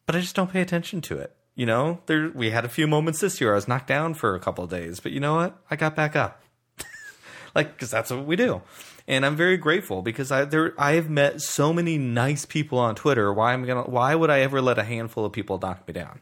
but 0.06 0.16
I 0.16 0.20
just 0.20 0.34
don't 0.34 0.50
pay 0.50 0.62
attention 0.62 1.02
to 1.02 1.18
it. 1.18 1.36
You 1.54 1.66
know, 1.66 2.00
there 2.06 2.30
we 2.34 2.50
had 2.50 2.64
a 2.64 2.70
few 2.70 2.86
moments 2.86 3.20
this 3.20 3.38
year. 3.38 3.52
I 3.52 3.56
was 3.56 3.68
knocked 3.68 3.88
down 3.88 4.14
for 4.14 4.34
a 4.34 4.40
couple 4.40 4.64
of 4.64 4.70
days, 4.70 4.98
but 4.98 5.12
you 5.12 5.20
know 5.20 5.34
what? 5.34 5.58
I 5.70 5.76
got 5.76 5.94
back 5.94 6.16
up, 6.16 6.42
like 7.54 7.72
because 7.74 7.90
that's 7.90 8.10
what 8.10 8.24
we 8.24 8.36
do, 8.36 8.62
and 9.06 9.26
I'm 9.26 9.36
very 9.36 9.56
grateful 9.56 10.02
because 10.02 10.30
I 10.30 10.44
there 10.44 10.74
I 10.78 10.92
have 10.92 11.10
met 11.10 11.40
so 11.40 11.72
many 11.72 11.98
nice 11.98 12.44
people 12.44 12.78
on 12.78 12.94
Twitter. 12.94 13.32
Why 13.32 13.52
am 13.54 13.64
I 13.64 13.66
gonna? 13.66 13.82
Why 13.82 14.14
would 14.14 14.30
I 14.30 14.40
ever 14.40 14.60
let 14.60 14.78
a 14.78 14.84
handful 14.84 15.24
of 15.24 15.32
people 15.32 15.58
knock 15.58 15.86
me 15.86 15.94
down? 15.94 16.20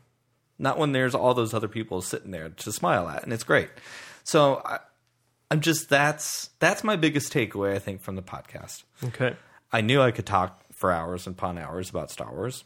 Not 0.59 0.78
when 0.78 0.93
there's 0.93 1.14
all 1.14 1.35
those 1.35 1.55
other 1.55 1.68
people 1.68 2.03
sitting 2.03 2.31
there 2.31 2.51
to 2.51 2.72
smile 2.72 3.09
at, 3.09 3.22
and 3.22 3.33
it's 3.33 3.45
great. 3.45 3.70
So 4.24 4.62
I, 4.64 4.78
I'm 5.51 5.61
just 5.61 5.89
that's 5.89 6.51
that's 6.59 6.85
my 6.85 6.97
biggest 6.97 7.33
takeaway 7.33 7.74
I 7.74 7.78
think 7.78 8.03
from 8.03 8.16
the 8.16 8.22
podcast. 8.22 8.85
okay. 9.05 9.37
I 9.72 9.81
knew 9.83 10.01
I 10.01 10.11
could 10.11 10.26
talk 10.26 10.61
for 10.72 10.91
hours 10.91 11.26
and 11.26 11.37
upon 11.37 11.57
hours 11.59 11.91
about 11.91 12.11
Star 12.11 12.33
Wars. 12.33 12.64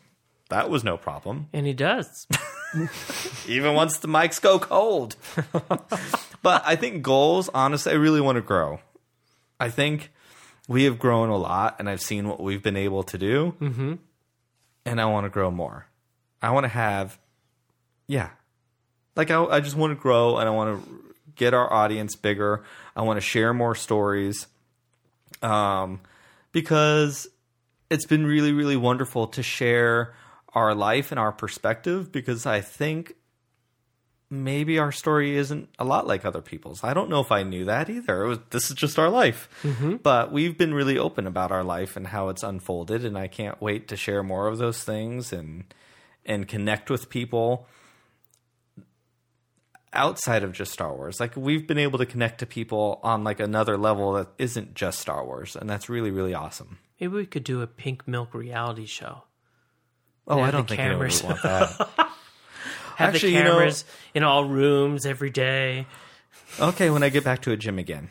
That 0.50 0.70
was 0.70 0.84
no 0.84 0.96
problem. 0.96 1.48
And 1.52 1.66
he 1.66 1.72
does. 1.72 2.26
Even 3.48 3.74
once 3.74 3.98
the 3.98 4.08
mics 4.08 4.40
go 4.40 4.58
cold. 4.58 5.16
but 6.42 6.62
I 6.64 6.76
think 6.76 7.02
goals, 7.02 7.50
honestly, 7.54 7.92
I 7.92 7.96
really 7.96 8.20
want 8.20 8.36
to 8.36 8.42
grow. 8.42 8.80
I 9.64 9.70
think 9.70 10.12
we 10.68 10.84
have 10.84 10.98
grown 10.98 11.30
a 11.30 11.36
lot 11.38 11.76
and 11.78 11.88
I've 11.88 12.02
seen 12.02 12.28
what 12.28 12.38
we've 12.38 12.62
been 12.62 12.76
able 12.76 13.02
to 13.04 13.16
do. 13.16 13.54
Mm-hmm. 13.60 13.94
And 14.84 15.00
I 15.00 15.06
want 15.06 15.24
to 15.24 15.30
grow 15.30 15.50
more. 15.50 15.86
I 16.42 16.50
want 16.50 16.64
to 16.64 16.68
have, 16.68 17.18
yeah. 18.06 18.28
Like, 19.16 19.30
I, 19.30 19.42
I 19.42 19.60
just 19.60 19.74
want 19.74 19.92
to 19.92 20.00
grow 20.00 20.36
and 20.36 20.46
I 20.46 20.52
want 20.52 20.84
to 20.84 21.14
get 21.34 21.54
our 21.54 21.72
audience 21.72 22.14
bigger. 22.14 22.62
I 22.94 23.02
want 23.02 23.16
to 23.16 23.22
share 23.22 23.54
more 23.54 23.74
stories. 23.74 24.48
Um, 25.40 26.00
because 26.52 27.26
it's 27.88 28.04
been 28.04 28.26
really, 28.26 28.52
really 28.52 28.76
wonderful 28.76 29.28
to 29.28 29.42
share 29.42 30.14
our 30.50 30.74
life 30.74 31.10
and 31.10 31.18
our 31.18 31.32
perspective 31.32 32.12
because 32.12 32.44
I 32.44 32.60
think 32.60 33.14
maybe 34.42 34.78
our 34.78 34.90
story 34.90 35.36
isn't 35.36 35.68
a 35.78 35.84
lot 35.84 36.06
like 36.06 36.24
other 36.24 36.40
people's. 36.40 36.82
I 36.82 36.94
don't 36.94 37.10
know 37.10 37.20
if 37.20 37.30
I 37.30 37.42
knew 37.42 37.66
that 37.66 37.88
either. 37.88 38.24
It 38.24 38.28
was 38.28 38.38
this 38.50 38.70
is 38.70 38.76
just 38.76 38.98
our 38.98 39.08
life. 39.10 39.48
Mm-hmm. 39.62 39.96
But 39.96 40.32
we've 40.32 40.56
been 40.58 40.74
really 40.74 40.98
open 40.98 41.26
about 41.26 41.52
our 41.52 41.62
life 41.62 41.96
and 41.96 42.06
how 42.06 42.28
it's 42.30 42.42
unfolded 42.42 43.04
and 43.04 43.16
I 43.16 43.28
can't 43.28 43.60
wait 43.60 43.88
to 43.88 43.96
share 43.96 44.22
more 44.22 44.48
of 44.48 44.58
those 44.58 44.82
things 44.82 45.32
and 45.32 45.64
and 46.26 46.48
connect 46.48 46.90
with 46.90 47.08
people 47.08 47.68
outside 49.92 50.42
of 50.42 50.52
just 50.52 50.72
Star 50.72 50.94
Wars. 50.94 51.20
Like 51.20 51.36
we've 51.36 51.66
been 51.66 51.78
able 51.78 51.98
to 51.98 52.06
connect 52.06 52.40
to 52.40 52.46
people 52.46 52.98
on 53.02 53.22
like 53.22 53.40
another 53.40 53.76
level 53.76 54.14
that 54.14 54.28
isn't 54.38 54.74
just 54.74 54.98
Star 54.98 55.24
Wars 55.24 55.54
and 55.54 55.68
that's 55.68 55.88
really 55.88 56.10
really 56.10 56.34
awesome. 56.34 56.78
Maybe 57.00 57.14
we 57.14 57.26
could 57.26 57.44
do 57.44 57.62
a 57.62 57.66
pink 57.66 58.08
milk 58.08 58.34
reality 58.34 58.86
show. 58.86 59.24
Oh, 60.26 60.40
I 60.40 60.50
don't 60.50 60.66
think 60.66 60.80
anyone 60.80 61.00
would 61.00 61.10
cameras. 61.10 61.22
want 61.22 61.42
that. 61.42 62.08
Have 62.96 63.14
Actually, 63.14 63.32
the 63.32 63.38
you 63.38 63.44
know- 63.44 63.50
cameras 63.52 63.84
in 64.14 64.22
all 64.22 64.44
rooms 64.44 65.04
every 65.06 65.30
day. 65.30 65.86
okay, 66.60 66.90
when 66.90 67.02
I 67.02 67.08
get 67.08 67.24
back 67.24 67.42
to 67.42 67.52
a 67.52 67.56
gym 67.56 67.78
again. 67.78 68.08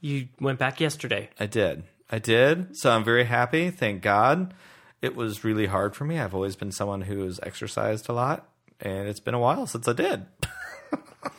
You 0.00 0.28
went 0.40 0.58
back 0.58 0.80
yesterday. 0.80 1.28
I 1.40 1.46
did. 1.46 1.82
I 2.10 2.18
did. 2.18 2.76
So 2.76 2.90
I'm 2.90 3.04
very 3.04 3.24
happy. 3.24 3.70
Thank 3.70 4.02
God. 4.02 4.54
It 5.02 5.14
was 5.16 5.44
really 5.44 5.66
hard 5.66 5.94
for 5.96 6.04
me. 6.04 6.18
I've 6.18 6.34
always 6.34 6.56
been 6.56 6.72
someone 6.72 7.02
who's 7.02 7.38
exercised 7.42 8.08
a 8.08 8.12
lot, 8.12 8.48
and 8.80 9.08
it's 9.08 9.20
been 9.20 9.34
a 9.34 9.38
while 9.40 9.66
since 9.66 9.86
I 9.88 9.92
did. 9.92 10.26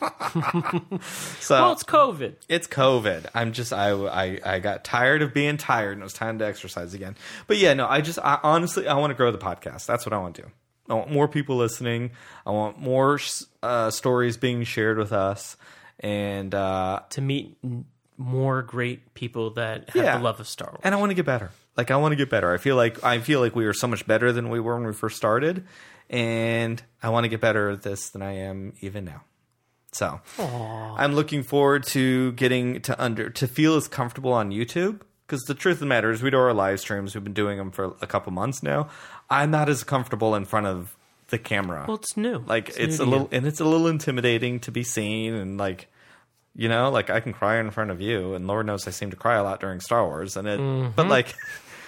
so 1.40 1.54
Well, 1.62 1.72
it's 1.72 1.82
COVID. 1.84 2.34
it's 2.48 2.66
COVID. 2.66 3.26
I'm 3.34 3.52
just 3.52 3.72
I, 3.72 3.90
I 3.92 4.40
I 4.44 4.58
got 4.60 4.84
tired 4.84 5.22
of 5.22 5.34
being 5.34 5.56
tired, 5.56 5.92
and 5.92 6.00
it 6.02 6.04
was 6.04 6.12
time 6.12 6.38
to 6.38 6.46
exercise 6.46 6.94
again. 6.94 7.16
But 7.46 7.56
yeah, 7.58 7.74
no, 7.74 7.86
I 7.86 8.00
just 8.00 8.18
I, 8.18 8.38
honestly 8.42 8.86
I 8.86 8.94
want 8.94 9.10
to 9.10 9.14
grow 9.14 9.30
the 9.32 9.38
podcast. 9.38 9.86
That's 9.86 10.04
what 10.06 10.12
I 10.12 10.18
want 10.18 10.34
to 10.36 10.42
do. 10.42 10.48
I 10.90 10.94
want 10.94 11.10
more 11.10 11.28
people 11.28 11.56
listening. 11.56 12.10
I 12.44 12.50
want 12.50 12.78
more 12.78 13.18
uh, 13.62 13.90
stories 13.90 14.36
being 14.36 14.64
shared 14.64 14.98
with 14.98 15.12
us, 15.12 15.56
and 16.00 16.54
uh, 16.54 17.00
to 17.10 17.20
meet 17.20 17.56
more 18.18 18.60
great 18.62 19.14
people 19.14 19.50
that 19.52 19.88
have 19.90 19.96
Yeah. 20.04 20.18
the 20.18 20.22
love 20.24 20.40
of 20.40 20.48
Star 20.48 20.68
Wars. 20.70 20.80
and 20.84 20.94
I 20.94 20.98
want 20.98 21.10
to 21.10 21.14
get 21.14 21.24
better. 21.24 21.50
Like 21.76 21.90
I 21.90 21.96
want 21.96 22.12
to 22.12 22.16
get 22.16 22.28
better. 22.28 22.52
I 22.52 22.58
feel 22.58 22.76
like 22.76 23.02
I 23.04 23.20
feel 23.20 23.40
like 23.40 23.54
we 23.56 23.64
were 23.64 23.72
so 23.72 23.86
much 23.86 24.06
better 24.06 24.32
than 24.32 24.50
we 24.50 24.60
were 24.60 24.74
when 24.74 24.86
we 24.86 24.92
first 24.92 25.16
started, 25.16 25.64
and 26.10 26.82
I 27.02 27.08
want 27.08 27.24
to 27.24 27.28
get 27.28 27.40
better 27.40 27.70
at 27.70 27.82
this 27.82 28.10
than 28.10 28.20
I 28.22 28.32
am 28.32 28.74
even 28.80 29.04
now. 29.06 29.22
So 29.92 30.20
I'm 30.38 31.14
looking 31.14 31.42
forward 31.42 31.84
to 31.88 32.32
getting 32.32 32.80
to 32.82 33.02
under 33.02 33.30
to 33.30 33.46
feel 33.48 33.74
as 33.76 33.88
comfortable 33.88 34.32
on 34.32 34.50
YouTube 34.50 35.00
because 35.26 35.42
the 35.44 35.54
truth 35.54 35.74
of 35.76 35.80
the 35.80 35.86
matter 35.86 36.10
is 36.10 36.22
we 36.22 36.30
do 36.30 36.36
our 36.38 36.52
live 36.52 36.80
streams. 36.80 37.14
We've 37.14 37.24
been 37.24 37.32
doing 37.32 37.56
them 37.58 37.70
for 37.70 37.96
a 38.02 38.06
couple 38.06 38.32
months 38.32 38.62
now. 38.62 38.88
I'm 39.30 39.50
not 39.50 39.68
as 39.68 39.84
comfortable 39.84 40.34
in 40.34 40.44
front 40.44 40.66
of 40.66 40.96
the 41.28 41.38
camera. 41.38 41.84
well, 41.86 41.96
it's 41.96 42.16
new. 42.16 42.38
like 42.46 42.70
it's, 42.76 42.98
new 42.98 43.04
a 43.04 43.06
little 43.06 43.28
you. 43.30 43.38
and 43.38 43.46
it's 43.46 43.60
a 43.60 43.64
little 43.64 43.86
intimidating 43.86 44.58
to 44.60 44.72
be 44.72 44.82
seen 44.82 45.32
and 45.34 45.58
like 45.58 45.86
you 46.56 46.68
know 46.68 46.90
like 46.90 47.08
i 47.08 47.20
can 47.20 47.32
cry 47.32 47.60
in 47.60 47.70
front 47.70 47.92
of 47.92 48.00
you 48.00 48.34
and 48.34 48.48
lord 48.48 48.66
knows 48.66 48.88
i 48.88 48.90
seem 48.90 49.10
to 49.10 49.16
cry 49.16 49.36
a 49.36 49.42
lot 49.44 49.60
during 49.60 49.78
star 49.80 50.04
wars 50.04 50.36
and 50.36 50.48
it 50.48 50.58
Mm-hmm. 50.58 50.90
but 50.96 51.06
like 51.06 51.32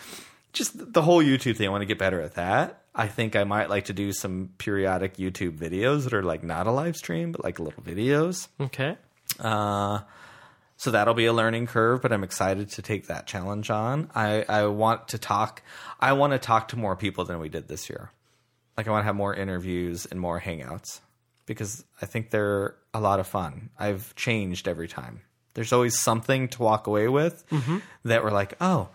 just 0.52 0.92
the 0.92 1.02
whole 1.02 1.20
youtube 1.22 1.56
thing 1.56 1.66
i 1.66 1.70
want 1.70 1.82
to 1.82 1.86
get 1.86 1.98
better 1.98 2.20
at 2.20 2.34
that 2.34 2.82
i 2.94 3.08
think 3.08 3.34
i 3.34 3.42
might 3.42 3.68
like 3.68 3.86
to 3.86 3.92
do 3.92 4.12
some 4.12 4.50
periodic 4.58 5.16
youtube 5.16 5.58
videos 5.58 6.04
that 6.04 6.14
are 6.14 6.22
like 6.22 6.44
not 6.44 6.68
a 6.68 6.70
live 6.70 6.96
stream 6.96 7.32
but 7.32 7.42
like 7.42 7.58
little 7.58 7.82
videos 7.82 8.46
Okay. 8.60 8.96
uh, 9.40 9.98
so 10.76 10.90
that'll 10.90 11.14
be 11.14 11.26
a 11.26 11.32
learning 11.32 11.68
curve, 11.68 12.02
but 12.02 12.12
I'm 12.12 12.24
excited 12.24 12.70
to 12.70 12.82
take 12.82 13.06
that 13.06 13.28
challenge 13.28 13.70
on. 13.70 14.10
I, 14.16 14.44
I 14.48 14.66
want 14.66 15.08
to 15.08 15.18
talk. 15.18 15.62
I 16.02 16.14
want 16.14 16.32
to 16.32 16.38
talk 16.38 16.68
to 16.68 16.76
more 16.76 16.96
people 16.96 17.24
than 17.24 17.38
we 17.38 17.48
did 17.48 17.68
this 17.68 17.88
year. 17.88 18.10
Like 18.76 18.88
I 18.88 18.90
want 18.90 19.02
to 19.02 19.06
have 19.06 19.14
more 19.14 19.34
interviews 19.34 20.04
and 20.04 20.18
more 20.18 20.40
hangouts 20.40 21.00
because 21.46 21.84
I 22.02 22.06
think 22.06 22.30
they're 22.30 22.74
a 22.92 23.00
lot 23.00 23.20
of 23.20 23.26
fun. 23.28 23.70
I've 23.78 24.14
changed 24.16 24.66
every 24.66 24.88
time. 24.88 25.22
There's 25.54 25.72
always 25.72 25.98
something 25.98 26.48
to 26.48 26.62
walk 26.62 26.88
away 26.88 27.06
with 27.06 27.48
mm-hmm. 27.50 27.78
that 28.04 28.24
we're 28.24 28.32
like, 28.32 28.54
oh, 28.60 28.88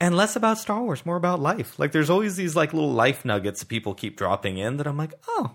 and 0.00 0.16
less 0.16 0.36
about 0.36 0.58
Star 0.58 0.82
Wars, 0.82 1.06
more 1.06 1.16
about 1.16 1.40
life. 1.40 1.78
Like 1.78 1.92
there's 1.92 2.10
always 2.10 2.36
these 2.36 2.54
like 2.54 2.74
little 2.74 2.92
life 2.92 3.24
nuggets 3.24 3.60
that 3.60 3.68
people 3.68 3.94
keep 3.94 4.16
dropping 4.16 4.58
in 4.58 4.76
that 4.76 4.86
I'm 4.86 4.98
like, 4.98 5.14
oh, 5.28 5.52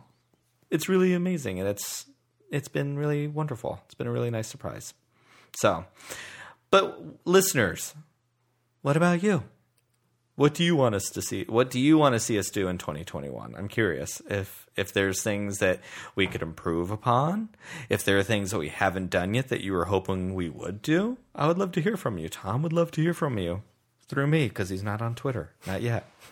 it's 0.71 0.89
really 0.89 1.13
amazing 1.13 1.59
and 1.59 1.69
it's 1.69 2.07
it's 2.49 2.67
been 2.67 2.97
really 2.97 3.28
wonderful. 3.28 3.80
It's 3.86 3.95
been 3.95 4.07
a 4.07 4.11
really 4.11 4.32
nice 4.32 4.47
surprise. 4.47 4.93
So, 5.55 5.86
but 6.71 6.99
listeners, 7.26 7.93
what 8.82 8.97
about 8.97 9.21
you? 9.21 9.43
What 10.36 10.55
do 10.55 10.63
you 10.63 10.75
want 10.75 10.95
us 10.95 11.09
to 11.11 11.21
see? 11.21 11.45
What 11.47 11.69
do 11.69 11.79
you 11.79 11.97
want 11.97 12.13
to 12.13 12.19
see 12.19 12.39
us 12.39 12.49
do 12.49 12.67
in 12.67 12.79
2021? 12.79 13.53
I'm 13.55 13.67
curious 13.67 14.21
if 14.27 14.67
if 14.75 14.91
there's 14.91 15.21
things 15.21 15.59
that 15.59 15.79
we 16.15 16.25
could 16.25 16.41
improve 16.41 16.89
upon, 16.89 17.49
if 17.88 18.03
there 18.03 18.17
are 18.17 18.23
things 18.23 18.49
that 18.49 18.57
we 18.57 18.69
haven't 18.69 19.11
done 19.11 19.36
yet 19.36 19.49
that 19.49 19.61
you 19.61 19.73
were 19.73 19.86
hoping 19.86 20.34
we 20.34 20.49
would 20.49 20.81
do. 20.81 21.17
I 21.36 21.47
would 21.47 21.59
love 21.59 21.71
to 21.73 21.81
hear 21.81 21.95
from 21.97 22.17
you. 22.17 22.29
Tom 22.29 22.63
would 22.63 22.73
love 22.73 22.89
to 22.91 23.01
hear 23.01 23.13
from 23.13 23.38
you 23.38 23.61
through 24.07 24.25
me 24.27 24.47
because 24.47 24.69
he's 24.69 24.81
not 24.84 25.01
on 25.03 25.13
Twitter, 25.13 25.51
not 25.67 25.84
yet. 25.84 26.09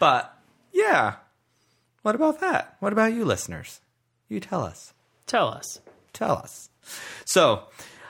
but 0.00 0.38
yeah, 0.72 1.16
what 2.02 2.14
about 2.14 2.40
that? 2.40 2.76
What 2.80 2.92
about 2.94 3.12
you, 3.12 3.24
listeners? 3.26 3.80
You 4.28 4.40
tell 4.40 4.62
us 4.62 4.94
Tell 5.26 5.48
us. 5.48 5.80
tell 6.12 6.36
us. 6.36 6.70
So, 7.24 7.64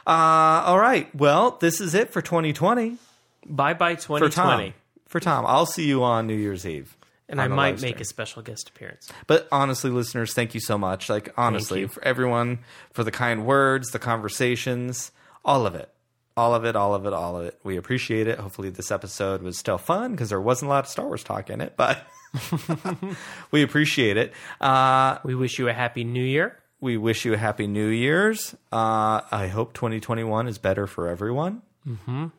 uh, 0.06 0.62
all 0.66 0.78
right. 0.78 1.12
Well, 1.14 1.56
this 1.60 1.80
is 1.80 1.94
it 1.94 2.10
for 2.10 2.20
2020 2.22 2.98
Bye 3.46 3.74
bye 3.74 3.96
for 3.96 4.18
Tom. 4.18 4.30
2020. 4.30 4.74
For 5.06 5.20
Tom, 5.20 5.44
I'll 5.46 5.66
see 5.66 5.86
you 5.86 6.02
on 6.02 6.26
New 6.26 6.34
Year's 6.36 6.66
Eve. 6.66 6.96
And 7.28 7.40
I 7.40 7.48
might 7.48 7.80
make 7.80 8.00
a 8.00 8.04
special 8.04 8.42
guest 8.42 8.68
appearance. 8.68 9.10
But 9.26 9.48
honestly, 9.50 9.90
listeners, 9.90 10.34
thank 10.34 10.54
you 10.54 10.60
so 10.60 10.76
much. 10.76 11.08
Like 11.08 11.32
honestly, 11.38 11.86
for 11.86 12.04
everyone, 12.04 12.58
for 12.92 13.02
the 13.02 13.10
kind 13.10 13.46
words, 13.46 13.90
the 13.90 13.98
conversations, 13.98 15.10
all 15.44 15.66
of 15.66 15.74
it. 15.74 15.88
All 16.36 16.54
of 16.54 16.64
it, 16.64 16.74
all 16.74 16.94
of 16.94 17.06
it, 17.06 17.12
all 17.12 17.36
of 17.38 17.46
it. 17.46 17.58
We 17.62 17.76
appreciate 17.76 18.26
it. 18.26 18.38
Hopefully 18.40 18.68
this 18.68 18.90
episode 18.90 19.40
was 19.40 19.56
still 19.56 19.78
fun 19.78 20.10
because 20.12 20.30
there 20.30 20.40
wasn't 20.40 20.68
a 20.68 20.74
lot 20.74 20.84
of 20.84 20.90
Star 20.90 21.06
Wars 21.06 21.22
talk 21.22 21.48
in 21.48 21.60
it, 21.60 21.74
but 21.76 22.04
we 23.52 23.62
appreciate 23.62 24.16
it. 24.16 24.32
Uh, 24.60 25.18
We 25.24 25.34
wish 25.36 25.58
you 25.58 25.68
a 25.68 25.72
happy 25.72 26.02
new 26.04 26.24
year. 26.24 26.58
we 26.80 26.96
wish 26.96 27.24
you 27.24 27.34
a 27.34 27.36
happy 27.38 27.66
New 27.68 27.86
Year's. 27.88 28.54
Uh, 28.72 29.20
I 29.30 29.46
hope 29.46 29.72
2021 29.74 30.48
is 30.48 30.58
better 30.58 30.86
for 30.88 31.08
everyone. 31.08 31.62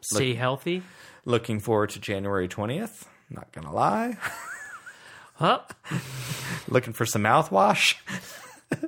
Stay 0.01 0.33
healthy. 0.33 0.83
Looking 1.25 1.59
forward 1.59 1.89
to 1.91 1.99
January 1.99 2.47
20th. 2.47 3.03
Not 3.29 3.51
going 3.51 3.65
to 3.67 3.73
lie. 3.73 4.17
Huh? 5.37 5.59
Looking 6.69 6.93
for 6.93 7.05
some 7.05 7.23
mouthwash. 7.23 7.95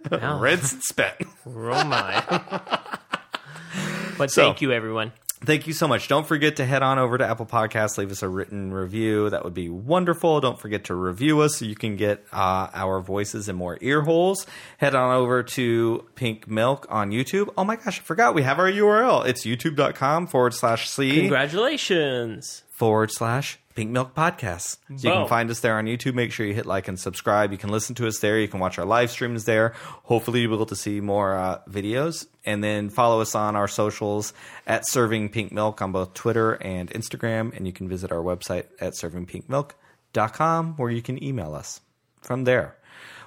Rinse 0.39 0.71
and 0.71 0.81
spit. 0.81 1.15
oh 1.45 1.83
my. 1.83 2.23
but 4.17 4.31
So- 4.31 4.43
thank 4.45 4.61
you, 4.61 4.71
everyone. 4.71 5.11
Thank 5.47 5.65
you 5.65 5.71
so 5.71 5.87
much. 5.87 6.09
Don't 6.09 6.27
forget 6.27 6.57
to 6.57 6.65
head 6.65 6.83
on 6.83 6.99
over 6.99 7.17
to 7.17 7.25
Apple 7.25 7.45
Podcasts, 7.45 7.97
leave 7.97 8.11
us 8.11 8.21
a 8.21 8.27
written 8.27 8.73
review. 8.73 9.29
That 9.29 9.45
would 9.45 9.53
be 9.53 9.69
wonderful. 9.69 10.41
Don't 10.41 10.59
forget 10.59 10.83
to 10.85 10.93
review 10.93 11.39
us 11.39 11.55
so 11.55 11.63
you 11.63 11.73
can 11.73 11.95
get 11.95 12.21
uh, 12.33 12.67
our 12.73 12.99
voices 12.99 13.47
in 13.47 13.55
more 13.55 13.77
ear 13.79 14.01
holes. 14.01 14.45
Head 14.77 14.93
on 14.93 15.15
over 15.15 15.43
to 15.43 16.05
Pink 16.15 16.49
Milk 16.49 16.85
on 16.89 17.11
YouTube. 17.11 17.47
Oh 17.57 17.63
my 17.63 17.77
gosh, 17.77 17.97
I 17.97 18.03
forgot. 18.03 18.35
We 18.35 18.43
have 18.43 18.59
our 18.59 18.69
URL. 18.69 19.25
It's 19.25 19.45
youtube.com 19.45 20.27
forward 20.27 20.53
slash 20.53 20.89
C 20.89 21.15
Congratulations. 21.15 22.63
Forward 22.77 23.09
slash 23.09 23.57
Pink 23.73 23.89
Milk 23.89 24.13
Podcast. 24.13 24.77
So 24.95 25.07
you 25.07 25.13
can 25.13 25.27
find 25.27 25.49
us 25.49 25.61
there 25.61 25.79
on 25.79 25.85
YouTube. 25.85 26.13
Make 26.13 26.31
sure 26.31 26.45
you 26.45 26.53
hit 26.53 26.67
like 26.67 26.87
and 26.87 26.99
subscribe. 26.99 27.51
You 27.51 27.57
can 27.57 27.71
listen 27.71 27.95
to 27.95 28.07
us 28.07 28.19
there. 28.19 28.39
You 28.39 28.47
can 28.47 28.59
watch 28.59 28.77
our 28.77 28.85
live 28.85 29.09
streams 29.09 29.45
there. 29.45 29.73
Hopefully, 30.03 30.41
you'll 30.41 30.51
be 30.51 30.55
able 30.55 30.67
to 30.67 30.75
see 30.75 31.01
more 31.01 31.35
uh, 31.35 31.59
videos. 31.67 32.27
And 32.45 32.63
then 32.63 32.91
follow 32.91 33.19
us 33.19 33.33
on 33.33 33.55
our 33.55 33.67
socials 33.67 34.31
at 34.67 34.87
Serving 34.87 35.29
Pink 35.29 35.51
Milk 35.51 35.81
on 35.81 35.91
both 35.91 36.13
Twitter 36.13 36.53
and 36.53 36.91
Instagram. 36.91 37.55
And 37.57 37.65
you 37.65 37.73
can 37.73 37.89
visit 37.89 38.11
our 38.11 38.21
website 38.21 38.65
at 38.79 38.93
servingpinkmilk.com 38.93 40.75
where 40.77 40.91
you 40.91 41.01
can 41.01 41.23
email 41.23 41.55
us 41.55 41.81
from 42.21 42.43
there. 42.43 42.77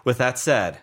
With 0.05 0.19
that 0.19 0.39
said, 0.39 0.79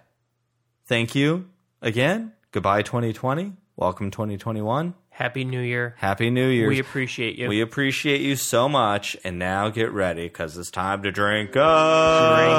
thank 0.88 1.15
you 1.15 1.47
again. 1.82 2.34
Goodbye, 2.51 2.82
2020. 2.82 3.53
Welcome, 3.78 4.11
2021. 4.11 4.93
Happy 5.18 5.43
New 5.43 5.61
Year. 5.61 5.95
Happy 5.97 6.30
New 6.30 6.47
Year. 6.47 6.68
We 6.68 6.78
appreciate 6.78 7.39
you. 7.39 7.49
We 7.49 7.61
appreciate 7.61 8.22
you 8.22 8.36
so 8.36 8.70
much. 8.70 9.18
And 9.24 9.39
now 9.39 9.70
get 9.70 9.91
ready 9.91 10.28
because 10.28 10.55
it's 10.55 10.70
time 10.70 11.01
to 11.01 11.11
drink 11.11 11.55
up. 11.57 12.38
Drink 12.38 12.53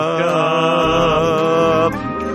up. 2.24 2.27